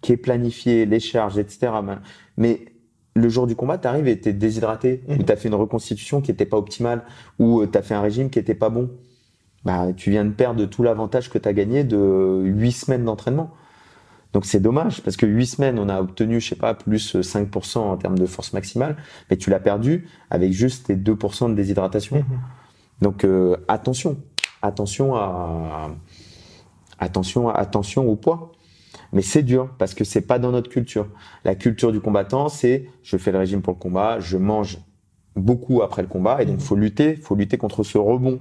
qui 0.00 0.12
est 0.12 0.16
planifié, 0.16 0.86
les 0.86 1.00
charges, 1.00 1.38
etc. 1.38 1.72
Mais 2.36 2.64
le 3.14 3.28
jour 3.28 3.46
du 3.46 3.56
combat, 3.56 3.78
tu 3.78 3.88
arrives 3.88 4.08
et 4.08 4.20
tu 4.20 4.28
es 4.28 4.32
déshydraté, 4.32 5.02
ou 5.08 5.16
as 5.28 5.36
fait 5.36 5.48
une 5.48 5.54
reconstitution 5.54 6.20
qui 6.20 6.30
n'était 6.30 6.46
pas 6.46 6.56
optimale, 6.56 7.02
ou 7.38 7.60
euh, 7.60 7.66
tu 7.66 7.76
as 7.76 7.82
fait 7.82 7.94
un 7.94 8.00
régime 8.00 8.30
qui 8.30 8.38
n'était 8.38 8.54
pas 8.54 8.70
bon. 8.70 8.90
Bah, 9.64 9.88
tu 9.94 10.10
viens 10.10 10.24
de 10.24 10.30
perdre 10.30 10.64
tout 10.64 10.82
l'avantage 10.82 11.28
que 11.28 11.38
tu 11.38 11.48
as 11.48 11.52
gagné 11.52 11.84
de 11.84 12.42
8 12.44 12.72
semaines 12.72 13.04
d'entraînement. 13.04 13.50
Donc 14.32 14.46
c'est 14.46 14.60
dommage, 14.60 15.02
parce 15.02 15.16
que 15.16 15.26
8 15.26 15.46
semaines, 15.46 15.78
on 15.78 15.88
a 15.88 16.00
obtenu, 16.00 16.40
je 16.40 16.50
sais 16.50 16.56
pas, 16.56 16.74
plus 16.74 17.16
5% 17.16 17.78
en 17.78 17.96
termes 17.96 18.18
de 18.18 18.26
force 18.26 18.52
maximale, 18.52 18.96
mais 19.28 19.36
tu 19.36 19.50
l'as 19.50 19.58
perdu 19.60 20.08
avec 20.30 20.52
juste 20.52 20.86
tes 20.86 20.96
2% 20.96 21.50
de 21.50 21.54
déshydratation. 21.54 22.18
Mhm. 22.18 22.24
Donc 23.02 23.24
euh, 23.24 23.56
attention, 23.66 24.18
attention 24.62 25.16
à 25.16 25.90
attention, 26.98 27.48
attention 27.48 28.08
au 28.08 28.16
poids. 28.16 28.52
Mais 29.12 29.22
c'est 29.22 29.42
dur 29.42 29.70
parce 29.78 29.94
que 29.94 30.04
c'est 30.04 30.20
pas 30.20 30.38
dans 30.38 30.52
notre 30.52 30.70
culture. 30.70 31.08
La 31.44 31.56
culture 31.56 31.90
du 31.90 32.00
combattant, 32.00 32.48
c'est 32.48 32.86
je 33.02 33.16
fais 33.16 33.32
le 33.32 33.38
régime 33.38 33.62
pour 33.62 33.72
le 33.72 33.78
combat, 33.78 34.20
je 34.20 34.36
mange 34.36 34.78
beaucoup 35.34 35.82
après 35.82 36.02
le 36.02 36.08
combat 36.08 36.42
et 36.42 36.46
donc 36.46 36.56
mhm. 36.56 36.60
faut 36.60 36.76
lutter, 36.76 37.16
faut 37.16 37.34
lutter 37.34 37.58
contre 37.58 37.82
ce 37.82 37.98
rebond 37.98 38.40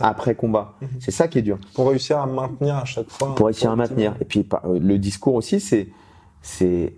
après 0.00 0.34
combat. 0.34 0.74
Mhm. 0.80 0.88
C'est 1.00 1.10
ça 1.10 1.28
qui 1.28 1.38
est 1.38 1.42
dur. 1.42 1.58
Pour 1.74 1.88
réussir 1.88 2.18
à 2.18 2.26
maintenir 2.26 2.76
à 2.76 2.84
chaque 2.84 3.10
fois. 3.10 3.34
Pour 3.34 3.46
réussir 3.46 3.70
à 3.70 3.76
maintenir. 3.76 4.14
Et 4.20 4.24
puis 4.24 4.46
euh, 4.64 4.78
le 4.78 4.98
discours 4.98 5.34
aussi, 5.34 5.60
c'est 5.60 5.88
c'est 6.40 6.94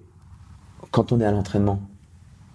quand 0.91 1.13
on 1.13 1.21
est 1.21 1.25
à 1.25 1.33
l'entraînement. 1.33 1.83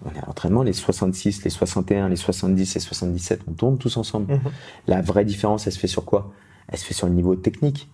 On 0.04 0.10
est 0.14 0.18
à 0.18 0.26
l'entraînement, 0.26 0.62
les 0.62 0.72
66, 0.72 1.44
les 1.44 1.50
61, 1.50 2.08
les 2.08 2.16
70, 2.16 2.74
les 2.74 2.80
77, 2.80 3.42
on 3.48 3.52
tourne 3.52 3.76
tous 3.76 3.96
ensemble. 3.98 4.32
Mhm. 4.32 4.40
La 4.86 5.02
vraie 5.02 5.24
différence, 5.24 5.66
elle 5.66 5.72
se 5.72 5.78
fait 5.78 5.86
sur 5.86 6.04
quoi? 6.04 6.32
Elle 6.68 6.78
se 6.78 6.84
fait 6.84 6.94
sur 6.94 7.06
le 7.06 7.12
niveau 7.12 7.36
technique. 7.36 7.90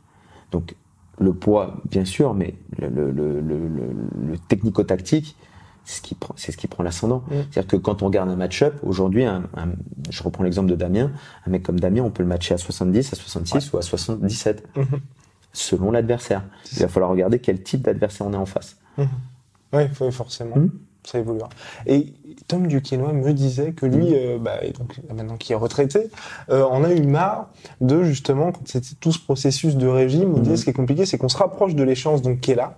Donc 0.53 0.77
le 1.19 1.33
poids, 1.33 1.77
bien 1.91 2.05
sûr, 2.05 2.35
mais 2.35 2.55
le, 2.79 2.89
le, 2.89 3.11
le, 3.11 3.41
le 3.41 4.39
technico-tactique, 4.49 5.37
c'est 5.87 5.99
ce 5.99 6.03
qui 6.03 6.17
prend, 6.17 6.35
c'est 6.37 6.51
ce 6.51 6.57
qui 6.57 6.67
prend 6.67 6.83
l'ascendant. 6.83 7.23
Mm. 7.29 7.35
C'est-à-dire 7.51 7.67
que 7.69 7.77
quand 7.77 8.03
on 8.03 8.07
regarde 8.07 8.29
un 8.29 8.37
match-up, 8.37 8.75
aujourd'hui, 8.83 9.25
un, 9.25 9.45
je 10.11 10.23
reprends 10.23 10.43
l'exemple 10.43 10.69
de 10.69 10.75
Damien, 10.75 11.13
un 11.47 11.51
mec 11.51 11.63
comme 11.63 11.79
Damien, 11.79 12.03
on 12.03 12.11
peut 12.11 12.25
le 12.25 12.29
matcher 12.29 12.55
à 12.55 12.59
70, 12.59 13.13
à 13.13 13.17
66 13.17 13.73
ou 13.73 13.79
à 13.79 13.83
77, 13.83 14.67
mm-hmm. 14.77 14.85
selon 15.53 15.93
l'adversaire. 15.93 16.43
Il 16.73 16.81
va 16.81 16.89
falloir 16.89 17.11
regarder 17.11 17.39
quel 17.39 17.63
type 17.63 17.83
d'adversaire 17.83 18.27
on 18.27 18.33
est 18.33 18.37
en 18.37 18.47
face. 18.47 18.77
Mm-hmm. 18.99 19.07
Oui, 19.75 20.11
forcément. 20.11 20.57
Mm. 20.57 20.71
Ça 21.05 21.21
évoluera. 21.21 21.49
Et 21.87 22.15
Tom 22.49 22.67
Duquesnoy 22.67 23.13
me 23.13 23.33
disait 23.33 23.71
que 23.71 23.87
lui, 23.87 24.11
mm. 24.11 24.15
euh, 24.15 24.39
bah, 24.41 24.59
donc, 24.77 25.01
maintenant 25.15 25.37
qu'il 25.37 25.53
est 25.53 25.57
retraité, 25.57 26.11
euh, 26.51 26.67
on 26.73 26.83
a 26.83 26.93
eu 26.93 27.03
marre 27.03 27.51
de 27.81 28.03
justement, 28.03 28.51
quand 28.51 28.67
c'était 28.67 28.97
tout 28.99 29.13
ce 29.13 29.21
processus 29.21 29.77
de 29.77 29.87
régime, 29.87 30.35
on 30.35 30.41
disait 30.41 30.55
mm-hmm. 30.55 30.57
ce 30.57 30.65
qui 30.65 30.71
est 30.71 30.73
compliqué, 30.73 31.07
c'est 31.07 31.17
qu'on 31.17 31.29
se 31.29 31.39
rapproche 31.39 31.77
de 31.77 31.85
l'échéance 31.85 32.23
donc 32.23 32.41
qui 32.41 32.51
est 32.51 32.57
là. 32.57 32.77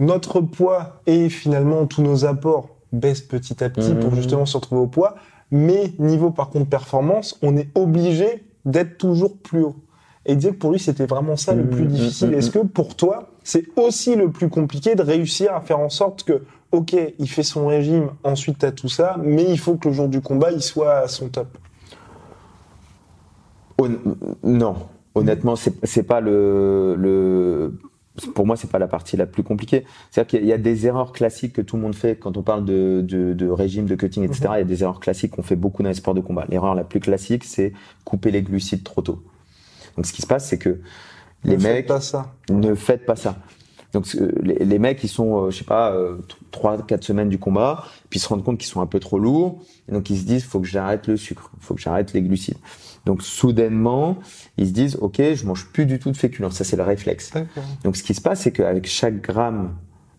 Notre 0.00 0.40
poids 0.40 1.00
et 1.06 1.28
finalement 1.28 1.86
tous 1.86 2.02
nos 2.02 2.24
apports 2.24 2.70
baissent 2.92 3.20
petit 3.20 3.62
à 3.62 3.70
petit 3.70 3.94
pour 3.94 4.10
mm-hmm. 4.10 4.16
justement 4.16 4.46
se 4.46 4.56
retrouver 4.56 4.80
au 4.80 4.86
poids. 4.86 5.14
Mais 5.52 5.92
niveau 5.98 6.30
par 6.30 6.50
contre 6.50 6.68
performance, 6.68 7.38
on 7.42 7.56
est 7.56 7.68
obligé 7.76 8.44
d'être 8.64 8.98
toujours 8.98 9.36
plus 9.36 9.62
haut. 9.62 9.76
Et 10.26 10.36
disait 10.36 10.50
que 10.50 10.56
pour 10.56 10.72
lui, 10.72 10.78
c'était 10.78 11.06
vraiment 11.06 11.36
ça 11.36 11.54
le 11.54 11.68
plus 11.68 11.84
mm-hmm. 11.84 11.88
difficile. 11.88 12.34
Est-ce 12.34 12.50
que 12.50 12.58
pour 12.58 12.96
toi, 12.96 13.30
c'est 13.44 13.64
aussi 13.76 14.16
le 14.16 14.30
plus 14.30 14.48
compliqué 14.48 14.94
de 14.94 15.02
réussir 15.02 15.54
à 15.54 15.60
faire 15.60 15.78
en 15.78 15.88
sorte 15.88 16.24
que 16.24 16.42
ok, 16.72 16.96
il 17.18 17.28
fait 17.28 17.42
son 17.42 17.66
régime, 17.66 18.10
ensuite 18.24 18.58
t'as 18.58 18.72
tout 18.72 18.88
ça, 18.88 19.16
mais 19.22 19.44
il 19.44 19.58
faut 19.58 19.76
que 19.76 19.88
le 19.88 19.94
jour 19.94 20.08
du 20.08 20.20
combat, 20.20 20.52
il 20.52 20.62
soit 20.62 20.94
à 20.94 21.08
son 21.08 21.28
top? 21.28 21.48
non, 24.44 24.76
honnêtement, 25.14 25.54
c'est 25.56 26.02
pas 26.02 26.20
le, 26.20 26.94
le, 26.98 27.80
pour 28.34 28.46
moi, 28.46 28.56
c'est 28.56 28.70
pas 28.70 28.78
la 28.78 28.88
partie 28.88 29.16
la 29.16 29.26
plus 29.26 29.42
compliquée. 29.42 29.84
C'est-à-dire 30.10 30.40
qu'il 30.40 30.46
y 30.46 30.52
a 30.52 30.58
des 30.58 30.86
erreurs 30.86 31.12
classiques 31.12 31.54
que 31.54 31.62
tout 31.62 31.76
le 31.76 31.82
monde 31.82 31.94
fait 31.94 32.16
quand 32.16 32.36
on 32.36 32.42
parle 32.42 32.64
de, 32.64 33.04
de, 33.06 33.32
de 33.32 33.48
régime, 33.48 33.86
de 33.86 33.94
cutting, 33.94 34.24
etc. 34.24 34.42
Mhm. 34.44 34.50
Il 34.54 34.58
y 34.58 34.60
a 34.60 34.64
des 34.64 34.82
erreurs 34.82 35.00
classiques 35.00 35.32
qu'on 35.32 35.42
fait 35.42 35.56
beaucoup 35.56 35.82
dans 35.82 35.88
les 35.88 35.94
sports 35.94 36.14
de 36.14 36.20
combat. 36.20 36.46
L'erreur 36.48 36.74
la 36.74 36.84
plus 36.84 37.00
classique, 37.00 37.44
c'est 37.44 37.72
couper 38.04 38.30
les 38.30 38.42
glucides 38.42 38.82
trop 38.82 39.02
tôt. 39.02 39.22
Donc, 39.96 40.06
ce 40.06 40.12
qui 40.12 40.22
se 40.22 40.26
passe, 40.26 40.48
c'est 40.48 40.58
que 40.58 40.80
les 41.44 41.56
mecs 41.56 41.86
pas 41.86 42.00
ça. 42.00 42.32
ne 42.50 42.74
faites 42.74 43.06
pas 43.06 43.16
ça. 43.16 43.36
Donc 43.92 44.06
les, 44.14 44.64
les, 44.64 44.78
mecs 44.78 45.02
ils 45.02 45.08
sont 45.08 45.46
euh, 45.46 45.50
je 45.50 45.58
sais 45.58 45.64
pas 45.64 45.92
euh, 45.92 46.18
trois 46.52 46.80
quatre 46.86 47.02
semaines 47.02 47.28
du 47.28 47.38
combat, 47.38 47.84
puis 48.08 48.18
ils 48.18 48.22
se 48.22 48.28
rendent 48.28 48.44
compte 48.44 48.58
qu'ils 48.58 48.68
sont 48.68 48.80
un 48.80 48.86
peu 48.86 49.00
trop 49.00 49.18
lourds 49.18 49.58
et 49.88 49.92
donc 49.92 50.10
ils 50.10 50.18
se 50.18 50.24
disent 50.24 50.44
faut 50.44 50.60
que 50.60 50.68
j'arrête 50.68 51.08
le 51.08 51.16
sucre, 51.16 51.50
faut 51.60 51.74
que 51.74 51.80
j'arrête 51.80 52.12
les 52.12 52.22
glucides. 52.22 52.58
Donc 53.06 53.22
soudainement, 53.22 54.18
ils 54.56 54.68
se 54.68 54.72
disent 54.72 54.96
OK, 55.00 55.16
je 55.20 55.46
mange 55.46 55.66
plus 55.72 55.86
du 55.86 55.98
tout 55.98 56.10
de 56.10 56.16
féculents, 56.16 56.50
ça 56.50 56.64
c'est 56.64 56.76
le 56.76 56.82
réflexe. 56.82 57.32
Donc 57.84 57.96
ce 57.96 58.02
qui 58.02 58.14
se 58.14 58.20
passe 58.20 58.42
c'est 58.42 58.52
qu'avec 58.52 58.86
chaque 58.86 59.20
gramme 59.22 59.74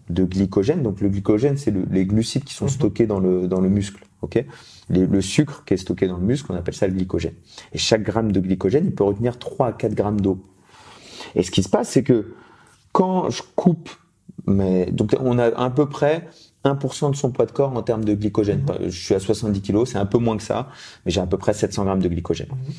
de 0.10 0.24
glycogène, 0.24 0.84
donc 0.84 1.00
le 1.00 1.10
glycogène 1.10 1.58
c'est 1.58 1.72
le, 1.72 1.86
les 1.92 2.06
glucides 2.06 2.44
qui 2.44 2.54
sont 2.54 2.66
mhm. 2.66 2.72
stockés 2.72 3.06
dans 3.06 3.20
le 3.20 3.48
dans 3.48 3.62
le 3.62 3.70
muscle, 3.70 4.04
OK? 4.22 4.44
Le 4.90 5.22
sucre 5.22 5.64
qui 5.66 5.76
est 5.76 5.78
stocké 5.78 6.08
dans 6.08 6.18
le 6.18 6.26
muscle, 6.26 6.52
on 6.52 6.56
appelle 6.56 6.74
ça 6.74 6.86
le 6.88 6.94
glycogène. 6.94 7.36
Et 7.72 7.78
chaque 7.78 8.04
gramme 8.04 8.32
de 8.32 8.40
glycogène, 8.42 8.86
il 8.86 8.94
peut 8.94 9.06
retenir 9.06 9.40
3 9.40 9.68
à 9.68 9.72
4 9.72 9.94
grammes 9.94 10.20
d'eau. 10.20 10.44
Et 11.36 11.44
ce 11.44 11.52
qui 11.52 11.64
se 11.64 11.70
passe, 11.70 11.90
c'est 11.90 12.04
que 12.04 12.34
quand 12.92 13.30
je 13.30 13.42
coupe, 13.56 13.90
mais 14.48 14.88
donc 14.92 15.16
on 15.20 15.40
a 15.40 15.46
à 15.46 15.70
peu 15.70 15.88
près 15.88 16.28
1% 16.64 17.10
de 17.12 17.16
son 17.16 17.32
poids 17.32 17.46
de 17.46 17.52
corps 17.52 17.76
en 17.76 17.82
termes 17.82 18.04
de 18.06 18.14
glycogène. 18.14 18.62
Mhm. 18.62 18.90
Je 18.90 19.00
suis 19.06 19.16
à 19.16 19.20
70 19.20 19.62
kilos, 19.62 19.90
c'est 19.92 19.98
un 19.98 20.06
peu 20.06 20.18
moins 20.20 20.38
que 20.38 20.44
ça, 20.44 20.70
mais 21.06 21.12
j'ai 21.12 21.22
à 21.22 21.26
peu 21.26 21.38
près 21.38 21.54
700 21.54 21.86
grammes 21.86 22.02
de 22.02 22.08
glycogène. 22.08 22.50
Mhm. 22.52 22.74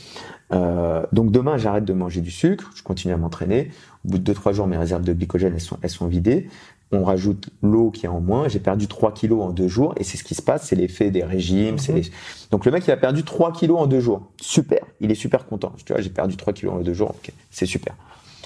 Euh, 0.54 1.02
donc 1.12 1.32
demain, 1.32 1.56
j'arrête 1.56 1.84
de 1.84 1.92
manger 1.92 2.20
du 2.20 2.30
sucre, 2.30 2.70
je 2.74 2.82
continue 2.82 3.14
à 3.14 3.16
m'entraîner. 3.16 3.70
Au 4.04 4.10
bout 4.10 4.18
de 4.18 4.22
2-3 4.32 4.52
jours, 4.52 4.66
mes 4.66 4.76
réserves 4.76 5.02
de 5.02 5.12
glycogène, 5.12 5.54
elles 5.54 5.60
sont, 5.60 5.78
elles 5.82 5.90
sont 5.90 6.06
vidées. 6.06 6.48
On 6.94 7.04
rajoute 7.04 7.48
l'eau 7.62 7.90
qui 7.90 8.04
est 8.04 8.08
en 8.10 8.20
moins. 8.20 8.48
J'ai 8.48 8.58
perdu 8.60 8.86
3 8.86 9.14
kilos 9.14 9.42
en 9.42 9.50
deux 9.50 9.66
jours, 9.68 9.94
et 9.96 10.04
c'est 10.04 10.18
ce 10.18 10.24
qui 10.24 10.34
se 10.34 10.42
passe, 10.42 10.66
c'est 10.66 10.76
l'effet 10.76 11.10
des 11.10 11.24
régimes. 11.24 11.78
c'est 11.78 11.92
Mhm. 11.92 11.98
les- 12.00 12.10
Donc 12.50 12.66
le 12.66 12.70
mec, 12.72 12.86
il 12.86 12.90
a 12.90 12.96
perdu 12.98 13.22
3 13.24 13.50
kilos 13.52 13.80
en 13.80 13.86
deux 13.86 14.00
jours. 14.00 14.28
Super, 14.40 14.80
il 15.00 15.10
est 15.10 15.14
super 15.16 15.46
content. 15.46 15.72
Tu 15.86 15.92
vois, 15.94 16.02
j'ai 16.02 16.10
perdu 16.10 16.36
3 16.36 16.52
kilos 16.52 16.74
en 16.74 16.80
deux 16.80 16.92
jours, 16.92 17.10
ok, 17.10 17.32
c'est 17.50 17.64
super. 17.66 17.94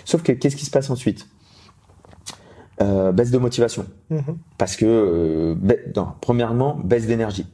Sauf 0.05 0.23
que 0.23 0.31
qu'est-ce 0.31 0.55
qui 0.55 0.65
se 0.65 0.71
passe 0.71 0.91
ensuite? 0.91 1.27
Euh, 2.83 3.11
Baisse 3.13 3.31
de 3.31 3.39
motivation. 3.39 3.87
Mhm. 4.11 4.37
Parce 4.59 4.77
que, 4.77 4.85
euh, 4.87 5.55
non, 5.97 6.09
premièrement, 6.21 6.79
baisse 6.83 7.07
d'énergie. 7.07 7.47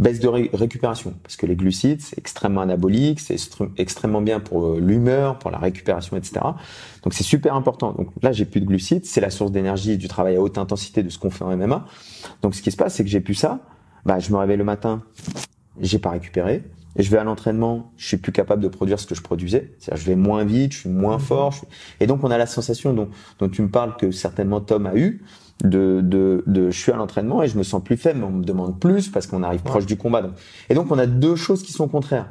Baisse 0.00 0.18
de 0.20 0.28
ré- 0.28 0.50
récupération. 0.52 1.14
Parce 1.22 1.36
que 1.36 1.46
les 1.46 1.54
glucides, 1.56 2.00
c'est 2.00 2.18
extrêmement 2.18 2.60
anabolique, 2.60 3.20
c'est 3.20 3.36
extrêmement 3.78 4.20
bien 4.20 4.38
pour 4.40 4.66
euh, 4.66 4.80
l'humeur, 4.80 5.38
pour 5.38 5.50
la 5.50 5.58
récupération, 5.58 6.16
etc. 6.16 6.40
Donc 7.02 7.14
c'est 7.14 7.24
super 7.24 7.54
important. 7.54 7.92
Donc 7.92 8.08
là, 8.22 8.30
j'ai 8.32 8.44
plus 8.44 8.60
de 8.60 8.66
glucides, 8.66 9.04
c'est 9.06 9.20
la 9.20 9.30
source 9.30 9.50
d'énergie 9.52 9.96
du 9.96 10.06
travail 10.08 10.36
à 10.36 10.40
haute 10.40 10.58
intensité 10.58 11.02
de 11.02 11.08
ce 11.08 11.18
qu'on 11.18 11.30
fait 11.30 11.44
en 11.44 11.56
MMA. 11.56 11.84
Donc 12.42 12.54
ce 12.54 12.62
qui 12.62 12.70
se 12.70 12.76
passe, 12.76 12.94
c'est 12.94 13.04
que 13.04 13.10
j'ai 13.10 13.20
plus 13.20 13.34
ça. 13.34 13.60
Bah, 14.04 14.18
je 14.20 14.30
me 14.32 14.36
réveille 14.38 14.56
le 14.56 14.64
matin, 14.64 15.02
j'ai 15.80 15.98
pas 15.98 16.10
récupéré. 16.10 16.62
Et 16.98 17.02
je 17.02 17.10
vais 17.10 17.18
à 17.18 17.24
l'entraînement, 17.24 17.92
je 17.96 18.08
suis 18.08 18.16
plus 18.16 18.32
capable 18.32 18.62
de 18.62 18.68
produire 18.68 18.98
ce 18.98 19.06
que 19.06 19.14
je 19.14 19.22
produisais. 19.22 19.72
C'est-à-dire, 19.78 20.02
je 20.04 20.10
vais 20.10 20.16
moins 20.16 20.44
vite, 20.44 20.72
je 20.72 20.78
suis 20.80 20.88
moins 20.90 21.18
fort. 21.18 21.52
je 21.52 21.58
suis- 21.58 21.66
Et 22.00 22.06
donc, 22.06 22.24
on 22.24 22.30
a 22.30 22.36
la 22.38 22.46
sensation 22.46 22.92
dont, 22.92 23.08
dont 23.38 23.48
tu 23.48 23.62
me 23.62 23.68
parles 23.68 23.96
que 23.96 24.10
certainement 24.10 24.60
Tom 24.60 24.86
a 24.86 24.96
eu, 24.96 25.22
de, 25.64 26.00
de, 26.02 26.44
de 26.46 26.70
je 26.70 26.78
suis 26.78 26.92
à 26.92 26.96
l'entraînement 26.96 27.42
et 27.42 27.48
je 27.48 27.56
me 27.56 27.62
sens 27.62 27.82
plus 27.82 27.96
faible, 27.96 28.18
mais 28.20 28.26
on 28.26 28.30
me 28.30 28.44
demande 28.44 28.78
plus 28.80 29.08
parce 29.08 29.26
qu'on 29.26 29.42
arrive 29.42 29.62
proche 29.62 29.86
du 29.86 29.96
combat. 29.96 30.22
Donc. 30.22 30.32
Et 30.68 30.74
donc, 30.74 30.90
on 30.90 30.98
a 30.98 31.06
deux 31.06 31.36
choses 31.36 31.62
qui 31.62 31.72
sont 31.72 31.88
contraires. 31.88 32.30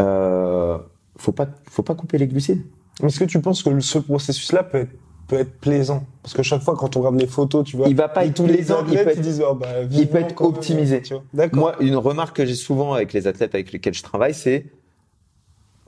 Euh, 0.00 0.78
faut 1.16 1.32
pas, 1.32 1.46
faut 1.70 1.82
pas 1.82 1.94
couper 1.94 2.18
les 2.18 2.26
glucides. 2.26 2.62
Est-ce 3.02 3.18
que 3.20 3.24
tu 3.24 3.40
penses 3.40 3.62
que 3.62 3.78
ce 3.80 3.98
processus-là 3.98 4.62
peut 4.64 4.78
être, 4.78 4.92
peut 5.26 5.36
être 5.36 5.58
plaisant 5.60 6.04
Parce 6.22 6.34
que 6.34 6.42
chaque 6.42 6.62
fois, 6.62 6.74
quand 6.76 6.96
on 6.96 7.00
regarde 7.00 7.18
les 7.20 7.26
photos, 7.26 7.64
tu 7.64 7.76
vois, 7.76 7.88
Il 7.88 7.96
va 7.96 8.08
pas 8.08 8.24
être 8.26 8.34
tous 8.34 8.46
les 8.46 8.54
plaisant, 8.54 8.78
il 8.86 8.96
athlètes, 8.98 9.04
peut 9.04 9.10
ils 9.14 9.18
être- 9.18 9.24
disent, 9.24 9.42
oh, 9.48 9.54
bah, 9.54 9.66
il 9.90 10.08
peut 10.08 10.18
être 10.18 10.40
même, 10.40 10.48
optimisé. 10.50 11.02
tu 11.02 11.14
vois. 11.14 11.22
D'accord. 11.34 11.58
Moi, 11.58 11.74
une 11.80 11.96
remarque 11.96 12.36
que 12.36 12.44
j'ai 12.46 12.54
souvent 12.54 12.92
avec 12.94 13.12
les 13.12 13.26
athlètes 13.26 13.54
avec 13.54 13.72
lesquels 13.72 13.94
je 13.94 14.02
travaille, 14.02 14.34
c'est 14.34 14.66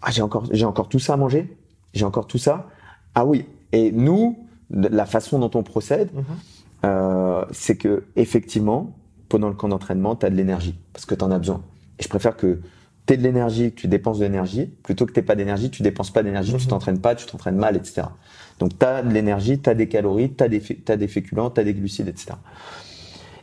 ah 0.02 0.10
j'ai 0.10 0.22
encore 0.22 0.44
j'ai 0.52 0.64
encore 0.64 0.88
tout 0.88 0.98
ça 1.00 1.14
à 1.14 1.16
manger, 1.16 1.56
j'ai 1.94 2.04
encore 2.04 2.26
tout 2.26 2.38
ça. 2.38 2.68
Ah 3.14 3.24
oui. 3.24 3.46
Et 3.72 3.90
nous, 3.92 4.38
la 4.70 5.06
façon 5.06 5.38
dont 5.38 5.50
on 5.54 5.62
procède, 5.62 6.10
Mhm. 6.14 6.24
euh, 6.84 7.44
c'est 7.50 7.76
que 7.76 8.04
effectivement, 8.16 8.92
pendant 9.28 9.48
le 9.48 9.54
camp 9.54 9.68
d'entraînement, 9.68 10.16
tu 10.16 10.26
as 10.26 10.30
de 10.30 10.36
l'énergie 10.36 10.78
parce 10.92 11.04
que 11.04 11.14
tu 11.14 11.24
en 11.24 11.30
as 11.30 11.38
besoin. 11.38 11.62
Et 11.98 12.02
je 12.02 12.08
préfère 12.08 12.36
que 12.36 12.60
tu 13.08 13.14
aies 13.14 13.16
de 13.16 13.22
l'énergie, 13.22 13.72
tu 13.72 13.88
dépenses 13.88 14.18
de 14.18 14.24
l'énergie, 14.24 14.66
plutôt 14.82 15.06
que 15.06 15.12
tu 15.12 15.22
pas 15.22 15.34
d'énergie, 15.34 15.70
tu 15.70 15.82
dépenses 15.82 16.10
pas 16.12 16.22
d'énergie, 16.22 16.52
tu 16.56 16.64
Mhm. 16.64 16.68
t'entraînes 16.68 17.00
pas, 17.00 17.14
tu 17.14 17.24
t'entraînes 17.26 17.56
mal, 17.56 17.74
etc. 17.74 18.02
Donc 18.58 18.78
tu 18.78 18.84
as 18.86 19.02
de 19.02 19.10
l'énergie, 19.12 19.58
tu 19.58 19.70
as 19.70 19.74
des 19.74 19.88
calories, 19.88 20.34
tu 20.34 20.44
as 20.44 20.48
des, 20.48 20.60
t'as 20.60 20.96
des 20.96 21.08
féculents, 21.08 21.50
tu 21.50 21.60
as 21.60 21.64
des 21.64 21.72
glucides, 21.74 22.06
etc. 22.08 22.32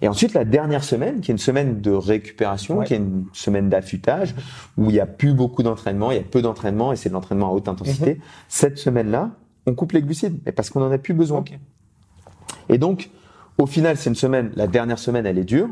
Et 0.01 0.07
ensuite, 0.07 0.33
la 0.33 0.45
dernière 0.45 0.83
semaine, 0.83 1.19
qui 1.21 1.31
est 1.31 1.33
une 1.33 1.39
semaine 1.39 1.81
de 1.81 1.89
récupération, 1.91 2.77
Ouais. 2.77 2.85
qui 2.85 2.93
est 2.93 2.97
une 2.97 3.25
semaine 3.33 3.69
d'affûtage, 3.69 4.35
où 4.77 4.89
il 4.91 4.95
y 4.95 4.99
a 4.99 5.05
plus 5.07 5.33
beaucoup 5.33 5.63
d'entraînement, 5.63 6.11
il 6.11 6.17
y 6.17 6.19
a 6.19 6.23
peu 6.23 6.41
d'entraînement 6.43 6.91
et 6.93 6.95
c'est 6.95 7.09
de 7.09 7.13
l'entraînement 7.15 7.47
à 7.49 7.51
haute 7.51 7.67
intensité. 7.67 8.19
Cette 8.47 8.77
semaine-là, 8.77 9.31
on 9.65 9.73
coupe 9.73 9.93
les 9.93 10.01
glucides, 10.03 10.37
mais 10.45 10.51
parce 10.51 10.69
qu'on 10.69 10.83
en 10.83 10.91
a 10.91 10.97
plus 10.99 11.13
besoin. 11.15 11.43
Et 12.69 12.77
donc, 12.77 13.09
au 13.57 13.65
final, 13.65 13.97
c'est 13.97 14.09
une 14.09 14.15
semaine, 14.15 14.51
la 14.55 14.67
dernière 14.67 14.99
semaine, 14.99 15.25
elle 15.25 15.39
est 15.39 15.43
dure, 15.45 15.69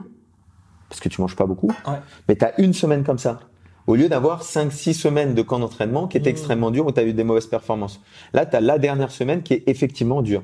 parce 0.89 0.99
que 1.01 1.09
tu 1.09 1.21
manges 1.21 1.35
pas 1.35 1.45
beaucoup, 1.45 1.67
Ouais. 1.85 1.99
mais 2.27 2.35
tu 2.35 2.45
as 2.45 2.59
une 2.59 2.73
semaine 2.73 3.03
comme 3.03 3.19
ça. 3.19 3.39
Au 3.87 3.95
lieu 3.95 4.07
d'avoir 4.09 4.43
5-6 4.43 4.93
semaines 4.93 5.33
de 5.35 5.41
camp 5.41 5.59
d'entraînement 5.59 6.07
qui 6.07 6.17
étaient 6.17 6.29
Mmh. 6.29 6.31
extrêmement 6.31 6.71
durs, 6.71 6.85
où 6.87 6.91
tu 6.91 6.99
as 6.99 7.03
eu 7.03 7.13
des 7.13 7.23
mauvaises 7.25 7.47
performances. 7.47 7.99
Là, 8.33 8.45
tu 8.45 8.55
as 8.55 8.61
la 8.61 8.77
dernière 8.79 9.11
semaine 9.11 9.43
qui 9.43 9.53
est 9.53 9.63
effectivement 9.67 10.21
dure. 10.21 10.43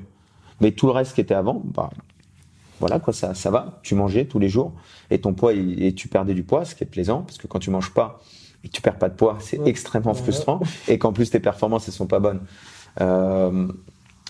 Mais 0.60 0.72
tout 0.72 0.86
le 0.86 0.92
reste 0.92 1.14
qui 1.14 1.22
était 1.22 1.34
avant, 1.34 1.62
bah, 1.64 1.88
voilà 2.80 2.98
quoi, 2.98 3.12
ça, 3.14 3.34
ça 3.34 3.50
va. 3.50 3.80
Tu 3.82 3.94
mangeais 3.94 4.26
tous 4.26 4.38
les 4.38 4.48
jours 4.50 4.72
et 5.10 5.18
ton 5.20 5.32
poids, 5.32 5.54
il- 5.54 5.82
et 5.82 5.94
tu 5.94 6.08
perdais 6.08 6.34
du 6.34 6.42
poids, 6.42 6.64
ce 6.66 6.74
qui 6.74 6.84
est 6.84 6.86
plaisant, 6.86 7.22
parce 7.22 7.38
que 7.38 7.46
quand 7.46 7.58
tu 7.58 7.70
manges 7.70 7.92
pas 7.94 8.20
et 8.62 8.68
que 8.68 8.72
tu 8.72 8.82
perds 8.82 8.98
pas 8.98 9.08
de 9.08 9.14
poids, 9.14 9.38
c'est 9.40 9.58
Ouais. 9.58 9.68
extrêmement 9.70 10.12
Ouais. 10.12 10.18
frustrant 10.18 10.60
et 10.88 10.98
qu'en 10.98 11.12
plus 11.14 11.30
tes 11.30 11.40
performances, 11.40 11.88
elles 11.88 11.94
sont 11.94 12.06
pas 12.06 12.18
bonnes. 12.20 12.40
Euh, 13.00 13.68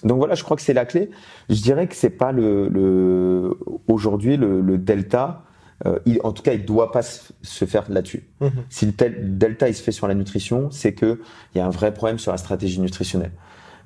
donc 0.04 0.18
voilà, 0.18 0.34
je 0.36 0.44
crois 0.44 0.56
que 0.56 0.62
c'est 0.62 0.72
la 0.72 0.84
clé. 0.84 1.10
Je 1.48 1.60
dirais 1.62 1.88
que 1.88 1.96
c'est 1.96 2.10
pas 2.10 2.30
le, 2.30 2.68
le 2.68 3.58
aujourd'hui 3.88 4.36
le, 4.36 4.60
le 4.60 4.78
delta. 4.78 5.42
Euh, 5.86 5.98
il, 6.06 6.20
en 6.24 6.32
tout 6.32 6.42
cas, 6.42 6.52
il 6.52 6.64
doit 6.64 6.92
pas 6.92 7.02
se, 7.02 7.64
faire 7.64 7.84
là-dessus. 7.90 8.24
Mhm. 8.40 8.50
Si 8.68 8.86
le 8.86 8.92
tel- 8.92 9.38
delta 9.38 9.68
il 9.68 9.74
se 9.74 9.82
fait 9.82 9.92
sur 9.92 10.06
la 10.08 10.14
nutrition, 10.14 10.70
c'est 10.70 10.92
que 10.92 11.20
il 11.54 11.58
y 11.58 11.60
a 11.60 11.66
un 11.66 11.70
vrai 11.70 11.92
problème 11.94 12.18
sur 12.18 12.32
la 12.32 12.38
stratégie 12.38 12.80
nutritionnelle. 12.80 13.32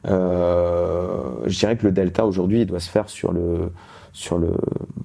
Euh, 0.07 1.21
je 1.47 1.59
dirais 1.59 1.77
que 1.77 1.85
le 1.87 1.93
delta 1.93 2.27
aujourd'hui, 2.27 2.61
il 2.63 2.67
doit 2.67 2.81
se 2.81 2.91
faire 2.91 3.09
sur 3.09 3.33
le 3.33 3.73
sur 4.13 4.39
le 4.39 4.53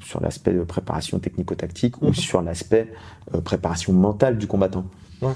sur 0.02 0.22
l'aspect 0.22 0.54
de 0.54 0.64
préparation 0.64 1.20
technico-tactique 1.20 2.02
ou 2.02 2.08
Mhm. 2.08 2.14
sur 2.14 2.42
l'aspect 2.42 2.92
euh, 3.34 3.42
préparation 3.42 3.92
mentale 3.94 4.38
du 4.38 4.46
combattant. 4.48 4.86
Ouais. 5.22 5.34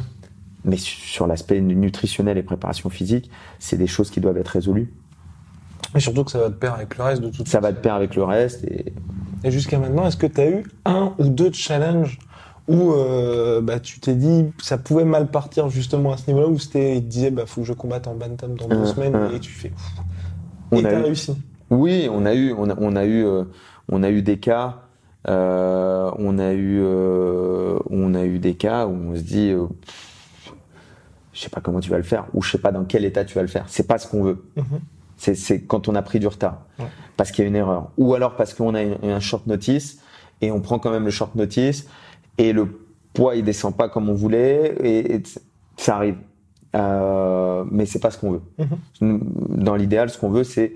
Mais 0.65 0.77
su- 0.77 1.07
sur 1.07 1.27
l'aspect 1.27 1.59
nutritionnel 1.59 2.37
et 2.37 2.43
préparation 2.43 2.89
physique, 2.89 3.29
c'est 3.59 3.77
des 3.77 3.87
choses 3.87 4.09
qui 4.11 4.21
doivent 4.21 4.37
être 4.37 4.47
résolues. 4.49 4.93
Et 5.95 5.99
surtout 5.99 6.23
que 6.23 6.31
ça 6.31 6.39
va 6.39 6.49
te 6.49 6.55
pair 6.55 6.73
avec 6.73 6.97
le 6.97 7.03
reste 7.03 7.21
de 7.21 7.29
toute 7.29 7.47
Ça 7.47 7.59
va 7.59 7.71
de 7.71 7.77
pair 7.77 7.93
avec 7.93 8.15
le 8.15 8.23
reste 8.23 8.63
et 8.65 8.93
Et 9.43 9.51
jusqu'à 9.51 9.77
maintenant, 9.79 10.05
est-ce 10.07 10.17
que 10.17 10.27
tu 10.27 10.41
as 10.41 10.49
eu 10.49 10.63
un 10.85 11.13
ou 11.19 11.27
deux 11.27 11.51
challenges 11.51 12.17
où 12.67 12.93
euh, 12.93 13.61
bah, 13.61 13.79
tu 13.79 13.99
t'es 13.99 14.15
dit 14.15 14.45
ça 14.61 14.77
pouvait 14.77 15.03
mal 15.03 15.27
partir 15.29 15.69
justement 15.69 16.13
à 16.13 16.17
ce 16.17 16.27
niveau-là 16.27 16.47
où 16.47 16.57
c'était 16.57 16.95
il 16.97 17.03
te 17.03 17.07
disait 17.09 17.29
bah 17.31 17.43
faut 17.45 17.61
que 17.61 17.67
je 17.67 17.73
combatte 17.73 18.07
en 18.07 18.15
bantam 18.15 18.55
dans 18.55 18.69
deux 18.69 18.75
Euh, 18.77 18.85
semaines 18.85 19.15
euh. 19.15 19.35
et 19.35 19.39
tu 19.41 19.51
fais 19.51 19.69
pff, 19.69 19.91
On 20.71 20.77
et 20.77 20.85
a 20.85 20.91
t'as 20.91 20.99
eu- 20.99 21.03
réussi. 21.03 21.35
Oui, 21.69 22.07
on 22.11 22.25
a 22.25 22.33
eu, 22.33 22.53
on 22.57 22.69
a, 22.69 22.75
on 22.79 22.95
a 22.95 23.03
eu, 23.05 23.25
euh, 23.25 23.43
on 23.89 24.01
a 24.03 24.09
eu 24.11 24.21
des 24.21 24.37
cas, 24.39 24.83
euh, 25.27 26.09
on 26.19 26.39
a 26.39 26.53
eu, 26.53 26.81
on 26.83 28.13
a 28.15 28.23
eu 28.23 28.39
des 28.39 28.55
cas 28.55 28.85
où 28.87 28.91
on 29.11 29.15
se 29.15 29.21
dit, 29.21 29.51
je 31.33 31.39
sais 31.39 31.49
pas 31.49 31.61
comment 31.61 31.79
tu 31.79 31.89
vas 31.89 31.97
le 31.97 32.03
faire, 32.03 32.25
ou 32.33 32.41
je 32.41 32.51
sais 32.51 32.57
pas 32.59 32.71
dans 32.71 32.85
quel 32.85 33.05
état 33.05 33.25
tu 33.25 33.33
vas 33.35 33.41
le 33.41 33.47
faire. 33.47 33.65
C'est 33.67 33.87
pas 33.87 33.97
ce 33.97 34.07
qu'on 34.07 34.23
veut. 34.23 34.43
C'est, 34.55 34.63
c'est 35.17 35.61
quand 35.61 35.87
on 35.87 35.95
a 35.95 36.01
pris 36.01 36.19
du 36.19 36.27
retard, 36.27 36.65
Ouais. 36.79 36.85
parce 37.17 37.31
qu'il 37.31 37.43
y 37.43 37.45
a 37.45 37.49
une 37.49 37.55
erreur, 37.55 37.89
ou 37.97 38.13
alors 38.13 38.35
parce 38.35 38.53
qu'on 38.53 38.75
a 38.75 38.81
un 38.81 39.19
short 39.19 39.47
notice 39.47 39.99
et 40.41 40.51
on 40.51 40.59
prend 40.59 40.79
quand 40.79 40.91
même 40.91 41.05
le 41.05 41.11
short 41.11 41.35
notice 41.35 41.87
et 42.37 42.51
le 42.53 42.67
poids 43.13 43.35
il 43.35 43.43
descend 43.43 43.75
pas 43.75 43.89
comme 43.89 44.09
on 44.09 44.13
voulait 44.13 44.75
et, 44.83 45.21
ça 45.77 45.95
arrive. 45.95 46.17
Euh, 46.75 47.63
mais 47.71 47.85
c'est 47.85 47.99
pas 47.99 48.11
ce 48.11 48.17
qu'on 48.17 48.31
veut. 48.31 48.41
Dans 49.01 49.75
l'idéal, 49.75 50.09
ce 50.09 50.17
qu'on 50.17 50.29
veut, 50.29 50.43
c'est 50.43 50.73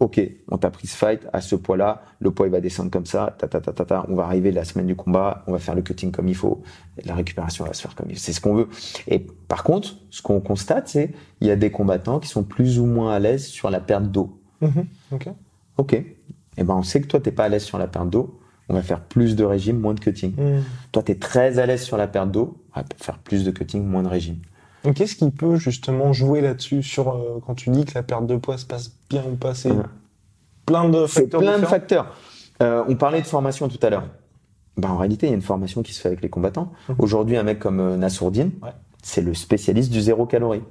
ok, 0.00 0.20
on 0.50 0.58
t'a 0.58 0.70
pris 0.70 0.86
ce 0.86 0.96
fight 0.96 1.26
à 1.32 1.40
ce 1.40 1.56
poids-là, 1.56 2.02
le 2.20 2.30
poids 2.30 2.46
il 2.46 2.50
va 2.50 2.60
descendre 2.60 2.90
comme 2.90 3.06
ça, 3.06 3.34
ta 3.38 3.48
ta 3.48 3.60
ta 3.60 3.72
ta 3.72 3.84
ta, 3.84 4.06
on 4.08 4.14
va 4.14 4.24
arriver 4.24 4.52
la 4.52 4.64
semaine 4.64 4.86
du 4.86 4.94
combat, 4.94 5.42
on 5.46 5.52
va 5.52 5.58
faire 5.58 5.74
le 5.74 5.82
cutting 5.82 6.12
comme 6.12 6.28
il 6.28 6.36
faut, 6.36 6.62
et 6.98 7.06
la 7.06 7.14
récupération 7.14 7.64
va 7.64 7.72
se 7.72 7.82
faire 7.82 7.94
comme 7.94 8.06
il 8.08 8.14
faut. 8.14 8.22
C'est 8.22 8.32
ce 8.32 8.40
qu'on 8.40 8.54
veut. 8.54 8.68
Et 9.08 9.18
par 9.18 9.64
contre, 9.64 9.96
ce 10.10 10.22
qu'on 10.22 10.40
constate, 10.40 10.88
c'est 10.88 11.12
il 11.40 11.48
y 11.48 11.50
a 11.50 11.56
des 11.56 11.70
combattants 11.70 12.20
qui 12.20 12.28
sont 12.28 12.44
plus 12.44 12.78
ou 12.78 12.86
moins 12.86 13.12
à 13.12 13.18
l'aise 13.18 13.46
sur 13.46 13.70
la 13.70 13.80
perte 13.80 14.04
d'eau. 14.04 14.40
Mhm. 14.60 14.86
Ok. 15.12 15.28
Ok, 15.78 15.92
et 15.94 16.64
ben 16.64 16.74
on 16.74 16.82
sait 16.82 17.00
que 17.00 17.06
toi 17.06 17.20
t'es 17.20 17.30
pas 17.32 17.44
à 17.44 17.48
l'aise 17.48 17.62
sur 17.62 17.78
la 17.78 17.86
perte 17.86 18.10
d'eau, 18.10 18.40
on 18.68 18.74
va 18.74 18.82
faire 18.82 19.00
plus 19.00 19.36
de 19.36 19.44
régime, 19.44 19.78
moins 19.78 19.94
de 19.94 20.00
cutting. 20.00 20.34
Mhm. 20.36 20.62
Toi 20.92 21.02
t'es 21.02 21.14
très 21.16 21.58
à 21.58 21.66
l'aise 21.66 21.82
sur 21.82 21.96
la 21.96 22.06
perte 22.06 22.30
d'eau, 22.30 22.64
on 22.74 22.80
va 22.80 22.86
faire 22.96 23.18
plus 23.18 23.44
de 23.44 23.50
cutting, 23.50 23.84
moins 23.84 24.02
de 24.02 24.08
régime. 24.08 24.38
Qu'est-ce 24.94 25.16
qui 25.16 25.30
peut 25.30 25.56
justement 25.56 26.12
jouer 26.12 26.40
là-dessus 26.40 26.82
sur 26.82 27.08
euh, 27.10 27.40
quand 27.46 27.54
tu 27.54 27.70
dis 27.70 27.84
que 27.84 27.94
la 27.94 28.02
perte 28.02 28.26
de 28.26 28.36
poids 28.36 28.58
se 28.58 28.66
passe 28.66 28.92
bien 29.10 29.24
ou 29.30 29.36
pas? 29.36 29.54
C'est 29.54 29.70
Ouais. 29.70 29.82
plein 30.66 30.88
de 30.88 31.06
facteurs 31.06 31.40
plein 31.40 31.58
de 31.58 31.66
facteurs. 31.66 32.14
Euh, 32.62 32.84
on 32.88 32.94
parlait 32.96 33.20
de 33.22 33.26
formation 33.26 33.68
tout 33.68 33.78
à 33.82 33.90
l'heure. 33.90 34.04
Bah, 34.76 34.90
en 34.90 34.96
réalité, 34.98 35.26
il 35.26 35.30
y 35.30 35.32
a 35.32 35.36
une 35.36 35.42
formation 35.42 35.82
qui 35.82 35.92
se 35.92 36.00
fait 36.00 36.08
avec 36.08 36.22
les 36.22 36.28
combattants. 36.30 36.72
Mhm. 36.88 36.96
Aujourd'hui, 36.98 37.36
un 37.36 37.42
mec 37.42 37.58
comme 37.58 37.80
euh, 37.80 37.96
Nassourdine, 37.96 38.50
Ouais. 38.62 38.70
c'est 39.02 39.20
le 39.22 39.34
spécialiste 39.34 39.90
du 39.90 40.00
zéro 40.00 40.26
calorie. 40.26 40.62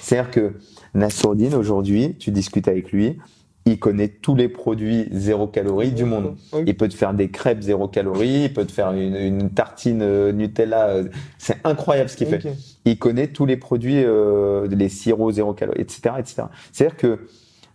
C'est-à-dire 0.00 0.30
que 0.30 0.54
Nassourdine, 0.94 1.54
aujourd'hui, 1.54 2.16
tu 2.18 2.30
discutes 2.30 2.68
avec 2.68 2.92
lui, 2.92 3.18
il 3.66 3.78
connaît 3.78 4.08
tous 4.08 4.34
les 4.34 4.48
produits 4.48 5.08
zéro 5.10 5.46
calorie 5.46 5.92
du 5.92 6.04
monde. 6.04 6.36
Il 6.66 6.76
peut 6.76 6.88
te 6.88 6.94
faire 6.94 7.14
des 7.14 7.30
crêpes 7.30 7.62
zéro 7.62 7.88
calorie, 7.88 8.44
il 8.44 8.52
peut 8.52 8.66
te 8.66 8.72
faire 8.72 8.92
une, 8.92 9.16
une 9.16 9.50
tartine 9.50 10.02
euh, 10.02 10.32
Nutella. 10.32 10.88
euh, 10.88 11.04
C'est 11.38 11.56
incroyable 11.64 12.10
ce 12.10 12.16
qu'il 12.16 12.26
fait 12.26 12.42
il 12.84 12.98
connaît 12.98 13.28
tous 13.28 13.46
les 13.46 13.56
produits, 13.56 14.04
euh, 14.04 14.66
les 14.68 14.90
sirops 14.90 15.32
zéro 15.32 15.54
calorie, 15.54 15.80
etc., 15.80 16.16
etc. 16.18 16.42
C'est-à-dire 16.72 16.96
que 16.96 17.20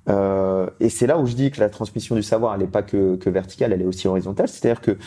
euh, 0.10 0.68
et 0.80 0.90
c'est 0.90 1.08
là 1.08 1.18
où 1.20 1.26
je 1.26 1.34
dis 1.34 1.52
que 1.52 1.60
la 1.60 1.70
transmission 1.70 2.16
du 2.16 2.24
savoir, 2.24 2.54
elle 2.56 2.62
n'est 2.62 2.68
pas 2.68 2.82
que, 2.84 3.16
que 3.16 3.30
verticale, 3.30 3.74
elle 3.74 3.82
est 3.82 3.86
aussi 3.86 4.08
horizontale. 4.08 4.48
C'est-à-dire 4.48 4.82
que 4.82 4.98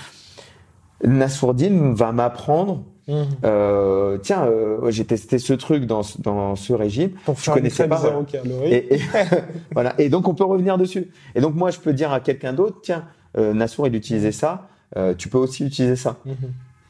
Nassourdine 1.04 1.94
va 1.94 2.12
m'apprendre, 2.12 2.84
Mhm. 3.08 3.26
euh, 3.44 4.18
tiens, 4.18 4.44
euh, 4.44 4.90
j'ai 4.90 5.04
testé 5.04 5.38
ce 5.38 5.52
truc 5.54 5.86
dans, 5.86 6.02
ce- 6.02 6.20
dans 6.20 6.54
ce 6.56 6.72
régime, 6.72 7.10
Pour 7.24 7.38
faire 7.38 7.54
connaissais 7.54 7.88
pas. 7.88 7.96
zéro 8.00 8.24
voilà. 8.44 8.66
Et, 8.68 8.94
et- 8.94 9.00
voilà. 9.72 9.94
Et 9.98 10.08
donc 10.08 10.28
on 10.28 10.34
peut 10.34 10.44
revenir 10.44 10.78
dessus. 10.78 11.10
Et 11.34 11.40
donc 11.40 11.54
moi 11.54 11.70
je 11.70 11.78
peux 11.80 11.92
dire 11.92 12.12
à 12.12 12.20
quelqu'un 12.20 12.52
d'autre, 12.52 12.78
tiens, 12.82 13.04
euh, 13.38 13.52
Nassour 13.54 13.86
il 13.88 13.94
utilisait 13.96 14.30
ça, 14.32 14.68
euh, 14.96 15.14
tu 15.14 15.28
peux 15.28 15.38
aussi 15.38 15.64
utiliser 15.64 15.96
ça. 15.96 16.16
Mhm. 16.24 16.34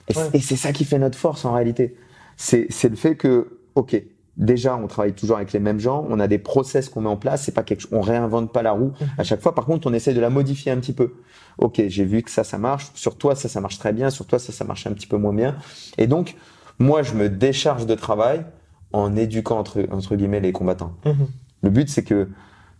Et, 0.08 0.16
Ouais. 0.18 0.24
et 0.34 0.40
c'est 0.40 0.56
ça 0.56 0.72
qui 0.72 0.84
fait 0.84 0.98
notre 0.98 1.16
force 1.16 1.44
en 1.44 1.52
réalité. 1.52 1.96
C'est 2.36 2.66
c'est 2.70 2.88
le 2.88 2.96
fait 2.96 3.14
que, 3.14 3.58
ok, 3.74 4.02
déjà 4.36 4.76
on 4.76 4.86
travaille 4.86 5.12
toujours 5.12 5.36
avec 5.36 5.52
les 5.52 5.60
mêmes 5.60 5.80
gens, 5.80 6.06
on 6.08 6.18
a 6.20 6.28
des 6.28 6.38
process 6.38 6.88
qu'on 6.88 7.02
met 7.02 7.08
en 7.08 7.16
place, 7.16 7.44
c'est 7.44 7.52
pas 7.52 7.62
quelque, 7.62 7.84
on 7.92 8.00
réinvente 8.00 8.52
pas 8.52 8.62
la 8.62 8.72
roue 8.72 8.92
à 9.18 9.24
chaque 9.24 9.40
fois. 9.40 9.54
Par 9.54 9.66
contre, 9.66 9.86
on 9.86 9.92
essaie 9.92 10.14
de 10.14 10.20
la 10.20 10.30
modifier 10.30 10.72
un 10.72 10.78
petit 10.78 10.92
peu. 10.92 11.14
Ok, 11.58 11.82
j'ai 11.86 12.04
vu 12.04 12.22
que 12.22 12.30
ça, 12.30 12.44
ça 12.44 12.58
marche. 12.58 12.90
Sur 12.94 13.16
toi, 13.16 13.34
ça, 13.34 13.48
ça 13.48 13.60
marche 13.60 13.78
très 13.78 13.92
bien. 13.92 14.10
Sur 14.10 14.26
toi, 14.26 14.38
ça, 14.38 14.52
ça 14.52 14.64
marche 14.64 14.86
un 14.86 14.92
petit 14.92 15.06
peu 15.06 15.18
moins 15.18 15.34
bien. 15.34 15.56
Et 15.98 16.06
donc, 16.06 16.36
moi, 16.78 17.02
je 17.02 17.14
me 17.14 17.28
décharge 17.28 17.86
de 17.86 17.94
travail 17.94 18.44
en 18.92 19.16
éduquant 19.16 19.58
entre, 19.58 19.86
entre 19.90 20.16
guillemets 20.16 20.40
les 20.40 20.52
combattants. 20.52 20.94
Mhm. 21.04 21.26
Le 21.62 21.70
but, 21.70 21.88
c'est 21.88 22.02
que 22.02 22.28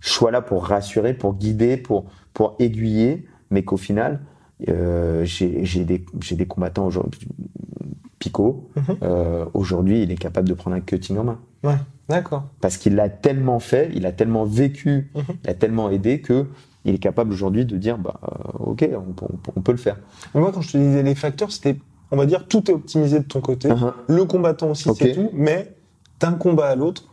je 0.00 0.10
sois 0.10 0.30
là 0.30 0.40
pour 0.40 0.66
rassurer, 0.66 1.14
pour 1.14 1.34
guider, 1.34 1.76
pour, 1.76 2.06
pour 2.32 2.56
aiguiller, 2.58 3.28
mais 3.50 3.62
qu'au 3.62 3.76
final, 3.76 4.20
euh, 4.68 5.24
j'ai 5.24 5.84
des, 5.84 6.04
j'ai 6.20 6.36
des 6.36 6.46
combattants 6.46 6.86
aujourd'hui. 6.86 7.28
Pico, 8.22 8.68
Mhm. 8.76 8.82
euh, 9.02 9.44
aujourd'hui, 9.52 10.02
il 10.04 10.12
est 10.12 10.16
capable 10.16 10.48
de 10.48 10.54
prendre 10.54 10.76
un 10.76 10.80
cutting 10.80 11.18
en 11.18 11.24
main. 11.24 11.38
Ouais, 11.64 11.74
d'accord. 12.08 12.44
Parce 12.60 12.76
qu'il 12.76 12.94
l'a 12.94 13.08
tellement 13.08 13.58
fait, 13.58 13.90
il 13.96 14.06
a 14.06 14.12
tellement 14.12 14.44
vécu, 14.44 15.10
Mhm. 15.16 15.22
il 15.42 15.50
a 15.50 15.54
tellement 15.54 15.90
aidé 15.90 16.20
que 16.20 16.46
il 16.84 16.94
est 16.94 16.98
capable 16.98 17.32
aujourd'hui 17.32 17.64
de 17.64 17.76
dire, 17.76 17.98
bah, 17.98 18.20
euh, 18.22 18.70
ok, 18.70 18.88
on, 18.96 19.12
peut- 19.12 19.26
on 19.32 19.36
peut- 19.36 19.52
on 19.56 19.60
peut 19.60 19.72
le 19.72 19.78
faire. 19.78 19.96
Mais 20.34 20.40
moi, 20.40 20.52
quand 20.52 20.60
je 20.60 20.70
te 20.72 20.76
disais 20.78 21.02
les 21.02 21.16
facteurs, 21.16 21.50
c'était, 21.50 21.76
on 22.12 22.16
va 22.16 22.26
dire, 22.26 22.46
tout 22.46 22.70
est 22.70 22.74
optimisé 22.74 23.18
de 23.18 23.24
ton 23.24 23.40
côté. 23.40 23.68
Uh-huh. 23.68 23.92
Le 24.06 24.24
combattant 24.24 24.70
aussi, 24.70 24.88
c'est 24.94 25.12
tout. 25.14 25.30
Mais 25.32 25.74
d'un 26.20 26.32
combat 26.34 26.66
à 26.68 26.76
l'autre, 26.76 27.04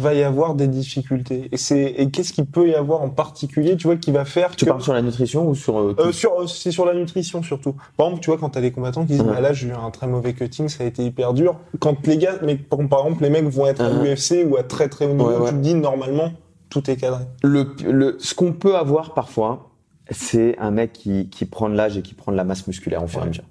va 0.00 0.14
y 0.14 0.22
avoir 0.22 0.54
des 0.54 0.66
difficultés. 0.68 1.48
Et 1.52 1.56
c'est, 1.56 1.82
et 1.96 2.10
qu'est-ce 2.10 2.32
qu'il 2.32 2.46
peut 2.46 2.68
y 2.68 2.74
avoir 2.74 3.02
en 3.02 3.10
particulier, 3.10 3.76
tu 3.76 3.86
vois, 3.86 3.96
qui 3.96 4.10
va 4.10 4.24
faire 4.24 4.56
Tu 4.56 4.64
que... 4.64 4.70
parles 4.70 4.82
sur 4.82 4.92
la 4.94 5.02
nutrition 5.02 5.48
ou 5.48 5.54
sur 5.54 5.78
euh, 5.78 5.94
Euh, 5.98 6.12
sur, 6.12 6.40
euh, 6.40 6.46
c'est 6.46 6.70
sur 6.70 6.84
la 6.86 6.94
nutrition 6.94 7.42
surtout. 7.42 7.74
Par 7.96 8.06
exemple, 8.08 8.22
tu 8.22 8.30
vois, 8.30 8.38
quand 8.38 8.48
t'as 8.50 8.60
des 8.60 8.72
combattants 8.72 9.02
qui 9.06 9.12
disent, 9.12 9.22
bah 9.22 9.40
là, 9.40 9.52
j'ai 9.52 9.68
eu 9.68 9.72
un 9.72 9.90
très 9.90 10.06
mauvais 10.06 10.32
cutting, 10.32 10.68
ça 10.68 10.84
a 10.84 10.86
été 10.86 11.04
hyper 11.04 11.34
dur. 11.34 11.56
Quand 11.78 12.06
les 12.06 12.18
gars, 12.18 12.38
mais 12.42 12.56
par 12.56 12.80
exemple, 13.04 13.22
les 13.22 13.30
mecs 13.30 13.44
vont 13.46 13.66
être 13.66 13.80
à 13.82 13.88
l'UFC 13.90 14.44
ou 14.50 14.56
à 14.56 14.62
très 14.62 14.88
très 14.88 15.06
haut 15.06 15.12
niveau, 15.14 15.28
Ouais, 15.30 15.36
ouais. 15.36 15.48
tu 15.50 15.54
te 15.56 15.60
dis, 15.60 15.74
normalement, 15.74 16.32
tout 16.68 16.90
est 16.90 16.96
cadré. 16.96 17.24
le, 17.42 17.74
le, 17.84 18.16
ce 18.18 18.34
qu'on 18.34 18.52
peut 18.52 18.76
avoir 18.76 19.14
parfois, 19.14 19.70
c'est 20.10 20.58
un 20.58 20.70
mec 20.70 20.92
qui, 20.92 21.28
qui 21.28 21.44
prend 21.44 21.68
de 21.68 21.74
l'âge 21.76 21.96
et 21.96 22.02
qui 22.02 22.14
prend 22.14 22.32
de 22.32 22.36
la 22.36 22.44
masse 22.44 22.66
musculaire 22.66 23.02
au 23.02 23.06
fur 23.06 23.20
et 23.20 23.24
à 23.24 23.26
mesure. 23.26 23.44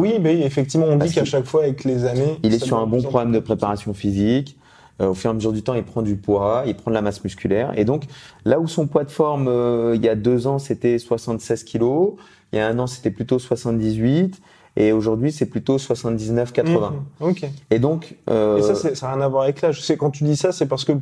Oui, 0.00 0.14
mais 0.20 0.40
effectivement, 0.40 0.86
on 0.88 0.96
Parce 0.96 1.10
dit 1.10 1.16
qu'à 1.16 1.26
chaque 1.26 1.44
fois, 1.44 1.64
avec 1.64 1.84
les 1.84 2.06
années, 2.06 2.38
Il 2.42 2.54
est 2.54 2.58
sur 2.64 2.78
un 2.78 2.86
bon 2.86 3.00
en 3.00 3.02
programme 3.02 3.32
de 3.32 3.38
préparation 3.38 3.92
physique. 3.92 4.57
Euh, 5.00 5.08
au 5.10 5.14
fur 5.14 5.30
et 5.30 5.32
à 5.32 5.34
mesure 5.34 5.52
du 5.52 5.62
temps, 5.62 5.74
il 5.74 5.84
prend 5.84 6.02
du 6.02 6.16
poids, 6.16 6.64
il 6.66 6.74
prend 6.74 6.90
de 6.90 6.94
la 6.94 7.02
masse 7.02 7.22
musculaire. 7.22 7.72
Et 7.76 7.84
donc, 7.84 8.04
là 8.44 8.58
où 8.58 8.66
son 8.66 8.86
poids 8.86 9.04
de 9.04 9.10
forme, 9.10 9.46
euh, 9.48 9.94
il 9.94 10.04
y 10.04 10.08
a 10.08 10.14
deux 10.16 10.46
ans, 10.46 10.58
c'était 10.58 10.98
76 10.98 11.62
kilos. 11.64 12.14
Il 12.52 12.58
y 12.58 12.62
a 12.62 12.66
un 12.66 12.78
an, 12.78 12.86
c'était 12.86 13.10
plutôt 13.10 13.38
78. 13.38 14.40
Et 14.76 14.92
aujourd'hui, 14.92 15.32
c'est 15.32 15.46
plutôt 15.46 15.78
79, 15.78 16.52
80. 16.52 16.94
Mhm. 17.20 17.28
Ok. 17.30 17.46
Et 17.70 17.78
donc, 17.78 18.16
euh, 18.30 18.58
Et 18.58 18.62
ça, 18.62 18.74
c'est- 18.74 18.94
ça 18.94 19.08
n'a 19.08 19.14
rien 19.14 19.22
à 19.24 19.28
voir 19.28 19.42
avec 19.44 19.60
l'âge. 19.60 19.82
C'est 19.82 19.96
quand 19.96 20.10
tu 20.10 20.24
dis 20.24 20.36
ça, 20.36 20.52
c'est 20.52 20.66
parce 20.66 20.84
que 20.84 20.92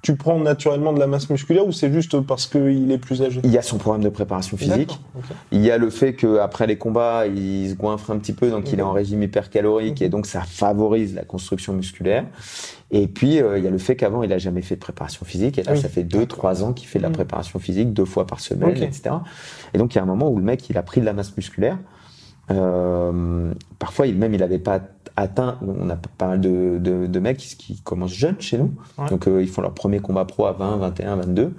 tu 0.00 0.14
prends 0.16 0.38
naturellement 0.38 0.92
de 0.92 1.00
la 1.00 1.06
masse 1.08 1.28
musculaire 1.28 1.66
ou 1.66 1.72
c'est 1.72 1.92
juste 1.92 2.20
parce 2.20 2.46
qu'il 2.46 2.90
est 2.92 2.98
plus 2.98 3.20
âgé? 3.20 3.40
Il 3.42 3.50
y 3.50 3.58
a 3.58 3.62
son 3.62 3.78
programme 3.78 4.02
de 4.04 4.08
préparation 4.08 4.56
physique. 4.56 4.98
Il 5.50 5.60
y 5.60 5.70
a 5.72 5.76
le 5.78 5.90
fait 5.90 6.14
qu'après 6.14 6.66
les 6.68 6.78
combats, 6.78 7.26
il 7.26 7.68
se 7.70 7.74
goinfre 7.74 8.12
un 8.12 8.18
petit 8.18 8.32
peu, 8.32 8.48
donc 8.50 8.72
il 8.72 8.78
est 8.78 8.82
en 8.82 8.92
régime 8.92 9.22
hypercalorique 9.24 10.00
Mhm. 10.00 10.06
et 10.06 10.08
donc 10.08 10.26
ça 10.26 10.42
favorise 10.42 11.14
la 11.16 11.24
construction 11.24 11.72
musculaire. 11.72 12.24
Et 12.90 13.06
puis 13.08 13.42
euh, 13.42 13.58
il 13.58 13.64
y 13.64 13.66
a 13.66 13.70
le 13.70 13.78
fait 13.78 13.96
qu'avant 13.96 14.22
il 14.22 14.32
a 14.32 14.38
jamais 14.38 14.62
fait 14.62 14.76
de 14.76 14.80
préparation 14.80 15.26
physique 15.26 15.58
et 15.58 15.62
là 15.64 15.72
oui. 15.72 15.80
ça 15.80 15.88
fait 15.88 16.04
deux 16.04 16.26
trois 16.26 16.62
ans 16.62 16.72
qu'il 16.72 16.86
fait 16.88 16.98
de 17.00 17.02
la 17.02 17.08
Mhm. 17.10 17.16
préparation 17.16 17.58
physique 17.58 17.92
deux 17.92 18.04
fois 18.06 18.26
par 18.26 18.40
semaine, 18.40 18.76
etc. 18.82 19.10
Et 19.74 19.78
donc 19.78 19.94
il 19.94 19.98
y 19.98 20.00
a 20.00 20.04
un 20.04 20.06
moment 20.06 20.30
où 20.30 20.36
le 20.38 20.44
mec 20.44 20.70
il 20.70 20.78
a 20.78 20.82
pris 20.82 21.00
de 21.00 21.06
la 21.06 21.12
masse 21.12 21.36
musculaire. 21.36 21.76
Euh, 22.50 23.52
parfois 23.78 24.06
il 24.06 24.16
même 24.16 24.32
il 24.32 24.42
avait 24.42 24.58
pas 24.58 24.80
atteint. 25.22 25.58
On 25.66 25.88
a 25.90 25.96
pas 25.96 26.26
mal 26.28 26.40
de, 26.40 26.78
de, 26.78 27.06
de 27.06 27.20
mecs 27.20 27.36
qui, 27.38 27.56
qui 27.56 27.80
commencent 27.82 28.12
jeunes 28.14 28.40
chez 28.40 28.58
nous, 28.58 28.72
Ouais. 28.98 29.08
donc 29.08 29.26
euh, 29.28 29.42
ils 29.42 29.48
font 29.48 29.62
leur 29.62 29.72
premier 29.74 30.00
combat 30.00 30.24
pro 30.24 30.46
à 30.46 30.52
20, 30.52 30.76
21, 30.76 31.16
22. 31.16 31.54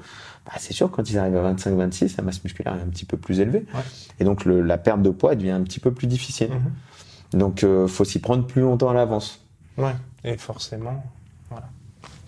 Bah, 0.45 0.53
c'est 0.57 0.74
sûr 0.74 0.89
quand 0.89 1.10
ils 1.10 1.18
arrivent 1.18 1.38
à 1.38 1.41
25, 1.41 1.76
26, 1.76 2.18
la 2.18 2.24
masse 2.24 2.43
musculaire 2.43 2.74
est 2.76 2.82
un 2.82 2.89
petit 2.89 3.05
peu 3.05 3.18
plus 3.18 3.39
élevée. 3.39 3.66
Ouais. 3.74 3.82
Et 4.20 4.24
donc 4.24 4.45
le- 4.45 4.62
la 4.62 4.78
perte 4.78 5.01
de 5.01 5.10
poids 5.10 5.36
devient 5.36 5.51
un 5.51 5.62
petit 5.64 5.80
peu 5.80 5.91
plus 5.91 6.07
difficile. 6.07 6.49
Mhm. 6.51 7.39
Donc 7.39 7.64
euh, 7.64 7.88
faut 7.88 8.05
s'y 8.05 8.20
prendre 8.20 8.45
plus 8.47 8.62
longtemps 8.62 8.89
à 8.89 8.93
l'avance. 8.93 9.41
Ouais. 9.78 9.93
Et 10.24 10.38
forcément. 10.38 11.03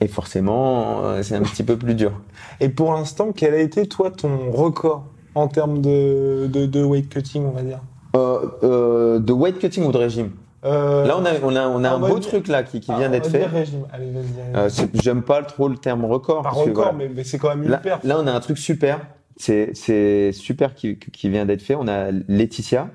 Et 0.03 0.07
forcément, 0.07 1.03
euh, 1.03 1.21
c'est 1.23 1.36
un 1.36 1.43
petit 1.43 1.61
peu 1.63 1.77
plus 1.77 1.93
dur. 1.93 2.11
Et 2.59 2.69
pour 2.69 2.91
l'instant, 2.93 3.32
quel 3.36 3.53
a 3.53 3.59
été, 3.59 3.88
toi, 3.88 4.09
ton 4.09 4.49
record 4.51 5.05
en 5.36 5.47
termes 5.47 5.79
de, 5.82 6.47
de, 6.51 6.65
de 6.65 6.84
weight 6.84 7.07
cutting, 7.07 7.43
on 7.45 7.51
va 7.51 7.61
dire? 7.61 7.79
Euh, 8.15 8.39
euh, 8.63 9.19
de 9.19 9.32
weight 9.32 9.59
cutting 9.59 9.86
ou 9.86 9.91
de 9.91 9.97
régime? 9.97 10.32
Euh, 10.64 11.05
Là, 11.07 11.18
on 11.18 11.26
a, 11.26 11.32
on 11.43 11.55
a, 11.55 11.68
on 11.68 11.84
a 11.84 11.89
un 11.91 11.99
beau 11.99 12.20
dire- 12.20 12.30
truc 12.30 12.47
là 12.47 12.62
qui, 12.64 12.80
qui 12.82 12.91
ah, 12.91 12.97
vient 12.99 13.09
d'être 13.09 13.30
fait. 13.30 13.47
Euh, 14.55 14.70
J'aime 14.93 15.24
pas 15.24 15.41
trop 15.43 15.68
le 15.68 15.78
terme 15.78 16.05
record. 16.05 16.43
Pas 16.43 16.49
parce 16.49 16.64
que, 16.64 16.70
record, 16.70 16.84
voilà. 16.93 16.97
mais, 16.97 17.09
mais 17.16 17.24
c'est 17.24 17.38
quand 17.39 17.49
même 17.49 17.64
une 17.64 17.70
Là, 17.70 17.78
perf. 17.78 18.03
là, 18.03 18.20
on 18.22 18.28
a 18.28 18.32
un 18.32 18.39
truc 18.39 18.57
super. 18.57 18.99
C'est 19.38 19.72
c'est 19.74 20.32
super 20.34 20.76
qui, 20.76 20.99
qui 20.99 21.30
vient 21.30 21.45
d'être 21.45 21.64
fait. 21.64 21.74
On 21.76 21.88
a 21.88 22.12
Laetitia 22.28 22.89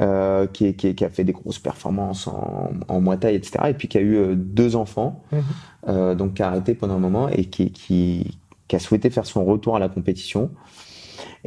euh, 0.00 0.46
qui, 0.48 0.74
qui, 0.74 0.94
qui 0.96 1.04
a 1.04 1.08
fait 1.08 1.22
des 1.22 1.32
grosses 1.32 1.60
performances 1.60 2.26
en, 2.26 2.70
en 2.88 3.00
Muay 3.00 3.18
Thai, 3.18 3.34
etc. 3.34 3.66
Et 3.68 3.74
puis 3.74 3.86
qui 3.88 3.98
a 3.98 4.00
eu 4.00 4.16
euh, 4.16 4.34
deux 4.34 4.74
enfants, 4.74 5.22
Mhm. 5.32 5.42
euh, 5.88 6.14
donc 6.16 6.34
qui 6.34 6.42
a 6.42 6.48
arrêté 6.48 6.74
pendant 6.74 6.94
un 6.96 6.98
moment 6.98 7.28
et 7.28 7.44
qui, 7.44 7.70
qui, 7.70 8.38
qui 8.66 8.74
a 8.76 8.78
souhaité 8.80 9.10
faire 9.10 9.26
son 9.26 9.44
retour 9.44 9.76
à 9.76 9.78
la 9.78 9.88
compétition. 9.88 10.50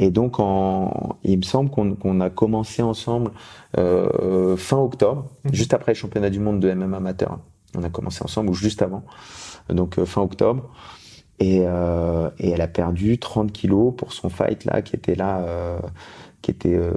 Et 0.02 0.12
donc, 0.12 0.40
en, 0.40 1.18
il 1.24 1.38
me 1.38 1.44
semble 1.44 1.70
qu'on 1.70 1.94
qu'on 1.96 2.22
a 2.22 2.30
commencé 2.30 2.82
ensemble 2.82 3.32
euh, 3.78 4.56
fin 4.58 4.78
octobre, 4.78 5.26
Mhm. 5.44 5.54
juste 5.54 5.74
après 5.74 5.92
le 5.92 5.98
championnat 5.98 6.30
du 6.30 6.40
monde 6.40 6.60
de 6.62 6.72
MMA 6.74 6.98
amateur. 6.98 7.38
On 7.78 7.84
a 7.84 7.90
commencé 7.90 8.24
ensemble 8.24 8.50
ou 8.50 8.54
juste 8.54 8.82
avant, 8.82 9.04
donc 9.70 10.00
euh, 10.00 10.06
fin 10.06 10.22
octobre. 10.22 10.70
Et, 11.42 11.62
euh, 11.66 12.30
et 12.40 12.50
elle 12.52 12.62
a 12.62 12.68
perdu 12.68 13.18
30 13.18 13.52
kilos 13.52 13.94
pour 13.96 14.12
son 14.14 14.30
fight 14.30 14.66
là, 14.66 14.82
qui 14.82 14.96
était 14.96 15.16
là, 15.16 15.40
euh, 15.40 15.80
qui 16.42 16.52
était, 16.52 16.76
euh, 16.76 16.92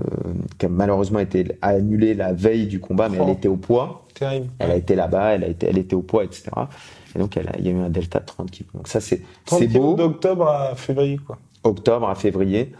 qui 0.58 0.66
a 0.66 0.68
malheureusement 0.68 1.18
été 1.20 1.46
annulé 1.62 2.14
la 2.14 2.32
veille 2.32 2.66
du 2.66 2.80
combat, 2.80 3.08
mais 3.08 3.18
Oh. 3.20 3.24
elle 3.26 3.34
était 3.34 3.48
au 3.48 3.56
poids. 3.56 4.06
Terrible. 4.14 4.48
Elle 4.58 4.70
a 4.72 4.76
été 4.76 4.94
là-bas, 4.96 5.34
elle 5.34 5.44
a 5.44 5.48
été, 5.48 5.66
elle 5.68 5.78
était 5.78 5.94
au 5.94 6.02
poids, 6.02 6.24
etc. 6.24 6.50
Et 7.14 7.18
donc 7.18 7.36
elle 7.36 7.48
a, 7.48 7.52
il 7.58 7.66
y 7.66 7.68
a 7.68 7.72
eu 7.72 7.78
un 7.78 7.90
delta 7.90 8.18
de 8.20 8.26
30 8.26 8.50
kilos. 8.50 8.72
Donc 8.74 8.88
ça 8.88 9.00
c'est, 9.00 9.22
30 9.46 9.58
c'est 9.60 9.66
beau. 9.68 9.94
d'octobre 9.94 10.48
à 10.48 10.74
février, 10.74 11.18
quoi. 11.18 11.38
Octobre 11.64 12.08
à 12.08 12.14
février. 12.14 12.72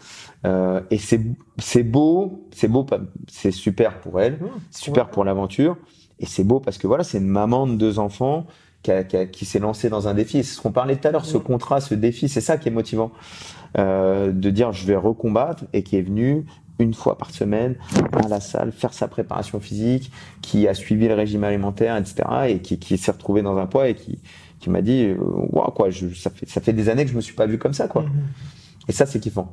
Euh, 0.44 0.80
et 0.90 0.98
c'est, 0.98 1.20
c'est 1.58 1.82
beau, 1.84 2.46
c'est 2.52 2.68
beau, 2.68 2.84
c'est 3.28 3.52
super 3.52 4.00
pour 4.00 4.20
elle, 4.20 4.34
Mmh, 4.34 4.46
super 4.70 5.08
pour 5.10 5.24
l'aventure. 5.24 5.76
Et 6.18 6.26
c'est 6.26 6.44
beau 6.44 6.60
parce 6.60 6.78
que 6.78 6.86
voilà, 6.86 7.04
c'est 7.04 7.18
une 7.18 7.26
maman 7.28 7.66
de 7.66 7.74
deux 7.76 7.98
enfants 7.98 8.46
qui, 8.82 8.90
a- 8.90 9.04
qui, 9.04 9.16
a- 9.16 9.26
qui 9.26 9.44
s'est 9.44 9.58
lancée 9.60 9.88
dans 9.88 10.08
un 10.08 10.14
défi. 10.14 10.38
Et 10.38 10.42
c'est 10.42 10.54
ce 10.56 10.60
qu'on 10.60 10.72
parlait 10.72 10.96
tout 10.96 11.06
à 11.08 11.10
l'heure, 11.12 11.24
ce 11.24 11.36
Ouais. 11.36 11.42
contrat, 11.44 11.80
ce 11.80 11.94
défi, 11.94 12.28
c'est 12.28 12.40
ça 12.40 12.56
qui 12.58 12.68
est 12.68 12.72
motivant. 12.72 13.12
Euh, 13.78 14.32
de 14.32 14.50
dire 14.50 14.72
je 14.72 14.84
vais 14.86 14.96
recombattre 14.96 15.64
et 15.72 15.82
qui 15.82 15.96
est 15.96 16.02
venu 16.02 16.44
une 16.78 16.92
fois 16.92 17.16
par 17.16 17.30
semaine 17.30 17.76
à 18.12 18.28
la 18.28 18.40
salle 18.40 18.72
faire 18.72 18.92
sa 18.92 19.06
préparation 19.08 19.60
physique, 19.60 20.10
qui 20.42 20.66
a 20.68 20.74
suivi 20.74 21.06
le 21.08 21.14
régime 21.14 21.44
alimentaire, 21.44 21.96
etc. 21.96 22.24
et 22.48 22.58
qui, 22.58 22.78
qui 22.78 22.98
s'est 22.98 23.12
retrouvé 23.12 23.40
dans 23.42 23.56
un 23.56 23.66
poids 23.66 23.88
et 23.88 23.94
qui, 23.94 24.18
qui 24.58 24.68
m'a 24.68 24.82
dit 24.82 25.04
euh, 25.06 25.16
Waouh, 25.20 25.70
quoi, 25.70 25.90
je, 25.90 26.08
ça, 26.14 26.30
fait, 26.30 26.48
ça 26.48 26.60
fait 26.60 26.72
des 26.72 26.88
années 26.88 27.04
que 27.04 27.10
je 27.12 27.16
me 27.16 27.20
suis 27.20 27.34
pas 27.34 27.46
vu 27.46 27.56
comme 27.58 27.72
ça, 27.74 27.86
quoi. 27.88 28.02
Mhm. 28.02 28.10
Et 28.88 28.92
ça, 28.92 29.06
c'est 29.06 29.20
kiffant. 29.20 29.52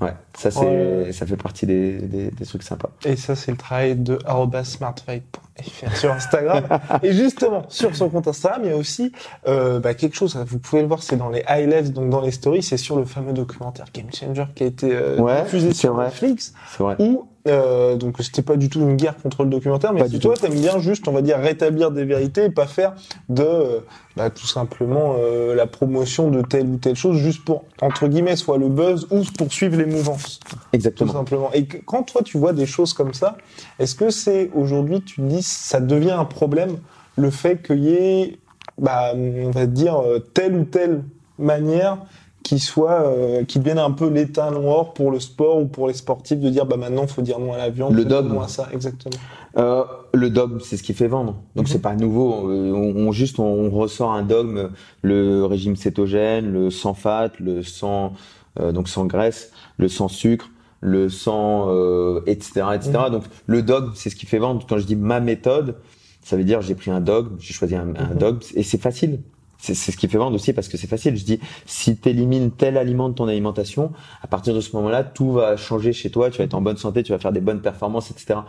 Ouais, 0.00 0.14
ça, 0.36 0.50
c'est, 0.50 0.58
Ouais. 0.60 1.12
ça 1.12 1.26
fait 1.26 1.36
partie 1.36 1.64
des, 1.64 2.00
des, 2.00 2.30
des 2.32 2.46
trucs 2.46 2.64
sympas. 2.64 2.90
Et 3.04 3.14
ça, 3.14 3.36
c'est 3.36 3.52
le 3.52 3.56
travail 3.56 3.94
de 3.94 4.18
smartfight.fr 4.64 5.96
sur 5.96 6.12
Instagram. 6.12 6.64
et 7.02 7.12
justement, 7.12 7.64
sur 7.68 7.94
son 7.94 8.08
compte 8.08 8.26
Instagram, 8.26 8.62
il 8.64 8.70
y 8.70 8.72
a 8.72 8.76
aussi 8.76 9.12
euh, 9.46 9.78
bah, 9.78 9.94
quelque 9.94 10.16
chose, 10.16 10.36
vous 10.48 10.58
pouvez 10.58 10.82
le 10.82 10.88
voir, 10.88 11.02
c'est 11.02 11.16
dans 11.16 11.28
les 11.28 11.44
highlights, 11.46 11.92
donc 11.92 12.10
dans 12.10 12.20
les 12.20 12.32
stories, 12.32 12.62
c'est 12.62 12.76
sur 12.78 12.96
le 12.96 13.04
fameux 13.04 13.32
documentaire 13.32 13.86
Game 13.94 14.12
Changer 14.12 14.46
qui 14.54 14.64
a 14.64 14.66
été 14.66 14.90
euh, 14.92 15.18
Ouais, 15.18 15.42
diffusé 15.44 15.72
sur 15.72 15.94
vrai. 15.94 16.06
Netflix, 16.06 16.52
C'est 16.76 16.82
vrai. 16.82 16.96
où, 16.98 17.28
euh, 17.48 17.96
donc 17.96 18.16
c'était 18.20 18.42
pas 18.42 18.56
du 18.56 18.68
tout 18.68 18.80
une 18.80 18.96
guerre 18.96 19.16
contre 19.16 19.42
le 19.44 19.50
documentaire, 19.50 19.92
mais 19.92 20.00
Pas 20.00 20.06
si 20.06 20.12
du 20.12 20.18
toi, 20.20 20.34
tout. 20.34 20.42
t'aimes 20.42 20.60
bien 20.60 20.78
juste, 20.78 21.08
on 21.08 21.12
va 21.12 21.22
dire, 21.22 21.38
rétablir 21.38 21.90
des 21.90 22.04
vérités 22.04 22.44
et 22.44 22.50
pas 22.50 22.66
faire 22.66 22.94
de, 23.28 23.42
euh, 23.42 23.80
bah, 24.16 24.30
tout 24.30 24.46
simplement, 24.46 25.16
euh, 25.18 25.54
la 25.54 25.66
promotion 25.66 26.30
de 26.30 26.42
telle 26.42 26.66
ou 26.68 26.76
telle 26.76 26.94
chose, 26.96 27.16
juste 27.16 27.44
pour, 27.44 27.64
entre 27.80 28.06
guillemets, 28.06 28.36
soit 28.36 28.58
le 28.58 28.68
buzz 28.68 29.08
ou 29.10 29.22
pour 29.36 29.52
suivre 29.52 29.76
les 29.76 29.86
mouvances 29.86 30.38
tout 30.48 30.56
Exactement. 30.72 31.12
simplement. 31.12 31.50
Et 31.52 31.64
que- 31.66 31.78
quand 31.84 32.04
toi 32.04 32.22
tu 32.22 32.38
vois 32.38 32.52
des 32.52 32.66
choses 32.66 32.92
comme 32.92 33.12
ça, 33.14 33.36
est-ce 33.78 33.94
que 33.94 34.10
c'est 34.10 34.50
aujourd'hui 34.54 35.02
tu 35.02 35.16
te 35.16 35.20
dis 35.22 35.42
ça 35.42 35.80
devient 35.80 36.12
un 36.12 36.24
problème 36.24 36.78
le 37.16 37.30
fait 37.30 37.60
qu'il 37.66 37.82
y 37.84 37.92
ait, 37.92 38.38
bah, 38.80 39.12
on 39.14 39.50
va 39.50 39.66
dire 39.66 39.96
euh, 40.00 40.18
telle 40.20 40.54
ou 40.56 40.64
telle 40.64 41.02
manière 41.38 41.98
qui 42.42 42.58
soit, 42.58 43.02
euh, 43.06 43.44
qui 43.44 43.58
devienne 43.58 43.78
un 43.78 43.90
peu 43.92 44.08
l'état 44.08 44.50
noir 44.50 44.92
pour 44.94 45.10
le 45.10 45.20
sport 45.20 45.58
ou 45.60 45.66
pour 45.66 45.88
les 45.88 45.94
sportifs 45.94 46.38
de 46.40 46.50
dire 46.50 46.66
bah 46.66 46.76
maintenant 46.76 47.06
faut 47.06 47.22
dire 47.22 47.38
non 47.38 47.52
à 47.52 47.58
la 47.58 47.70
viande, 47.70 47.94
Le 47.94 48.04
dogme. 48.04 48.36
à 48.38 48.48
ça, 48.48 48.68
exactement. 48.72 49.14
Euh, 49.58 49.84
le 50.14 50.30
dogme, 50.30 50.58
c'est 50.60 50.76
ce 50.76 50.82
qui 50.82 50.94
fait 50.94 51.08
vendre. 51.08 51.36
Donc 51.56 51.66
Mhm. 51.66 51.72
c'est 51.72 51.82
pas 51.82 51.94
nouveau. 51.94 52.48
Euh, 52.50 52.72
On, 52.72 53.08
on- 53.08 53.12
juste 53.12 53.38
on, 53.38 53.44
on 53.44 53.70
ressort 53.70 54.12
un 54.12 54.22
dogme, 54.22 54.70
le 55.02 55.44
régime 55.44 55.76
cétogène, 55.76 56.50
le 56.52 56.70
sans 56.70 56.94
fat, 56.94 57.30
le 57.38 57.62
sans 57.62 58.12
euh, 58.60 58.72
donc 58.72 58.88
sans 58.88 59.06
graisse, 59.06 59.50
le 59.78 59.88
sans 59.88 60.08
sucre. 60.08 60.48
le 60.84 61.06
euh, 61.28 62.20
etc., 62.26 62.62
etc. 62.74 62.90
Mhm. 63.06 63.10
Donc 63.12 63.22
le 63.46 63.62
dogme, 63.62 63.92
c'est 63.94 64.10
ce 64.10 64.16
qui 64.16 64.26
fait 64.26 64.38
vendre. 64.38 64.66
Quand 64.68 64.78
je 64.78 64.84
dis 64.86 64.96
ma 64.96 65.20
méthode, 65.20 65.76
ça 66.22 66.36
veut 66.36 66.42
dire 66.44 66.60
j'ai 66.60 66.74
pris 66.74 66.90
un 66.90 67.00
dogme, 67.00 67.36
j'ai 67.38 67.52
choisi 67.54 67.76
un, 67.76 67.94
un 67.96 68.12
Mhm. 68.14 68.18
dogme 68.18 68.38
et 68.54 68.62
c'est 68.64 68.80
facile. 68.80 69.20
C'est 69.62 69.74
ce 69.74 69.96
qui 69.96 70.08
fait 70.08 70.18
vendre 70.18 70.34
aussi 70.34 70.52
parce 70.52 70.66
que 70.66 70.76
c'est 70.76 70.88
facile. 70.88 71.16
Je 71.16 71.24
dis 71.24 71.38
si 71.66 71.96
tu 71.96 72.08
élimines 72.08 72.50
tel 72.50 72.76
aliment 72.76 73.08
de 73.08 73.14
ton 73.14 73.28
alimentation, 73.28 73.92
à 74.20 74.26
partir 74.26 74.54
de 74.54 74.60
ce 74.60 74.74
moment-là, 74.74 75.04
tout 75.04 75.30
va 75.30 75.56
changer 75.56 75.92
chez 75.92 76.10
toi. 76.10 76.30
Tu 76.30 76.38
vas 76.38 76.44
être 76.44 76.54
en 76.54 76.60
bonne 76.60 76.76
santé, 76.76 77.04
tu 77.04 77.12
vas 77.12 77.20
faire 77.20 77.30
des 77.30 77.40
bonnes 77.40 77.62
performances, 77.62 78.10
etc. 78.10 78.40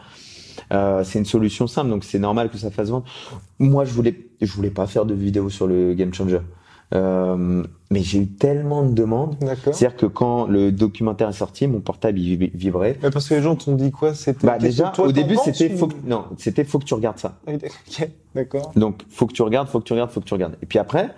Euh, 0.71 1.03
c'est 1.03 1.19
une 1.19 1.25
solution 1.25 1.67
simple, 1.67 1.91
donc 1.91 2.03
c'est 2.03 2.17
normal 2.17 2.49
que 2.49 2.57
ça 2.57 2.71
fasse 2.71 2.89
vendre. 2.89 3.05
Moi, 3.59 3.85
je 3.85 3.93
voulais, 3.93 4.27
je 4.41 4.51
voulais 4.53 4.71
pas 4.71 4.87
faire 4.87 5.05
de 5.05 5.13
vidéo 5.13 5.51
sur 5.51 5.67
le 5.67 5.93
Game 5.93 6.13
Changer, 6.13 6.39
Euh, 6.93 7.63
mais 7.89 8.01
j'ai 8.01 8.19
eu 8.19 8.27
tellement 8.27 8.83
de 8.83 8.93
demandes. 8.93 9.35
C'est-à-dire 9.63 9.95
que 9.95 10.05
quand 10.05 10.45
le 10.45 10.71
documentaire 10.71 11.29
est 11.29 11.33
sorti, 11.33 11.67
mon 11.67 11.79
portable 11.79 12.19
il 12.19 12.51
vibrait. 12.53 12.97
Mais 13.01 13.09
parce 13.09 13.27
que 13.27 13.33
les 13.35 13.41
gens 13.41 13.55
t'ont 13.55 13.75
dit 13.75 13.91
quoi? 13.91 14.13
C'était. 14.13 14.45
Bah 14.45 14.57
déjà, 14.59 14.89
toi, 14.89 15.07
au 15.07 15.11
début, 15.11 15.35
c'était 15.43 15.73
ou- 15.73 15.77
faut, 15.77 15.87
que- 15.87 15.95
non, 16.05 16.25
c'était 16.37 16.63
faut 16.63 16.79
que 16.79 16.85
tu 16.85 16.93
regardes 16.93 17.17
ça. 17.19 17.39
Ah 17.47 17.51
oui, 17.53 18.05
d'accord. 18.35 18.71
Donc, 18.75 19.01
faut 19.09 19.25
que 19.27 19.33
tu 19.33 19.41
regardes, 19.41 19.67
faut 19.69 19.79
que 19.79 19.85
tu 19.85 19.93
regardes, 19.93 20.11
faut 20.11 20.21
que 20.21 20.25
tu 20.25 20.33
regardes. 20.33 20.55
Et 20.61 20.65
puis 20.65 20.77
après, 20.79 21.09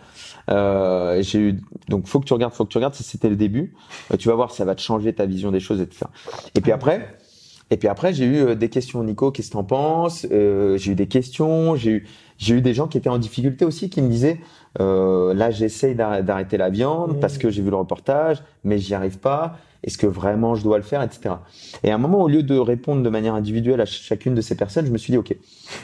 euh, 0.49 1.21
j'ai 1.21 1.39
eu 1.39 1.59
donc 1.89 2.07
faut 2.07 2.19
que 2.19 2.25
tu 2.25 2.33
regardes, 2.33 2.53
faut 2.53 2.65
que 2.65 2.69
tu 2.71 2.77
regardes. 2.77 2.93
Ça, 2.95 3.03
c'était 3.03 3.29
le 3.29 3.35
début. 3.35 3.73
Euh, 4.13 4.17
tu 4.17 4.29
vas 4.29 4.35
voir, 4.35 4.51
ça 4.51 4.63
va 4.65 4.75
te 4.75 4.81
changer 4.81 5.11
ta 5.13 5.25
vision 5.25 5.51
des 5.51 5.59
choses, 5.59 5.81
etc. 5.81 6.05
Et 6.55 6.61
puis 6.61 6.71
après, 6.71 7.15
et 7.71 7.77
puis 7.77 7.87
après, 7.87 8.13
j'ai 8.13 8.25
eu 8.25 8.37
euh, 8.37 8.55
des 8.55 8.69
questions. 8.69 9.03
Nico, 9.03 9.31
qu'est-ce 9.31 9.47
que 9.49 9.53
t'en 9.53 9.63
penses? 9.63 10.25
Euh, 10.31 10.77
J'ai 10.77 10.91
eu 10.91 10.95
des 10.95 11.07
questions. 11.07 11.75
J'ai 11.75 11.91
eu, 11.91 12.07
j'ai 12.37 12.55
eu 12.55 12.61
des 12.61 12.73
gens 12.73 12.87
qui 12.87 12.97
étaient 12.97 13.09
en 13.09 13.17
difficulté 13.17 13.65
aussi, 13.65 13.89
qui 13.89 14.01
me 14.01 14.09
disaient, 14.09 14.39
euh, 14.79 15.33
là, 15.33 15.51
j'essaye 15.51 15.95
d'arr- 15.95 16.23
d'arrêter 16.23 16.57
la 16.57 16.69
viande 16.69 17.17
Mmh. 17.17 17.19
parce 17.19 17.37
que 17.37 17.49
j'ai 17.49 17.61
vu 17.61 17.69
le 17.69 17.75
reportage, 17.77 18.41
mais 18.63 18.77
j'y 18.77 18.93
arrive 18.93 19.19
pas. 19.19 19.57
Est-ce 19.83 19.97
que 19.99 20.07
vraiment 20.07 20.55
je 20.55 20.63
dois 20.63 20.77
le 20.77 20.83
faire, 20.83 21.03
etc. 21.03 21.35
Et 21.83 21.91
à 21.91 21.95
un 21.95 21.97
moment, 21.99 22.21
au 22.23 22.27
lieu 22.27 22.41
de 22.41 22.57
répondre 22.57 23.03
de 23.03 23.09
manière 23.09 23.35
individuelle 23.35 23.79
à 23.81 23.85
ch- 23.85 24.01
chacune 24.01 24.33
de 24.33 24.41
ces 24.41 24.55
personnes, 24.55 24.85
je 24.87 24.91
me 24.91 24.97
suis 24.97 25.11
dit, 25.11 25.17
ok, 25.17 25.35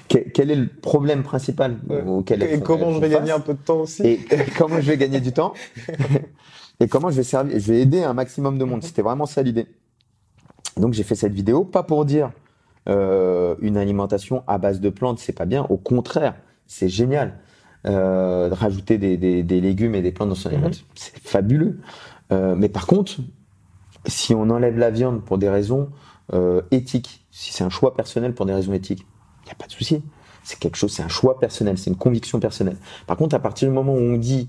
que- 0.10 0.18
quel 0.34 0.50
est 0.50 0.56
le 0.56 0.68
problème 0.68 1.22
principal 1.22 1.78
Ouais. 1.88 2.02
auquel 2.08 2.42
elles 2.42 2.54
Et 2.56 2.60
comment 2.62 2.92
je 2.92 3.00
vais 3.00 3.10
gagner 3.10 3.32
un 3.32 3.40
peu 3.40 3.54
de 3.54 3.60
temps 3.60 3.82
aussi 3.82 4.02
et 4.06 4.20
comment 4.58 4.78
je 4.82 4.88
vais 4.88 4.98
gagner 4.98 5.20
du 5.20 5.32
temps 5.32 5.54
et 6.80 6.88
comment 6.88 7.12
je 7.12 7.16
vais 7.18 7.24
servir, 7.24 7.60
je 7.60 7.72
vais 7.72 7.82
aider 7.82 8.02
un 8.04 8.14
maximum 8.14 8.58
de 8.58 8.64
monde. 8.66 8.82
C'était 8.84 9.04
vraiment 9.04 9.28
ça 9.28 9.44
l'idée. 9.44 9.68
Donc 10.78 10.94
j'ai 10.94 11.04
fait 11.04 11.16
cette 11.16 11.34
vidéo 11.34 11.64
pas 11.64 11.84
pour 11.84 12.04
dire 12.06 12.32
euh, 12.90 13.54
une 13.62 13.78
alimentation 13.78 14.44
à 14.48 14.58
base 14.58 14.80
de 14.82 14.90
plantes 14.90 15.20
c'est 15.20 15.34
pas 15.34 15.46
bien. 15.46 15.66
Au 15.70 15.78
contraire, 15.78 16.34
c'est 16.66 16.90
génial. 16.90 17.36
Euh, 17.88 18.48
de 18.50 18.54
rajouter 18.54 19.00
des, 19.00 19.18
des, 19.18 19.42
des 19.42 19.60
légumes 19.60 19.96
et 19.96 20.04
des 20.04 20.12
plantes 20.12 20.30
dans 20.30 20.36
son 20.36 20.50
Mhm. 20.50 20.56
alimentation, 20.56 20.86
c'est 20.94 21.18
fabuleux. 21.18 21.80
Euh, 22.32 22.54
mais 22.56 22.70
par 22.70 22.86
contre, 22.86 23.14
si 24.06 24.36
on 24.36 24.50
enlève 24.52 24.78
la 24.78 24.92
viande 24.92 25.24
pour 25.24 25.40
des 25.40 25.50
raisons 25.50 25.90
euh, 26.34 26.62
éthiques, 26.70 27.26
si 27.32 27.52
c'est 27.52 27.64
un 27.64 27.70
choix 27.72 27.96
personnel 27.96 28.34
pour 28.36 28.46
des 28.46 28.54
raisons 28.54 28.74
éthiques, 28.74 29.06
il 29.44 29.46
n'y 29.48 29.52
a 29.52 29.56
pas 29.56 29.66
de 29.66 29.72
souci. 29.72 30.04
C'est 30.44 30.60
quelque 30.60 30.76
chose, 30.78 30.92
c'est 30.94 31.02
un 31.04 31.08
choix 31.08 31.40
personnel, 31.40 31.78
c'est 31.80 31.90
une 31.90 31.96
conviction 31.98 32.40
personnelle. 32.40 32.78
Par 33.08 33.18
contre, 33.18 33.36
à 33.36 33.40
partir 33.40 33.68
du 33.68 33.74
moment 33.74 33.94
où 33.94 34.00
on 34.00 34.18
dit 34.18 34.48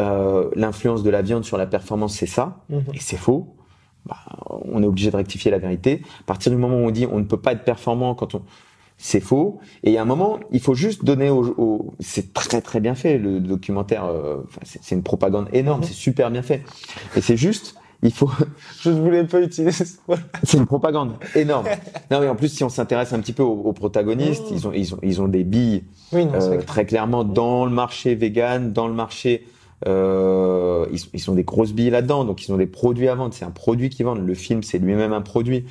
euh, 0.00 0.50
l'influence 0.54 1.02
de 1.02 1.10
la 1.10 1.20
viande 1.22 1.44
sur 1.44 1.58
la 1.58 1.66
performance, 1.66 2.14
c'est 2.16 2.26
ça, 2.26 2.58
Mhm. 2.70 2.84
et 2.94 3.00
c'est 3.00 3.16
faux, 3.18 3.54
bah, 4.06 4.16
on 4.64 4.82
est 4.82 4.86
obligé 4.86 5.10
de 5.10 5.16
rectifier 5.16 5.50
la 5.50 5.58
vérité. 5.58 6.02
À 6.20 6.24
partir 6.24 6.50
du 6.52 6.58
moment 6.58 6.76
où 6.76 6.86
on 6.86 6.90
dit 6.90 7.06
on 7.10 7.18
ne 7.18 7.24
peut 7.24 7.40
pas 7.40 7.52
être 7.52 7.64
performant 7.64 8.14
quand 8.14 8.34
on 8.34 8.42
c'est 8.98 9.20
faux. 9.20 9.58
Et 9.84 9.90
il 9.90 9.92
y 9.92 9.98
a 9.98 10.02
un 10.02 10.06
moment, 10.06 10.38
il 10.52 10.60
faut 10.60 10.74
juste 10.74 11.04
donner 11.04 11.28
au, 11.30 11.44
au- 11.58 11.94
c'est 12.00 12.32
très 12.32 12.60
très 12.62 12.80
bien 12.80 12.94
fait 12.94 13.18
le 13.18 13.40
documentaire. 13.40 14.04
euh, 14.06 14.38
c'est 14.64 14.94
une 14.94 15.02
propagande 15.02 15.48
énorme, 15.52 15.80
Mhm. 15.80 15.86
c'est 15.86 15.94
super 15.94 16.30
bien 16.30 16.42
fait. 16.42 16.62
Et 17.16 17.20
c'est 17.20 17.36
juste, 17.36 17.74
il 18.02 18.12
faut, 18.12 18.30
Je 18.80 18.90
ne 18.90 19.00
voulais 19.00 19.24
pas 19.24 19.40
utiliser 19.40 19.84
c'est 20.42 20.56
une 20.56 20.66
propagande 20.66 21.14
énorme. 21.34 21.66
Non 22.10 22.20
mais 22.20 22.28
en 22.28 22.36
plus, 22.36 22.48
si 22.48 22.64
on 22.64 22.68
s'intéresse 22.68 23.12
un 23.12 23.20
petit 23.20 23.32
peu 23.32 23.42
aux, 23.42 23.60
aux 23.64 23.72
protagonistes, 23.72 24.50
Mhm. 24.50 24.56
ils 24.56 24.66
ont 24.68 24.72
ils 24.72 24.94
ont 24.94 24.98
ils 25.02 25.22
ont 25.22 25.28
des 25.28 25.44
billes 25.44 25.84
Oui, 26.12 26.24
non, 26.26 26.32
euh, 26.34 26.62
très 26.62 26.86
clairement 26.86 27.22
dans 27.24 27.64
le 27.66 27.72
marché 27.72 28.14
vegan, 28.14 28.72
dans 28.72 28.88
le 28.88 28.94
marché, 28.94 29.46
euh, 29.86 30.86
ils, 30.90 31.00
ils 31.12 31.20
sont 31.20 31.34
des 31.34 31.44
grosses 31.44 31.72
billes 31.72 31.90
là-dedans, 31.90 32.24
donc 32.24 32.46
ils 32.46 32.52
ont 32.52 32.56
des 32.56 32.66
produits 32.66 33.08
à 33.08 33.14
vendre. 33.14 33.34
C'est 33.34 33.44
un 33.44 33.50
produit 33.50 33.90
qu'ils 33.90 34.06
vendent. 34.06 34.26
Le 34.26 34.34
film, 34.34 34.62
c'est 34.62 34.78
lui-même 34.78 35.12
un 35.12 35.20
produit. 35.20 35.66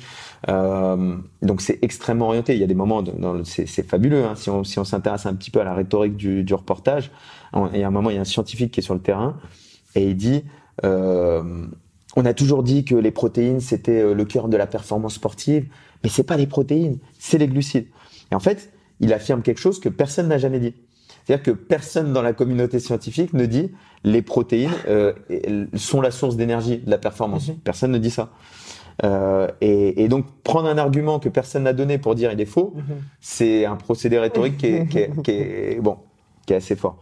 Euh, 0.48 1.16
donc 1.42 1.60
c'est 1.60 1.78
extrêmement 1.82 2.26
orienté. 2.26 2.54
Il 2.54 2.60
y 2.60 2.64
a 2.64 2.68
des 2.68 2.74
moments, 2.74 3.02
c'est 3.44 3.66
fabuleux. 3.86 4.24
Hein, 4.24 4.34
si 4.36 4.50
on 4.50 4.64
si 4.64 4.78
on 4.78 4.84
s'intéresse 4.84 5.26
un 5.26 5.34
petit 5.34 5.50
peu 5.50 5.60
à 5.60 5.64
la 5.64 5.74
rhétorique 5.74 6.16
du, 6.16 6.44
du 6.44 6.54
reportage, 6.54 7.10
il 7.72 7.80
y 7.80 7.82
a 7.82 7.88
un 7.88 7.90
moment, 7.90 8.10
il 8.10 8.16
y 8.16 8.18
a 8.18 8.22
un 8.22 8.24
scientifique 8.24 8.72
qui 8.72 8.80
est 8.80 8.82
sur 8.82 8.94
le 8.94 9.00
terrain 9.00 9.36
et 9.94 10.08
il 10.08 10.16
dit. 10.16 10.44
Euh, 10.84 11.66
on 12.16 12.24
a 12.24 12.32
toujours 12.32 12.62
dit 12.62 12.84
que 12.84 12.94
les 12.94 13.10
protéines 13.10 13.60
c'était 13.60 14.00
euh, 14.00 14.14
le 14.14 14.24
cœur 14.24 14.48
de 14.48 14.56
la 14.56 14.66
performance 14.66 15.14
sportive, 15.14 15.66
mais 16.02 16.08
c'est 16.08 16.24
pas 16.24 16.36
les 16.36 16.46
protéines, 16.46 16.98
c'est 17.18 17.38
les 17.38 17.46
glucides. 17.46 17.86
Et 18.32 18.34
en 18.34 18.40
fait, 18.40 18.72
il 19.00 19.12
affirme 19.12 19.42
quelque 19.42 19.60
chose 19.60 19.78
que 19.80 19.88
personne 19.88 20.28
n'a 20.28 20.38
jamais 20.38 20.58
dit. 20.58 20.74
C'est-à-dire 21.26 21.42
que 21.42 21.50
personne 21.50 22.12
dans 22.12 22.22
la 22.22 22.32
communauté 22.32 22.78
scientifique 22.78 23.32
ne 23.32 23.46
dit 23.46 23.72
les 24.04 24.22
protéines 24.22 24.70
euh, 24.88 25.12
sont 25.74 26.00
la 26.00 26.12
source 26.12 26.36
d'énergie 26.36 26.78
de 26.78 26.88
la 26.90 26.98
performance. 26.98 27.48
Mhm. 27.48 27.56
Personne 27.64 27.90
ne 27.90 27.98
dit 27.98 28.10
ça. 28.10 28.30
Euh, 29.04 29.48
et, 29.60 30.04
et 30.04 30.08
donc 30.08 30.24
prendre 30.44 30.68
un 30.68 30.78
argument 30.78 31.18
que 31.18 31.28
personne 31.28 31.64
n'a 31.64 31.72
donné 31.72 31.98
pour 31.98 32.14
dire 32.14 32.32
il 32.32 32.40
est 32.40 32.44
faux, 32.46 32.72
Mhm. 32.76 32.82
c'est 33.20 33.64
un 33.66 33.76
procédé 33.76 34.18
rhétorique 34.18 34.56
qui 34.58 34.66
est, 34.66 34.86
qui 34.86 34.98
est, 34.98 35.22
qui 35.22 35.30
est- 35.32 35.80
bon, 35.82 35.98
qui 36.46 36.52
est 36.52 36.56
assez 36.56 36.76
fort. 36.76 36.96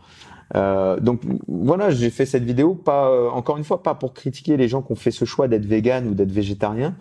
Euh, 0.56 0.98
donc 1.00 1.20
voilà, 1.46 1.90
j'ai 1.90 2.10
fait 2.10 2.26
cette 2.26 2.44
vidéo 2.44 2.74
pas 2.74 3.08
euh, 3.10 3.28
encore 3.30 3.56
une 3.58 3.64
fois 3.64 3.82
pas 3.82 3.94
pour 3.94 4.12
critiquer 4.14 4.56
les 4.56 4.68
gens 4.68 4.82
qui 4.82 4.92
ont 4.92 4.96
fait 4.96 5.10
ce 5.10 5.24
choix 5.24 5.48
d'être 5.48 5.66
vegan 5.66 6.08
ou 6.08 6.14
d'être 6.14 6.32
végétarien. 6.32 6.94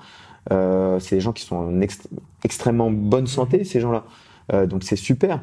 Euh, 0.51 0.99
c'est 0.99 1.15
des 1.15 1.21
gens 1.21 1.32
qui 1.34 1.43
sont 1.43 1.55
en 1.55 1.80
ext- 1.80 2.07
extrêmement 2.43 2.91
bonne 2.91 3.28
santé, 3.28 3.63
ces 3.63 3.80
gens-là. 3.80 4.03
Donc 4.67 4.84
c'est 4.84 4.97
super. 4.97 5.39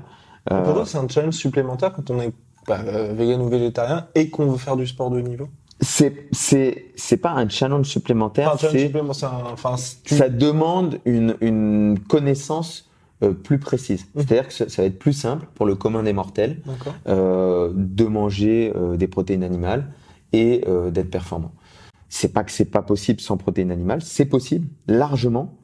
Euh, 0.51 0.63
Pour 0.65 0.75
toi, 0.75 0.87
c'est 0.87 0.99
un 0.99 1.09
challenge 1.09 1.35
supplémentaire 1.35 1.93
quand 1.93 2.11
on 2.11 2.21
est 2.21 2.33
bah, 2.67 2.81
euh, 2.87 3.13
vegan 3.15 3.41
ou 3.43 3.49
végétarien 3.49 4.07
et 4.15 4.31
qu'on 4.31 4.47
veut 4.47 4.59
faire 4.59 4.77
du 4.77 4.87
sport 4.87 5.11
de 5.11 5.19
haut 5.19 5.27
niveau 5.27 5.49
c'est 5.83 6.27
c'est 6.31 6.93
c'est 6.95 7.17
pas 7.17 7.31
un 7.31 7.49
challenge 7.49 7.87
supplémentaire, 7.87 8.53
c'est 8.59 8.93
enfin, 9.51 9.77
tu- 10.05 10.15
ça 10.15 10.29
demande 10.29 10.99
une, 11.07 11.37
une 11.41 11.99
connaissance 12.07 12.91
euh, 13.23 13.33
plus 13.33 13.59
précise. 13.59 14.05
Mhm. 14.15 14.23
C'est-à-dire 14.23 14.49
que 14.49 14.53
ça, 14.53 14.69
ça 14.69 14.83
va 14.83 14.89
être 14.89 14.99
plus 14.99 15.15
simple 15.15 15.47
pour 15.55 15.65
le 15.65 15.77
commun 15.77 16.03
des 16.03 16.13
mortels 16.13 16.59
euh, 17.09 17.73
de 17.75 18.05
manger 18.05 18.73
euh, 18.77 18.99
des 18.99 19.09
protéines 19.09 19.43
animales 19.43 19.91
et 20.35 20.65
euh, 20.69 20.91
d'être 20.91 21.11
performant. 21.11 21.53
C'est 22.11 22.33
pas 22.35 22.45
que 22.45 22.53
c'est 22.53 22.67
pas 22.71 22.83
possible 22.83 23.21
sans 23.21 23.39
protéines 23.39 23.71
animales, 23.71 24.03
c'est 24.03 24.27
possible 24.27 24.67
largement, 24.87 25.55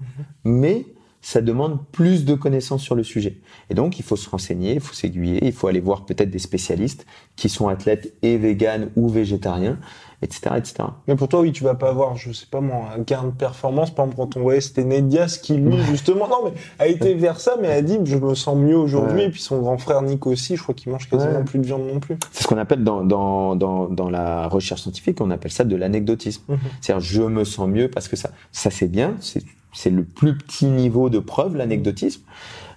mais 0.44 0.86
ça 1.26 1.40
demande 1.40 1.84
plus 1.90 2.24
de 2.24 2.34
connaissances 2.34 2.82
sur 2.82 2.94
le 2.94 3.02
sujet. 3.02 3.40
Et 3.68 3.74
donc 3.74 3.98
il 3.98 4.04
faut 4.04 4.14
se 4.14 4.30
renseigner, 4.30 4.74
il 4.74 4.80
faut 4.80 4.94
s'aiguiller, 4.94 5.44
il 5.44 5.52
faut 5.52 5.66
aller 5.66 5.80
voir 5.80 6.04
peut-être 6.04 6.30
des 6.30 6.38
spécialistes 6.38 7.04
qui 7.34 7.48
sont 7.48 7.66
athlètes 7.66 8.14
et 8.22 8.36
véganes 8.38 8.90
ou 8.94 9.08
végétariens, 9.08 9.76
etc., 10.22 10.54
etc. 10.56 10.74
Mais 11.08 11.16
pour 11.16 11.26
toi, 11.26 11.40
oui, 11.40 11.50
tu 11.50 11.64
vas 11.64 11.74
pas 11.74 11.88
avoir, 11.88 12.14
je 12.16 12.30
sais 12.30 12.46
pas 12.48 12.60
moi, 12.60 12.90
un 12.96 13.00
gain 13.00 13.24
de 13.24 13.30
performance. 13.32 13.92
Par 13.92 14.04
exemple, 14.04 14.22
quand 14.22 14.38
on 14.38 14.42
voyait, 14.44 14.60
c'était 14.60 14.84
Nedias 14.84 15.40
qui, 15.42 15.54
lui, 15.56 15.76
justement, 15.90 16.28
non, 16.28 16.36
mais 16.44 16.52
a 16.78 16.86
été 16.86 17.14
vers 17.14 17.40
ça, 17.40 17.56
mais 17.60 17.72
a 17.72 17.82
dit, 17.82 17.98
je 18.04 18.16
me 18.18 18.36
sens 18.36 18.56
mieux 18.56 18.76
aujourd'hui. 18.78 19.18
Ouais. 19.18 19.24
Et 19.26 19.30
puis 19.30 19.42
son 19.42 19.58
grand 19.60 19.78
frère 19.78 20.02
Nico 20.02 20.30
aussi, 20.30 20.54
je 20.54 20.62
crois 20.62 20.76
qu'il 20.76 20.92
mange 20.92 21.10
quasiment 21.10 21.38
Ouais. 21.38 21.44
plus 21.44 21.58
de 21.58 21.66
viande 21.66 21.88
non 21.92 21.98
plus. 21.98 22.18
C'est 22.30 22.44
ce 22.44 22.48
qu'on 22.48 22.56
appelle 22.56 22.84
dans, 22.84 23.02
dans, 23.02 23.56
dans, 23.56 23.88
dans 23.88 24.10
la 24.10 24.46
recherche 24.46 24.82
scientifique, 24.82 25.20
on 25.20 25.32
appelle 25.32 25.50
ça 25.50 25.64
de 25.64 25.74
l'anecdotisme. 25.74 26.44
Mhm. 26.50 26.58
C'est-à-dire, 26.80 27.04
je 27.04 27.22
me 27.22 27.42
sens 27.42 27.68
mieux 27.68 27.90
parce 27.90 28.06
que 28.06 28.14
ça, 28.14 28.30
ça 28.52 28.70
c'est 28.70 28.86
bien, 28.86 29.16
c'est, 29.20 29.42
c'est 29.76 29.90
le 29.90 30.04
plus 30.04 30.36
petit 30.36 30.64
niveau 30.66 31.10
de 31.10 31.18
preuve, 31.18 31.56
l'anecdotisme. 31.56 32.22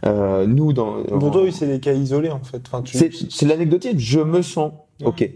Euh, 0.05 0.45
nous, 0.45 0.73
dans, 0.73 1.01
Pour 1.03 1.31
toi, 1.31 1.43
oui, 1.43 1.53
c'est 1.53 1.67
des 1.67 1.79
cas 1.79 1.93
isolés, 1.93 2.29
en 2.29 2.43
fait. 2.43 2.61
Enfin, 2.67 2.81
tu... 2.81 2.97
c'est, 2.97 3.45
l'anecdotisme, 3.45 3.97
je 3.97 4.19
me 4.19 4.41
sens. 4.41 4.73
Ok. 5.03 5.29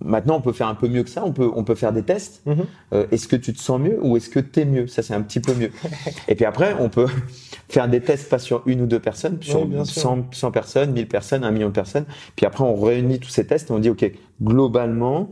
Maintenant, 0.00 0.36
on 0.36 0.40
peut 0.40 0.52
faire 0.52 0.68
un 0.68 0.74
peu 0.74 0.88
mieux 0.88 1.02
que 1.04 1.10
ça, 1.10 1.22
on 1.24 1.32
peut, 1.32 1.50
on 1.54 1.64
peut 1.64 1.74
faire 1.74 1.92
des 1.92 2.02
tests. 2.02 2.42
Mhm. 2.46 2.64
Euh, 2.94 3.06
est-ce 3.12 3.28
que 3.28 3.36
tu 3.36 3.52
te 3.52 3.60
sens 3.60 3.78
mieux 3.78 3.98
ou 4.02 4.16
est-ce 4.16 4.30
que 4.30 4.40
t'es 4.40 4.64
mieux? 4.64 4.86
Ça, 4.86 5.02
c'est 5.02 5.14
un 5.14 5.20
petit 5.20 5.38
peu 5.38 5.54
mieux. 5.54 5.70
Et 6.28 6.34
puis 6.34 6.46
après, 6.46 6.74
on 6.80 6.88
peut 6.88 7.06
faire 7.68 7.88
des 7.88 8.00
tests 8.00 8.30
pas 8.30 8.38
sur 8.38 8.62
une 8.64 8.80
ou 8.80 8.86
deux 8.86 8.98
personnes, 8.98 9.36
sur 9.42 9.68
sûr. 9.84 9.86
100, 9.86 10.32
100 10.32 10.50
personnes, 10.50 10.92
1000 10.92 11.08
personnes, 11.08 11.44
un 11.44 11.50
million 11.50 11.68
de 11.68 11.74
personnes. 11.74 12.06
Puis 12.36 12.46
après, 12.46 12.64
on 12.64 12.74
réunit 12.74 13.20
tous 13.20 13.28
ces 13.28 13.46
tests 13.46 13.70
et 13.70 13.72
on 13.72 13.78
dit, 13.78 13.90
OK, 13.90 14.10
globalement, 14.42 15.30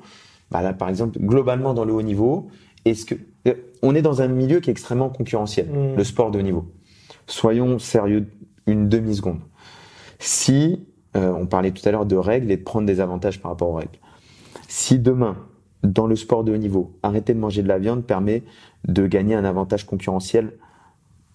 bah 0.51 0.63
là, 0.63 0.75
par 0.75 0.91
exemple, 0.91 1.19
globalement 1.19 1.73
dans 1.75 1.87
le 1.87 1.93
haut 1.95 2.03
niveau, 2.03 2.49
est-ce 2.85 3.07
que 3.07 3.15
on 3.83 3.95
est 3.95 4.03
dans 4.03 4.23
un 4.23 4.29
milieu 4.29 4.61
qui 4.61 4.71
est 4.71 4.73
extrêmement 4.73 5.09
concurrentiel, 5.11 5.69
Mhm. 5.69 5.97
le 5.97 6.05
sport 6.05 6.31
de 6.31 6.39
haut 6.39 6.43
niveau. 6.43 6.67
Soyons 7.27 7.79
sérieux 7.79 8.27
une 8.67 8.89
demi 8.89 9.17
seconde. 9.17 9.41
Si 10.19 10.87
euh, 11.17 11.33
on 11.33 11.47
parlait 11.47 11.73
tout 11.73 11.87
à 11.89 11.91
l'heure 11.91 12.07
de 12.07 12.15
règles 12.15 12.53
et 12.53 12.57
de 12.57 12.63
prendre 12.63 12.87
des 12.87 13.01
avantages 13.01 13.41
par 13.41 13.51
rapport 13.51 13.69
aux 13.71 13.75
règles. 13.75 13.99
Si 14.69 14.99
demain, 15.01 15.37
dans 15.83 16.07
le 16.07 16.15
sport 16.15 16.45
de 16.45 16.53
haut 16.53 16.57
niveau, 16.57 16.97
arrêter 17.03 17.35
de 17.35 17.39
manger 17.41 17.63
de 17.65 17.69
la 17.69 17.79
viande 17.81 18.05
permet 18.05 18.45
de 18.87 19.07
gagner 19.09 19.35
un 19.35 19.45
avantage 19.45 19.85
concurrentiel 19.87 20.53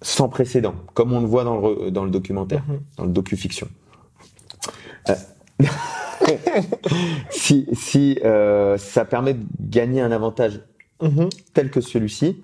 sans 0.02 0.30
précédent, 0.30 0.76
comme 0.94 1.12
on 1.12 1.20
le 1.20 1.26
voit 1.26 1.44
dans 1.44 1.58
le, 1.60 1.92
dans 1.92 2.06
le 2.06 2.10
documentaire, 2.12 2.64
Mhm. 2.70 2.80
dans 2.98 3.04
le 3.06 3.10
docu-fiction. 3.12 3.68
Euh, 5.10 5.16
si 7.30 7.68
si 7.74 8.20
euh, 8.24 8.78
ça 8.78 9.04
permet 9.06 9.34
de 9.34 9.44
gagner 9.60 10.02
un 10.02 10.12
avantage 10.12 10.62
Mhm. 11.06 11.30
tel 11.54 11.70
que 11.70 11.82
celui-ci, 11.82 12.44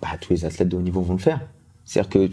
bah, 0.00 0.08
tous 0.20 0.32
les 0.32 0.44
athlètes 0.44 0.68
de 0.68 0.76
haut 0.76 0.82
niveau 0.82 1.00
vont 1.00 1.14
le 1.14 1.18
faire. 1.18 1.40
C'est-à-dire 1.84 2.08
que 2.08 2.30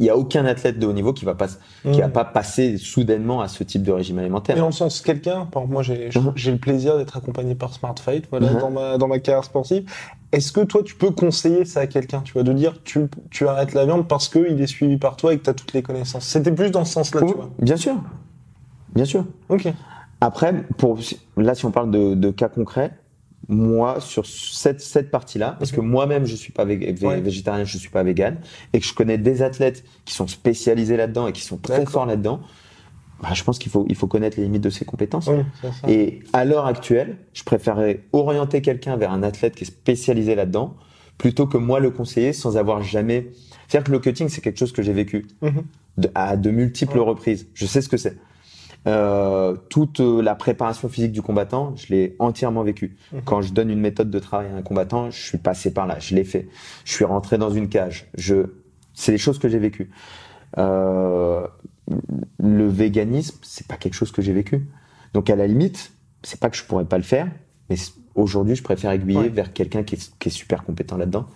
il 0.00 0.06
y 0.06 0.10
a 0.10 0.16
aucun 0.16 0.44
athlète 0.46 0.80
de 0.80 0.86
haut 0.86 0.92
niveau 0.92 1.12
qui 1.12 1.24
va 1.24 1.36
pas 1.36 1.46
qui 1.82 2.00
va 2.00 2.08
mmh. 2.08 2.12
pas 2.12 2.24
passer 2.24 2.76
soudainement 2.76 3.40
à 3.40 3.46
ce 3.46 3.62
type 3.62 3.84
de 3.84 3.92
régime 3.92 4.18
alimentaire. 4.18 4.56
Et 4.56 4.60
en 4.60 4.72
sens 4.72 5.00
quelqu'un, 5.00 5.46
par 5.46 5.68
moi 5.68 5.82
j'ai 5.84 6.08
mmh. 6.08 6.50
le 6.50 6.56
plaisir 6.56 6.98
d'être 6.98 7.16
accompagné 7.16 7.54
par 7.54 7.72
Smart 7.72 7.94
Fight 7.96 8.26
voilà 8.30 8.50
mmh. 8.50 8.58
dans 8.58 8.70
ma 8.70 8.98
dans 8.98 9.06
ma 9.06 9.20
carrière 9.20 9.44
sportive. 9.44 9.88
Est-ce 10.32 10.50
que 10.50 10.60
toi 10.62 10.82
tu 10.82 10.96
peux 10.96 11.12
conseiller 11.12 11.64
ça 11.64 11.80
à 11.80 11.86
quelqu'un, 11.86 12.20
tu 12.20 12.32
vois, 12.32 12.42
de 12.42 12.52
dire 12.52 12.82
tu 12.82 13.06
tu 13.30 13.46
arrêtes 13.46 13.74
la 13.74 13.84
viande 13.86 14.08
parce 14.08 14.28
que 14.28 14.50
il 14.50 14.60
est 14.60 14.66
suivi 14.66 14.96
par 14.96 15.16
toi 15.16 15.32
et 15.32 15.38
que 15.38 15.44
tu 15.44 15.50
as 15.50 15.54
toutes 15.54 15.72
les 15.72 15.82
connaissances? 15.82 16.24
C'était 16.24 16.50
plus 16.50 16.72
dans 16.72 16.84
ce 16.84 16.94
sens-là, 16.94 17.20
tu 17.20 17.32
vois. 17.32 17.50
Bien 17.60 17.76
sûr. 17.76 17.94
Bien 18.92 19.04
sûr. 19.04 19.24
OK. 19.50 19.68
Après 20.20 20.52
pour 20.78 20.98
là 21.36 21.54
si 21.54 21.64
on 21.64 21.70
parle 21.70 21.92
de, 21.92 22.14
de 22.14 22.30
cas 22.32 22.48
concrets, 22.48 22.90
moi 23.48 24.00
sur 24.00 24.26
cette, 24.26 24.80
cette 24.80 25.10
partie-là, 25.10 25.56
parce 25.58 25.72
que 25.72 25.80
moi-même 25.80 26.26
je 26.26 26.34
suis 26.34 26.52
pas 26.52 26.64
végétarien, 26.64 27.64
je 27.64 27.78
suis 27.78 27.90
pas 27.90 28.02
vegan, 28.02 28.38
et 28.72 28.80
que 28.80 28.86
je 28.86 28.94
connais 28.94 29.18
des 29.18 29.42
athlètes 29.42 29.84
qui 30.04 30.14
sont 30.14 30.26
spécialisés 30.26 30.96
là-dedans 30.96 31.28
et 31.28 31.32
qui 31.32 31.42
sont 31.42 31.56
très 31.56 31.86
forts 31.86 32.06
là-dedans, 32.06 32.40
bah, 33.22 33.30
je 33.32 33.42
pense 33.44 33.58
qu'il 33.58 33.72
faut, 33.72 33.86
il 33.88 33.94
faut 33.94 34.06
connaître 34.06 34.36
les 34.36 34.44
limites 34.44 34.62
de 34.62 34.70
ses 34.70 34.84
compétences. 34.84 35.30
Et 35.88 36.20
à 36.32 36.44
l'heure 36.44 36.66
actuelle, 36.66 37.16
je 37.32 37.44
préférerais 37.44 38.02
orienter 38.12 38.60
quelqu'un 38.60 38.96
vers 38.96 39.12
un 39.12 39.22
athlète 39.22 39.54
qui 39.54 39.64
est 39.64 39.66
spécialisé 39.66 40.34
là-dedans, 40.34 40.74
plutôt 41.16 41.46
que 41.46 41.56
moi 41.56 41.80
le 41.80 41.90
conseiller 41.90 42.32
sans 42.32 42.56
avoir 42.56 42.82
jamais. 42.82 43.30
C'est-à-dire 43.68 43.86
que 43.86 43.92
le 43.92 43.98
cutting, 44.00 44.28
c'est 44.28 44.42
quelque 44.42 44.58
chose 44.58 44.72
que 44.72 44.82
j'ai 44.82 44.92
vécu 44.92 45.26
mhm. 45.40 45.62
à 46.14 46.36
de 46.36 46.50
multiples 46.50 46.98
reprises. 46.98 47.48
Je 47.54 47.64
sais 47.64 47.80
ce 47.80 47.88
que 47.88 47.96
c'est. 47.96 48.16
Euh, 48.86 49.56
toute 49.68 49.98
euh, 49.98 50.22
la 50.22 50.36
préparation 50.36 50.88
physique 50.88 51.10
du 51.10 51.20
combattant, 51.20 51.74
je 51.74 51.92
l'ai 51.92 52.14
entièrement 52.20 52.62
vécu. 52.62 52.96
Mhm. 53.12 53.22
Quand 53.24 53.42
je 53.42 53.52
donne 53.52 53.70
une 53.70 53.80
méthode 53.80 54.10
de 54.10 54.18
travail 54.20 54.46
à 54.52 54.56
un 54.56 54.62
combattant, 54.62 55.10
je 55.10 55.20
suis 55.20 55.38
passé 55.38 55.72
par 55.72 55.86
là, 55.86 55.98
je 55.98 56.14
l'ai 56.14 56.24
fait. 56.24 56.48
Je 56.84 56.92
suis 56.92 57.04
rentré 57.04 57.36
dans 57.36 57.50
une 57.50 57.68
cage. 57.68 58.08
Je, 58.16 58.46
c'est 58.94 59.12
des 59.12 59.18
choses 59.18 59.40
que 59.40 59.48
j'ai 59.48 59.58
vécues. 59.58 59.90
Euh, 60.58 61.46
le 62.38 62.68
véganisme, 62.68 63.36
c'est 63.42 63.66
pas 63.66 63.76
quelque 63.76 63.94
chose 63.94 64.12
que 64.12 64.22
j'ai 64.22 64.32
vécu. 64.32 64.68
Donc 65.14 65.30
à 65.30 65.36
la 65.36 65.48
limite, 65.48 65.90
c'est 66.22 66.38
pas 66.38 66.48
que 66.48 66.56
je 66.56 66.64
pourrais 66.64 66.84
pas 66.84 66.98
le 66.98 67.04
faire, 67.04 67.28
mais 67.68 67.76
aujourd'hui, 68.14 68.54
je 68.54 68.62
préfère 68.62 68.92
aiguiller 68.92 69.28
vers 69.30 69.52
quelqu'un 69.52 69.82
qui 69.82 69.96
est, 69.96 70.12
qui 70.18 70.28
est 70.28 70.32
super 70.32 70.62
compétent 70.62 70.96
là-dedans. 70.96 71.26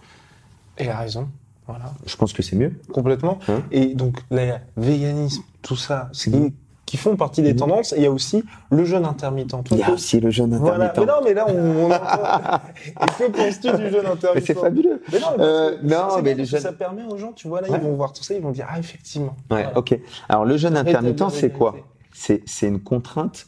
Et 0.78 0.88
a 0.88 0.98
raison. 0.98 1.28
Voilà. 1.66 1.92
Je 2.07 2.16
pense 2.16 2.32
que 2.32 2.42
c'est 2.42 2.57
mieux. 2.57 2.72
Complètement. 2.92 3.38
Hein 3.48 3.62
et 3.72 3.94
donc, 3.94 4.20
le 4.30 4.55
véganisme, 4.76 5.42
tout 5.62 5.76
ça, 5.76 6.11
c'est 6.12 6.30
mhm 6.30 6.53
qui 6.91 6.97
font 6.97 7.14
partie 7.14 7.41
des 7.41 7.53
mhm. 7.53 7.59
tendances. 7.61 7.93
Et 7.93 7.99
il 7.99 8.03
y 8.03 8.07
a 8.07 8.11
aussi 8.11 8.43
le 8.72 8.84
jeûne 8.84 9.05
intermittent. 9.05 9.55
il 9.70 9.78
y 9.78 9.82
a 9.84 9.93
aussi 9.93 10.18
le 10.18 10.30
jeûne 10.30 10.53
intermittent. 10.53 10.99
Mais 10.99 11.07
non, 11.07 11.20
mais 11.22 11.34
là, 11.34 11.47
on, 11.49 11.84
on 11.84 11.91
et 11.93 13.07
que 13.16 13.30
penses-tu 13.30 13.70
du 13.76 13.91
jeûne 13.91 14.07
intermittent 14.07 14.34
Mais 14.34 14.41
c'est 14.41 14.59
fabuleux. 14.59 15.01
Mais 15.12 15.20
non, 15.20 15.26
euh, 15.38 15.76
non 15.84 16.20
mais 16.20 16.34
le 16.34 16.43
jeûne... 16.43 16.59
ça 16.59 16.72
permet 16.72 17.05
aux 17.05 17.16
gens, 17.16 17.30
tu 17.30 17.47
vois, 17.47 17.61
là, 17.61 17.68
ils 17.70 17.80
vont 17.80 17.95
voir 17.95 18.12
tout 18.12 18.24
ça, 18.24 18.34
ils 18.34 18.43
vont 18.43 18.51
dire, 18.51 18.66
ah, 18.68 18.80
effectivement. 18.80 19.36
Ouais, 19.53 19.68
ok. 19.76 20.01
Alors, 20.28 20.45
le 20.45 20.57
jeûne 20.57 20.76
intermittent, 20.76 21.30
c'est 21.30 21.51
quoi? 21.51 21.76
C'est 22.12 22.43
une 22.62 22.80
contrainte 22.80 23.47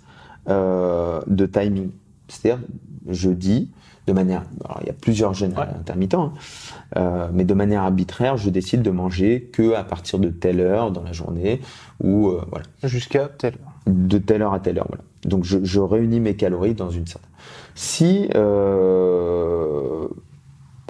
euh, 0.49 1.21
de 1.27 1.45
timing. 1.45 1.91
C'est-à-dire, 2.29 2.63
je 3.09 3.31
dis, 3.31 3.73
de 4.07 4.13
manière, 4.13 4.43
alors 4.65 4.79
il 4.83 4.89
y 4.89 4.91
a 4.91 4.95
plusieurs 4.95 5.33
jeûnes 5.33 5.55
intermittents, 5.57 6.33
hein, 6.35 6.39
euh, 6.97 7.29
mais 7.33 7.45
de 7.45 7.55
manière 7.55 7.83
arbitraire, 7.83 8.37
je 8.37 8.51
décide 8.51 8.83
de 8.83 8.91
manger 8.91 9.49
que 9.53 9.75
à 9.75 9.85
partir 9.85 10.19
de 10.19 10.29
telle 10.29 10.61
heure 10.61 10.91
dans 10.91 11.05
la 11.05 11.13
journée 11.13 11.61
ou 12.03 12.29
euh, 12.29 12.43
voilà. 12.51 12.65
Jusqu'à 12.83 13.29
telle 13.29 13.55
heure. 13.55 13.73
De 13.87 14.19
telle 14.19 14.43
heure 14.43 14.55
à 14.55 14.61
telle 14.61 14.79
heure, 14.79 14.87
voilà. 14.89 15.05
Donc 15.25 15.45
je, 15.45 15.59
je 15.63 15.81
réunis 15.81 16.21
mes 16.21 16.35
calories 16.35 16.75
dans 16.75 16.91
une 16.91 17.07
certaine. 17.07 17.31
Si 17.75 18.29
euh, 18.35 20.09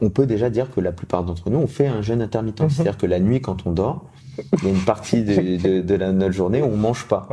on 0.00 0.10
peut 0.10 0.26
déjà 0.26 0.48
dire 0.48 0.70
que 0.70 0.80
la 0.80 0.92
plupart 0.92 1.22
d'entre 1.22 1.50
nous 1.50 1.58
on 1.58 1.66
fait 1.66 1.86
un 1.86 2.00
jeûne 2.00 2.22
intermittent, 2.22 2.62
mhm. 2.62 2.70
c'est-à-dire 2.70 2.96
que 2.96 3.06
la 3.06 3.20
nuit 3.20 3.42
quand 3.42 3.66
on 3.66 3.72
dort, 3.72 4.06
il 4.58 4.64
y 4.64 4.66
a 4.68 4.70
une 4.70 4.84
partie 4.84 5.22
de, 5.22 5.58
de, 5.62 5.82
de 5.82 5.94
la, 5.94 6.12
notre 6.12 6.32
journée 6.32 6.62
où 6.62 6.66
on 6.66 6.76
mange 6.76 7.06
pas. 7.06 7.28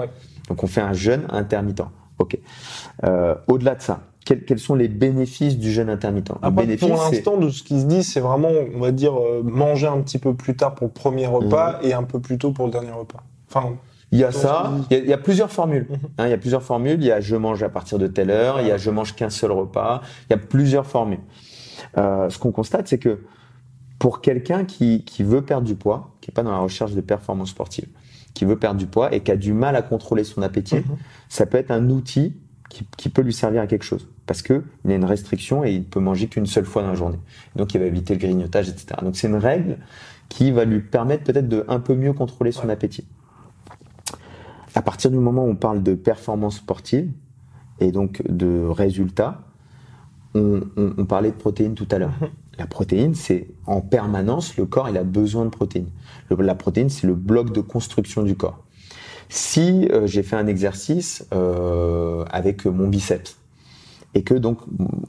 Donc 0.50 0.62
on 0.64 0.68
fait 0.68 0.82
un 0.82 0.94
jeûne 0.94 1.26
intermittent. 1.30 1.84
Ok. 2.18 2.38
Euh, 3.06 3.36
Au-delà 3.48 3.76
de 3.76 3.82
ça, 3.82 4.02
quels, 4.26 4.60
sont 4.60 4.76
les 4.76 4.88
bénéfices 4.88 5.58
du 5.58 5.72
jeûne 5.72 5.90
intermittent? 5.90 6.32
Pour 6.80 6.90
l'instant, 6.90 7.38
de 7.38 7.50
ce 7.50 7.64
qui 7.64 7.80
se 7.80 7.86
dit, 7.86 8.04
c'est 8.04 8.20
vraiment, 8.20 8.50
on 8.76 8.80
va 8.80 8.92
dire, 8.92 9.20
euh, 9.20 9.42
manger 9.44 9.88
un 9.88 10.00
petit 10.02 10.20
peu 10.20 10.34
plus 10.34 10.56
tard 10.56 10.76
pour 10.76 10.88
le 10.88 10.94
premier 10.94 11.26
repas 11.26 11.80
mhm. 11.80 11.90
et 11.90 11.94
un 11.94 12.04
peu 12.04 12.20
plus 12.20 12.38
tôt 12.38 12.52
pour 12.52 12.66
le 12.66 12.72
dernier 12.72 12.92
repas. 12.92 13.24
Enfin, 13.50 13.76
il 14.12 14.20
y 14.20 14.24
a 14.24 14.32
ça, 14.32 14.72
il 14.92 15.06
y 15.06 15.14
a, 15.14 15.18
plusieurs 15.18 15.52
formules. 15.52 15.88
Mhm. 15.90 15.98
Hein, 16.18 16.28
il 16.28 16.30
y 16.30 16.34
a 16.34 16.38
plusieurs 16.38 16.64
formules. 16.64 16.98
Il 17.00 17.06
y 17.06 17.12
a 17.12 17.22
je 17.22 17.36
mange 17.36 17.64
à 17.64 17.70
partir 17.70 17.98
de 17.98 18.08
telle 18.08 18.30
heure, 18.30 18.62
il 18.62 18.68
y 18.68 18.72
a 18.72 18.78
je 18.78 18.90
mange 18.90 19.16
qu'un 19.16 19.30
seul 19.30 19.52
repas. 19.52 20.02
Il 20.30 20.34
y 20.34 20.36
a 20.36 20.38
plusieurs 20.38 20.86
formules. 20.86 21.20
Euh, 21.98 22.30
ce 22.30 22.38
qu'on 22.38 22.52
constate, 22.52 22.88
c'est 22.88 23.00
que 23.00 23.20
pour 23.98 24.22
quelqu'un 24.22 24.64
qui, 24.64 25.04
qui 25.04 25.24
veut 25.24 25.42
perdre 25.42 25.66
du 25.66 25.76
poids, 25.76 26.12
qui 26.22 26.32
est 26.32 26.34
pas 26.34 26.44
dans 26.44 26.52
la 26.52 26.60
recherche 26.60 26.94
de 26.94 27.02
performance 27.02 27.50
sportive, 27.50 27.88
qui 28.34 28.46
veut 28.46 28.58
perdre 28.58 28.80
du 28.80 28.86
poids 28.86 29.14
et 29.14 29.22
qui 29.22 29.32
a 29.32 29.36
du 29.36 29.54
mal 29.54 29.76
à 29.76 29.82
contrôler 29.82 30.24
son 30.24 30.42
appétit, 30.42 30.76
mhm. 30.76 30.98
ça 31.28 31.46
peut 31.46 31.58
être 31.58 31.72
un 31.72 31.90
outil 31.90 32.34
qui, 32.70 32.88
qui, 32.98 33.10
peut 33.10 33.22
lui 33.22 33.34
servir 33.34 33.62
à 33.62 33.68
quelque 33.68 33.84
chose 33.84 34.08
parce 34.26 34.42
que 34.42 34.64
il 34.86 34.92
y 34.92 34.94
a 34.94 34.96
une 34.96 35.06
restriction 35.06 35.64
et 35.64 35.72
il 35.72 35.84
peut 35.84 36.00
manger 36.00 36.28
qu'une 36.28 36.46
seule 36.46 36.66
fois 36.66 36.84
dans 36.84 36.90
la 36.90 36.96
journée. 36.96 37.20
Donc 37.56 37.74
il 37.74 37.80
va 37.80 37.86
éviter 37.86 38.14
le 38.14 38.20
grignotage, 38.20 38.70
etc. 38.70 38.88
Donc 39.02 39.18
c'est 39.18 39.28
une 39.28 39.36
règle 39.36 39.78
qui 40.30 40.52
va 40.52 40.66
lui 40.66 40.80
permettre 40.80 41.24
peut-être 41.24 41.50
de 41.50 41.66
un 41.68 41.80
peu 41.80 41.96
mieux 41.96 42.14
contrôler 42.14 42.52
son 42.52 42.70
appétit. 42.70 43.06
À 44.76 44.84
partir 44.84 45.10
du 45.10 45.18
moment 45.18 45.46
où 45.46 45.50
on 45.50 45.56
parle 45.56 45.82
de 45.82 45.96
performance 45.96 46.58
sportive 46.58 47.12
et 47.80 47.92
donc 47.92 48.22
de 48.30 48.66
résultats, 48.68 49.42
on, 50.36 50.62
on, 50.78 50.94
on 50.98 51.06
parlait 51.06 51.32
de 51.32 51.36
protéines 51.36 51.74
tout 51.74 51.88
à 51.90 51.98
l'heure. 51.98 52.14
Mhm. 52.22 52.30
La 52.60 52.68
protéine, 52.68 53.16
c'est 53.16 53.48
en 53.66 53.80
permanence, 53.80 54.58
le 54.58 54.66
corps, 54.66 54.90
il 54.90 54.98
a 54.98 55.04
besoin 55.04 55.46
de 55.46 55.50
protéines. 55.50 55.90
la 56.30 56.56
protéine, 56.56 56.90
c'est 56.90 57.08
le 57.08 57.16
bloc 57.16 57.54
de 57.54 57.62
construction 57.62 58.22
du 58.22 58.36
corps. 58.36 58.66
Si 59.30 59.88
euh, 59.92 60.08
j'ai 60.08 60.24
fait 60.24 60.36
un 60.36 60.48
exercice 60.48 61.26
euh, 61.34 62.26
avec 62.32 62.66
mon 62.66 62.88
biceps, 62.88 63.38
et 64.16 64.24
que 64.24 64.34
donc 64.34 64.60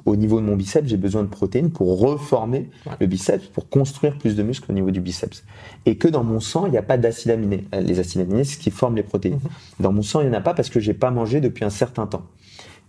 au 0.05 0.15
niveau 0.17 0.41
de 0.41 0.47
mon 0.47 0.57
biceps, 0.57 0.87
j'ai 0.87 0.99
besoin 0.99 1.23
de 1.23 1.29
protéines 1.29 1.71
pour 1.71 1.99
reformer 2.01 2.69
le 3.01 3.07
biceps, 3.07 3.47
pour 3.47 3.69
construire 3.69 4.19
plus 4.19 4.37
de 4.37 4.43
muscles 4.43 4.71
au 4.71 4.75
niveau 4.75 4.91
du 4.91 5.01
biceps. 5.01 5.43
Et 5.87 5.97
que 5.97 6.07
dans 6.07 6.23
mon 6.23 6.41
sang, 6.41 6.67
il 6.67 6.73
n'y 6.73 6.79
a 6.79 6.83
pas 6.83 6.99
d'acides 6.99 7.31
aminés. 7.31 7.65
Euh, 7.75 7.81
les 7.81 7.99
acides 7.99 8.21
aminés, 8.21 8.45
c'est 8.45 8.57
ce 8.57 8.59
qui 8.59 8.71
forme 8.71 8.97
les 8.97 9.03
protéines. 9.03 9.41
Mhm. 9.43 9.51
Dans 9.81 9.93
mon 9.93 10.03
sang, 10.03 10.21
il 10.21 10.29
n'y 10.29 10.37
en 10.37 10.39
a 10.39 10.43
pas 10.43 10.55
parce 10.55 10.69
que 10.69 10.81
j'ai 10.81 10.95
pas 10.95 11.11
mangé 11.11 11.41
depuis 11.41 11.65
un 11.65 11.71
certain 11.71 12.07
temps. 12.07 12.27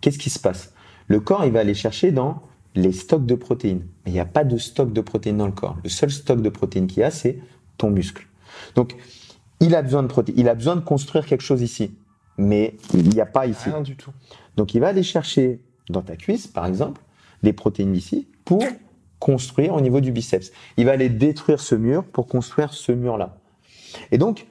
Qu'est-ce 0.02 0.20
qui 0.20 0.30
se 0.30 0.40
passe? 0.40 0.74
Le 1.08 1.20
corps, 1.20 1.46
il 1.46 1.52
va 1.52 1.60
aller 1.60 1.74
chercher 1.74 2.12
dans 2.12 2.42
les 2.76 2.92
stocks 2.92 3.26
de 3.26 3.36
protéines. 3.36 3.84
Mais 4.06 4.12
il 4.12 4.14
n'y 4.14 4.20
a 4.20 4.26
pas 4.26 4.44
de 4.44 4.58
stock 4.58 4.92
de 4.92 5.02
protéines 5.02 5.38
dans 5.38 5.46
le 5.46 5.52
corps. 5.54 5.78
Le 5.84 5.90
seul 5.90 6.12
stock 6.12 6.42
de 6.42 6.50
protéines 6.50 6.88
qu'il 6.88 7.02
y 7.02 7.04
a, 7.04 7.12
c'est 7.12 7.40
ton 7.78 7.90
muscle. 7.90 8.28
Donc, 8.76 8.96
il 9.62 9.76
a 9.76 9.82
besoin 9.82 10.04
de 10.04 10.08
protéines. 10.08 10.38
Il 10.40 10.50
a 10.50 10.56
besoin 10.56 10.76
de 10.76 10.82
construire 10.82 11.26
quelque 11.26 11.44
chose 11.44 11.62
ici. 11.62 11.96
Mais 12.38 12.76
il 12.94 13.08
n'y 13.10 13.22
a 13.22 13.26
pas 13.26 13.46
ici. 13.46 13.70
Rien 13.70 13.82
du 13.82 13.96
tout. 13.96 14.12
Donc, 14.58 14.74
il 14.74 14.82
va 14.82 14.88
aller 14.88 15.04
chercher 15.04 15.62
dans 15.90 16.02
ta 16.02 16.16
cuisse, 16.16 16.48
par 16.48 16.66
exemple, 16.66 17.02
des 17.44 17.54
protéines 17.54 17.96
ici 17.96 18.28
pour 18.44 18.64
construire 19.20 19.76
au 19.76 19.82
niveau 19.82 20.02
du 20.02 20.12
biceps. 20.12 20.52
Il 20.78 20.86
va 20.86 20.94
aller 20.94 21.10
détruire 21.10 21.60
ce 21.60 21.76
mur 21.76 22.04
pour 22.04 22.28
construire 22.28 22.74
ce 22.74 22.92
mur-là. 22.92 23.38
Et 24.12 24.18
donc, 24.18 24.48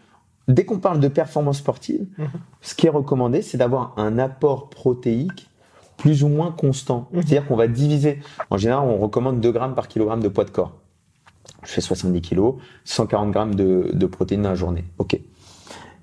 dès 0.46 0.64
qu'on 0.64 0.78
parle 0.78 1.00
de 1.00 1.08
performance 1.08 1.58
sportive, 1.58 2.06
mhm. 2.18 2.28
ce 2.60 2.74
qui 2.74 2.86
est 2.86 2.90
recommandé, 2.90 3.42
c'est 3.42 3.58
d'avoir 3.58 3.94
un 3.96 4.18
apport 4.18 4.70
protéique 4.70 5.48
plus 5.96 6.22
ou 6.22 6.28
moins 6.28 6.52
constant. 6.52 7.08
Mhm. 7.12 7.22
C'est-à-dire 7.22 7.46
qu'on 7.46 7.56
va 7.56 7.66
diviser. 7.66 8.20
En 8.48 8.56
général, 8.56 8.86
on 8.86 8.98
recommande 8.98 9.40
2 9.40 9.50
grammes 9.50 9.74
par 9.74 9.88
kilogramme 9.88 10.22
de 10.22 10.28
poids 10.28 10.44
de 10.44 10.50
corps. 10.50 10.76
Je 11.64 11.72
fais 11.72 11.80
70 11.80 12.20
kilos, 12.20 12.54
140 12.84 13.30
grammes 13.30 13.54
de, 13.54 13.90
de 13.92 14.06
protéines 14.06 14.42
dans 14.42 14.50
la 14.50 14.54
journée. 14.54 14.84
OK. 14.98 15.18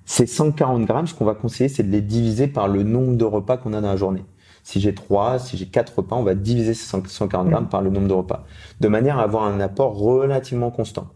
Ces 0.05 0.25
140 0.25 0.85
grammes, 0.85 1.07
ce 1.07 1.13
qu'on 1.13 1.25
va 1.25 1.35
conseiller, 1.35 1.67
c'est 1.67 1.83
de 1.83 1.91
les 1.91 2.01
diviser 2.01 2.47
par 2.47 2.67
le 2.67 2.83
nombre 2.83 3.17
de 3.17 3.25
repas 3.25 3.57
qu'on 3.57 3.73
a 3.73 3.81
dans 3.81 3.89
la 3.89 3.97
journée. 3.97 4.23
Si 4.63 4.79
j'ai 4.79 4.93
trois, 4.93 5.39
si 5.39 5.57
j'ai 5.57 5.65
quatre 5.65 5.97
repas, 5.97 6.15
on 6.15 6.23
va 6.23 6.35
diviser 6.35 6.73
ces 6.73 6.85
140 6.85 7.49
grammes 7.49 7.69
par 7.69 7.81
le 7.81 7.89
nombre 7.89 8.07
de 8.07 8.13
repas, 8.13 8.45
de 8.79 8.87
manière 8.87 9.17
à 9.17 9.23
avoir 9.23 9.43
un 9.43 9.59
apport 9.59 9.97
relativement 9.97 10.71
constant. 10.71 11.07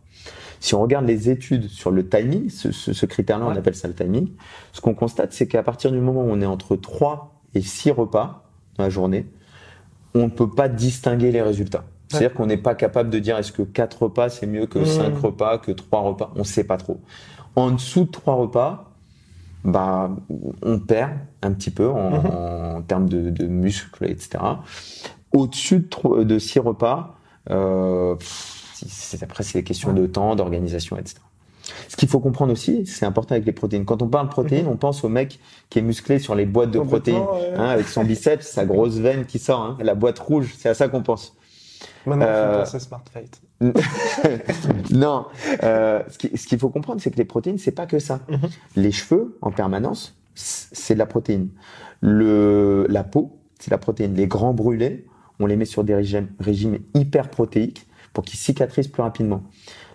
Si 0.62 0.76
on 0.76 0.82
regarde 0.82 1.06
les 1.06 1.30
études 1.30 1.68
sur 1.68 1.90
le 1.90 2.08
timing, 2.08 2.50
ce, 2.50 3.06
critère-là, 3.06 3.46
on 3.46 3.56
appelle 3.56 3.76
ça 3.76 3.88
le 3.88 3.94
timing, 3.94 4.30
ce 4.74 4.80
qu'on 4.80 4.94
constate, 4.94 5.34
c'est 5.34 5.48
qu'à 5.48 5.64
partir 5.64 5.92
du 5.92 6.00
moment 6.00 6.22
où 6.22 6.30
on 6.30 6.40
est 6.40 6.46
entre 6.46 6.76
3 6.76 7.42
et 7.56 7.62
6 7.62 7.92
repas 7.92 8.44
dans 8.78 8.84
la 8.84 8.90
journée, 8.90 9.26
on 10.14 10.26
ne 10.26 10.30
peut 10.30 10.50
pas 10.50 10.70
distinguer 10.70 11.32
les 11.32 11.42
résultats. 11.42 11.84
C'est-à-dire 12.12 12.34
qu'on 12.34 12.46
n'est 12.46 12.58
pas 12.58 12.76
capable 12.76 13.10
de 13.10 13.20
dire 13.20 13.38
est-ce 13.38 13.52
que 13.52 13.62
4 13.62 14.04
repas 14.04 14.30
c'est 14.30 14.48
mieux 14.48 14.66
que 14.66 14.84
5 14.84 15.10
mmh. 15.10 15.18
repas, 15.20 15.58
que 15.58 15.72
3 15.72 16.02
repas? 16.02 16.32
On 16.36 16.40
ne 16.40 16.44
sait 16.44 16.64
pas 16.64 16.78
trop. 16.78 17.00
En 17.56 17.72
dessous 17.72 18.06
de 18.06 18.12
3 18.12 18.36
repas, 18.36 18.92
bah, 19.64 20.10
on 20.62 20.80
perd 20.80 21.12
un 21.42 21.52
petit 21.52 21.72
peu 21.72 21.88
en, 21.88 22.78
mhm. 22.78 22.84
termes 22.86 23.10
de, 23.10 23.46
muscles, 23.46 24.06
etc. 24.06 24.44
Au-dessus 25.34 25.80
de, 25.80 26.24
de 26.24 26.40
six 26.40 26.60
repas, 26.60 27.16
euh, 27.50 28.16
après 29.22 29.44
c'est 29.44 29.60
des 29.60 29.64
questions 29.64 29.94
de 29.94 30.06
temps, 30.08 30.36
d'organisation, 30.36 30.98
etc. 30.98 31.18
Ce 31.88 31.96
qu'il 31.96 32.10
faut 32.10 32.20
comprendre 32.20 32.52
aussi, 32.52 32.86
c'est 32.86 33.06
important 33.06 33.34
avec 33.36 33.46
les 33.46 33.52
protéines. 33.52 33.86
Quand 33.86 34.02
on 34.02 34.08
parle 34.08 34.28
de 34.28 34.32
protéines, 34.32 34.66
mhm. 34.66 34.72
on 34.72 34.78
pense 34.78 35.04
au 35.04 35.10
mec 35.10 35.40
qui 35.70 35.80
est 35.80 35.84
musclé 35.84 36.20
sur 36.20 36.36
les 36.36 36.46
boîtes 36.46 36.72
de 36.72 36.80
protéines, 36.80 37.24
hein, 37.56 37.70
avec 37.70 37.88
son 37.88 38.04
biceps, 38.04 38.46
sa 38.46 38.66
grosse 38.66 38.96
veine 38.96 39.26
qui 39.26 39.40
sort, 39.40 39.62
hein, 39.62 39.78
la 39.82 39.96
boîte 39.96 40.20
rouge, 40.20 40.54
c'est 40.58 40.70
à 40.70 40.74
ça 40.74 40.88
qu'on 40.88 41.04
pense. 41.04 41.36
Maintenant, 42.06 42.26
Euh, 42.28 42.66
c'est 42.66 42.80
Smart 42.80 43.04
Fight. 43.12 43.42
non, 44.92 45.26
euh, 45.64 46.02
ce 46.10 46.18
qui- 46.18 46.38
ce 46.38 46.48
qu'il 46.48 46.60
faut 46.60 46.70
comprendre, 46.70 47.02
c'est 47.02 47.12
que 47.12 47.18
les 47.18 47.26
protéines, 47.26 47.58
c'est 47.58 47.72
pas 47.72 47.86
que 47.86 48.00
ça. 48.00 48.20
Mhm. 48.30 48.40
Les 48.76 48.92
cheveux, 48.92 49.38
en 49.42 49.52
permanence, 49.52 50.18
c'est 50.36 50.94
de 50.94 51.00
la 51.00 51.06
protéine. 51.06 51.50
Le, 52.02 52.86
la 52.90 53.04
peau, 53.04 53.40
c'est 53.60 53.70
de 53.70 53.74
la 53.74 53.78
protéine. 53.78 54.16
Les 54.16 54.28
grands 54.28 54.54
brûlés, 54.54 55.06
on 55.40 55.46
les 55.46 55.56
met 55.56 55.66
sur 55.66 55.84
des 55.84 55.96
régimes, 55.96 56.30
régimes 56.40 56.80
hyper 56.96 57.30
protéiques 57.30 57.88
pour 58.14 58.24
qu'ils 58.24 58.40
cicatrisent 58.40 58.88
plus 58.88 59.04
rapidement. 59.04 59.44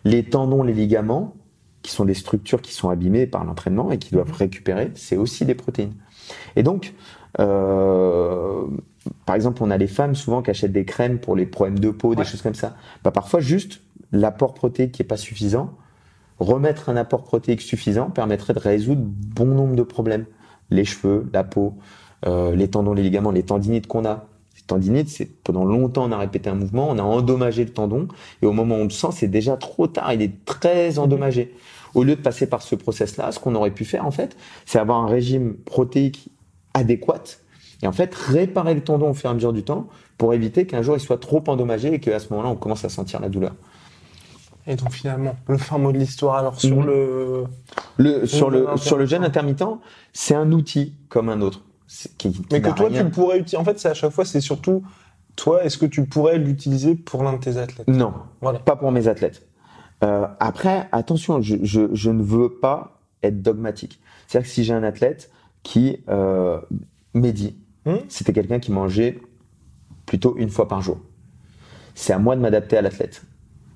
Les 0.05 0.23
tendons, 0.25 0.63
les 0.63 0.73
ligaments, 0.73 1.35
qui 1.83 1.93
sont 1.93 2.05
des 2.05 2.15
structures 2.15 2.63
qui 2.63 2.73
sont 2.73 2.89
abîmées 2.89 3.27
par 3.29 3.45
l'entraînement 3.45 3.93
et 3.93 3.99
qui 3.99 4.11
doivent 4.13 4.33
récupérer, 4.33 4.91
c'est 4.95 5.17
aussi 5.17 5.45
des 5.45 5.55
protéines. 5.55 5.95
Et 6.57 6.65
donc, 6.65 6.95
euh, 7.39 8.65
par 9.25 9.35
exemple, 9.35 9.63
on 9.63 9.71
a 9.71 9.77
les 9.77 9.87
femmes 9.87 10.15
souvent 10.15 10.43
qui 10.43 10.51
achètent 10.51 10.73
des 10.73 10.85
crèmes 10.85 11.19
pour 11.19 11.37
les 11.37 11.47
problèmes 11.47 11.79
de 11.79 11.91
peau, 11.91 12.15
des 12.15 12.25
choses 12.25 12.43
comme 12.43 12.55
ça. 12.55 12.77
Bah, 13.05 13.11
parfois, 13.11 13.41
juste 13.41 13.81
l'apport 14.13 14.55
protéique 14.55 14.93
qui 14.93 15.03
est 15.03 15.07
pas 15.07 15.17
suffisant, 15.17 15.75
remettre 16.39 16.89
un 16.89 16.97
apport 16.97 17.25
protéique 17.25 17.61
suffisant 17.61 18.11
permettrait 18.11 18.55
de 18.55 18.59
résoudre 18.59 19.03
bon 19.05 19.47
nombre 19.47 19.77
de 19.77 19.83
problèmes. 19.83 20.27
Les 20.71 20.85
cheveux, 20.85 21.29
la 21.33 21.45
peau, 21.45 21.75
euh, 22.27 22.55
les 22.55 22.69
tendons, 22.69 22.95
les 22.95 23.03
ligaments, 23.03 23.31
les 23.31 23.43
tendinites 23.43 23.87
qu'on 23.87 24.05
a. 24.05 24.27
Les 24.57 24.63
tendinites, 24.67 25.09
c'est 25.09 25.27
pendant 25.43 25.65
longtemps 25.65 26.05
on 26.05 26.13
a 26.13 26.19
répété 26.19 26.51
un 26.51 26.55
mouvement, 26.55 26.89
on 26.91 26.99
a 26.99 27.03
endommagé 27.03 27.65
le 27.65 27.73
tendon, 27.73 28.09
et 28.43 28.47
au 28.47 28.53
moment 28.53 28.77
où 28.77 28.81
on 28.81 28.85
le 28.85 28.91
sent, 28.91 29.09
c'est 29.13 29.29
déjà 29.29 29.57
trop 29.57 29.87
tard, 29.87 30.13
il 30.13 30.23
est 30.23 30.45
très 30.45 30.99
endommagé. 30.99 31.55
Au 31.95 32.03
lieu 32.03 32.17
de 32.17 32.21
passer 32.21 32.47
par 32.49 32.63
ce 32.63 32.75
process-là, 32.75 33.33
ce 33.33 33.39
qu'on 33.39 33.55
aurait 33.55 33.71
pu 33.71 33.85
faire 33.85 34.07
en 34.07 34.11
fait, 34.11 34.37
c'est 34.65 34.79
avoir 34.79 34.99
un 34.99 35.07
régime 35.07 35.55
protéique 35.55 36.31
adéquat 36.77 37.23
et 37.83 37.87
en 37.87 37.93
fait 37.93 38.15
réparer 38.15 38.75
le 38.75 38.83
tendon 38.83 39.11
au 39.11 39.15
fur 39.15 39.29
et 39.29 39.33
à 39.33 39.35
mesure 39.35 39.53
du 39.53 39.63
temps 39.63 39.89
pour 40.19 40.33
éviter 40.35 40.67
qu'un 40.67 40.83
jour 40.83 40.97
il 40.97 41.01
soit 41.01 41.19
trop 41.21 41.43
endommagé 41.49 41.93
et 41.95 42.01
qu'à 42.01 42.19
ce 42.19 42.29
moment-là 42.31 42.51
on 42.51 42.57
commence 42.57 42.85
à 42.85 42.89
sentir 42.89 43.21
la 43.21 43.29
douleur. 43.29 43.53
Et 44.69 44.75
donc 44.75 44.91
finalement, 44.93 45.37
le 45.47 45.59
fin 45.59 45.79
mot 45.79 45.93
de 45.93 45.99
l'histoire, 45.99 46.37
alors 46.37 46.61
sur 46.61 46.77
Mhm. 46.79 46.87
le... 46.87 47.45
Le, 47.99 48.27
sur, 48.27 48.51
le, 48.51 48.67
sur 48.77 48.97
le 48.97 49.05
intermittent. 49.05 49.09
jeûne 49.09 49.25
intermittent, 49.25 49.65
c'est 50.13 50.35
un 50.35 50.51
outil 50.53 50.95
comme 51.09 51.29
un 51.29 51.41
autre. 51.41 51.63
C'est- 51.87 52.17
Qui, 52.17 52.33
qui 52.33 52.43
Mais 52.51 52.61
que 52.61 52.71
toi, 52.71 52.89
rien- 52.89 52.99
tu 52.99 53.05
le 53.05 53.11
pourrais 53.11 53.39
utiliser. 53.39 53.57
En 53.59 53.65
fait, 53.65 53.79
c'est 53.79 53.89
à 53.89 53.95
chaque 53.95 54.11
fois, 54.11 54.25
c'est 54.25 54.41
surtout, 54.41 54.83
toi, 55.37 55.63
est-ce 55.65 55.79
que 55.79 55.87
tu 55.87 56.05
pourrais 56.05 56.39
l'utiliser 56.39 56.97
pour 56.97 57.23
l'un 57.23 57.35
de 57.35 57.39
tes 57.39 57.59
athlètes? 57.59 57.87
Non, 57.87 58.13
Voilà. 58.41 58.59
pas 58.59 58.75
pour 58.75 58.91
mes 58.91 59.07
athlètes. 59.07 59.47
Euh, 60.03 60.27
après, 60.41 60.89
attention, 60.93 61.41
je, 61.41 61.57
je, 61.63 61.83
je 61.95 62.11
ne 62.11 62.23
veux 62.23 62.49
pas 62.51 63.01
être 63.23 63.41
dogmatique. 63.43 64.01
C'est-à-dire 64.27 64.49
que 64.49 64.53
si 64.53 64.65
j'ai 64.65 64.75
un 64.75 64.83
athlète 64.83 65.31
qui, 65.67 65.99
euh, 66.09 66.61
Mehdi, 67.15 67.57
Hmm? 67.85 67.99
C'était 68.09 68.33
quelqu'un 68.33 68.59
qui 68.59 68.73
mangeait 68.73 69.21
plutôt 70.07 70.35
une 70.39 70.49
fois 70.51 70.67
par 70.67 70.83
jour. 70.83 70.99
C'est 71.95 72.13
à 72.13 72.19
moi 72.19 72.35
de 72.35 72.41
m'adapter 72.41 72.77
à 72.77 72.83
l'athlète. 72.83 73.23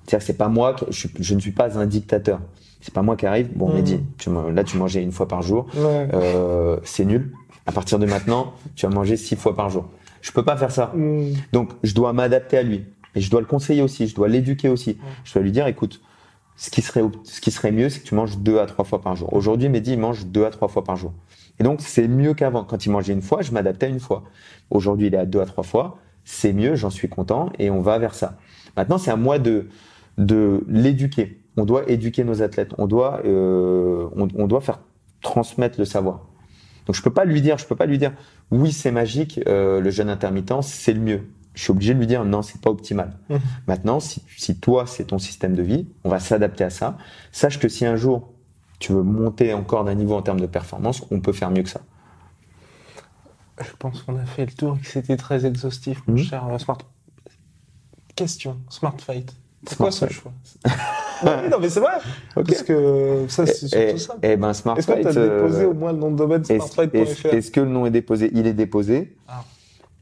C'est-à-dire 0.03 0.19
que 0.19 0.25
c'est 0.25 0.37
pas 0.37 0.49
moi, 0.49 0.73
que- 0.73 0.83
je, 0.91 1.07
je 1.17 1.33
ne 1.33 1.39
suis 1.39 1.53
pas 1.53 1.79
un 1.79 1.85
dictateur. 1.85 2.41
C'est 2.81 2.93
pas 2.93 3.03
moi 3.03 3.15
qui 3.15 3.25
arrive. 3.25 3.55
Bon, 3.55 3.69
Hmm. 3.69 3.75
Mehdi, 3.75 3.99
tu, 4.17 4.29
là 4.53 4.63
tu 4.65 4.75
mangeais 4.77 5.01
une 5.01 5.13
fois 5.13 5.29
par 5.29 5.41
jour. 5.43 5.67
Ouais. 5.75 6.09
Euh, 6.13 6.77
c'est 6.83 7.05
nul. 7.05 7.31
À 7.65 7.71
partir 7.71 7.99
de 7.99 8.05
maintenant, 8.05 8.53
tu 8.75 8.85
vas 8.85 8.93
manger 8.93 9.15
six 9.15 9.37
fois 9.37 9.55
par 9.55 9.69
jour. 9.69 9.87
Je 10.21 10.31
peux 10.33 10.43
pas 10.43 10.57
faire 10.57 10.71
ça. 10.71 10.91
Hmm. 10.93 11.31
Donc, 11.53 11.69
je 11.83 11.93
dois 11.93 12.11
m'adapter 12.11 12.57
à 12.57 12.63
lui. 12.63 12.83
Et 13.15 13.21
je 13.21 13.31
dois 13.31 13.39
le 13.39 13.47
conseiller 13.47 13.81
aussi. 13.81 14.07
Je 14.07 14.15
dois 14.15 14.27
l'éduquer 14.27 14.67
aussi. 14.67 14.97
Je 15.23 15.33
dois 15.33 15.41
lui 15.41 15.51
dire, 15.53 15.67
écoute, 15.67 16.01
ce 16.57 16.69
qui 16.69 16.81
serait, 16.81 17.03
ce 17.23 17.39
qui 17.39 17.51
serait 17.51 17.71
mieux, 17.71 17.87
c'est 17.87 18.01
que 18.01 18.07
tu 18.07 18.15
manges 18.15 18.37
deux 18.39 18.59
à 18.59 18.65
trois 18.65 18.83
fois 18.83 18.99
par 19.01 19.15
jour. 19.15 19.31
Aujourd'hui, 19.31 19.69
Mehdi, 19.69 19.93
il 19.93 19.99
mange 19.99 20.25
deux 20.25 20.43
à 20.45 20.49
trois 20.49 20.67
fois 20.67 20.83
par 20.83 20.97
jour. 20.97 21.13
Et 21.59 21.63
donc, 21.63 21.81
c'est 21.81 22.07
mieux 22.07 22.33
qu'avant. 22.33 22.63
Quand 22.63 22.85
il 22.85 22.89
mangeait 22.89 23.13
une 23.13 23.21
fois, 23.21 23.41
je 23.41 23.51
m'adaptais 23.51 23.87
à 23.87 23.89
une 23.89 23.99
fois. 23.99 24.23
Aujourd'hui, 24.69 25.07
il 25.07 25.15
est 25.15 25.17
à 25.17 25.25
deux 25.25 25.41
à 25.41 25.45
trois 25.45 25.63
fois. 25.63 25.97
C'est 26.23 26.53
mieux, 26.53 26.75
j'en 26.75 26.89
suis 26.89 27.09
content 27.09 27.51
et 27.59 27.69
on 27.69 27.81
va 27.81 27.97
vers 27.97 28.13
ça. 28.13 28.37
Maintenant, 28.77 28.97
c'est 28.97 29.11
à 29.11 29.15
moi 29.15 29.39
de, 29.39 29.67
de 30.17 30.63
l'éduquer. 30.67 31.41
On 31.57 31.65
doit 31.65 31.89
éduquer 31.89 32.23
nos 32.23 32.41
athlètes. 32.41 32.73
On 32.77 32.87
doit, 32.87 33.21
euh, 33.25 34.07
on, 34.15 34.27
on 34.35 34.47
doit 34.47 34.61
faire 34.61 34.79
transmettre 35.21 35.79
le 35.79 35.85
savoir. 35.85 36.25
Donc 36.85 36.95
je 36.95 37.01
peux 37.01 37.13
pas 37.13 37.25
lui 37.25 37.41
dire, 37.41 37.57
je 37.57 37.65
peux 37.65 37.75
pas 37.75 37.85
lui 37.85 37.97
dire, 37.97 38.13
oui 38.49 38.71
c'est 38.71 38.91
magique, 38.91 39.39
euh, 39.47 39.79
le 39.79 39.89
jeûne 39.91 40.09
intermittent 40.09 40.61
c'est 40.61 40.93
le 40.93 40.99
mieux. 40.99 41.21
Je 41.53 41.63
suis 41.63 41.71
obligé 41.71 41.93
de 41.93 41.99
lui 41.99 42.07
dire 42.07 42.25
non 42.25 42.41
c'est 42.41 42.61
pas 42.61 42.69
optimal. 42.69 43.17
Mhm. 43.29 43.39
Maintenant 43.67 43.99
si, 43.99 44.23
si 44.37 44.59
toi 44.59 44.85
c'est 44.87 45.05
ton 45.05 45.19
système 45.19 45.55
de 45.55 45.61
vie, 45.61 45.87
on 46.03 46.09
va 46.09 46.19
s'adapter 46.19 46.63
à 46.63 46.69
ça. 46.69 46.97
Sache 47.31 47.59
que 47.59 47.67
si 47.67 47.85
un 47.85 47.95
jour 47.95 48.33
tu 48.81 48.91
veux 48.93 49.03
monter 49.03 49.53
encore 49.53 49.85
d'un 49.85 49.95
niveau 49.95 50.15
en 50.15 50.21
termes 50.21 50.39
de 50.41 50.45
performance, 50.47 51.03
on 51.11 51.19
peut 51.21 51.31
faire 51.33 51.49
mieux 51.51 51.63
que 51.63 51.69
ça. 51.69 51.79
Je 53.63 53.71
pense 53.77 54.01
qu'on 54.03 54.17
a 54.17 54.25
fait 54.25 54.45
le 54.45 54.51
tour 54.51 54.75
et 54.77 54.81
que 54.81 54.87
c'était 54.87 55.17
très 55.17 55.45
exhaustif, 55.45 56.01
mon 56.07 56.13
Mhm. 56.15 56.19
cher 56.23 56.45
euh, 56.49 56.57
Smart. 56.57 56.79
Question, 58.15 58.57
Smart 58.69 58.95
Fight. 58.99 59.33
C'est 59.67 59.77
quoi 59.77 59.91
ce 59.91 60.07
choix 60.09 60.31
Non, 61.23 61.57
mais 61.61 61.69
c'est 61.69 61.79
vrai. 61.79 61.91
Parce 62.33 62.63
que 62.63 63.25
ça, 63.29 63.45
c'est 63.45 63.67
surtout 63.67 63.97
ça. 63.99 64.15
et 64.23 64.35
ben 64.35 64.53
Smart 64.53 64.75
Est-ce 64.77 64.87
que 64.87 64.93
tu 64.93 64.99
as 64.99 65.03
Fight, 65.11 65.17
euh, 65.17 65.41
déposé 65.43 65.65
au 65.65 65.73
moins 65.75 65.91
le 65.93 65.99
nom 65.99 66.09
de 66.11 66.15
domaine 66.17 66.41
est-ce- 66.41 66.55
smartfight.fr 66.67 67.27
est-ce 67.27 67.51
que 67.51 67.59
le 67.61 67.67
nom 67.69 67.85
est 67.85 67.91
déposé? 67.91 68.31
Il 68.33 68.47
est 68.47 68.53
déposé. 68.53 69.15
Ah. 69.27 69.43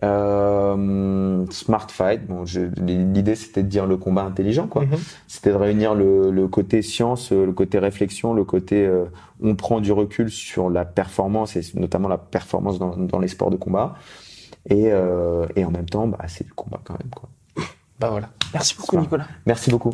Euh, 0.03 1.45
Smart 1.51 1.87
Fight. 1.89 2.25
Bon, 2.25 2.43
l'idée 2.77 3.35
c'était 3.35 3.63
de 3.63 3.67
dire 3.67 3.85
le 3.85 3.97
combat 3.97 4.23
intelligent, 4.23 4.67
quoi. 4.67 4.83
Mhm. 4.83 4.97
C'était 5.27 5.51
de 5.51 5.55
réunir 5.55 5.93
le, 5.93 6.31
le 6.31 6.47
côté 6.47 6.81
science, 6.81 7.31
euh, 7.31 7.45
le 7.45 7.51
côté 7.51 7.79
réflexion, 7.79 8.33
le 8.33 8.45
côté 8.45 8.85
euh, 8.85 9.05
on 9.41 9.55
prend 9.55 9.81
du 9.81 9.91
recul 9.91 10.29
sur 10.29 10.69
la 10.69 10.85
performance 10.85 11.55
et 11.55 11.61
notamment 11.73 12.07
la 12.07 12.17
performance 12.17 12.79
dans, 12.79 12.95
dans 12.95 13.19
les 13.19 13.27
sports 13.27 13.51
de 13.51 13.57
combat. 13.57 13.95
Et, 14.69 14.91
euh, 14.91 15.47
et 15.55 15.65
en 15.65 15.71
même 15.71 15.89
temps, 15.89 16.07
bah, 16.07 16.19
c'est 16.27 16.45
du 16.45 16.53
combat 16.53 16.79
quand 16.83 16.93
même. 16.93 17.09
Quoi. 17.09 17.29
Bah 17.99 18.09
voilà. 18.09 18.29
Merci 18.53 18.75
beaucoup. 18.77 18.97
Nicolas. 18.97 19.27
Merci 19.45 19.69
beaucoup. 19.69 19.93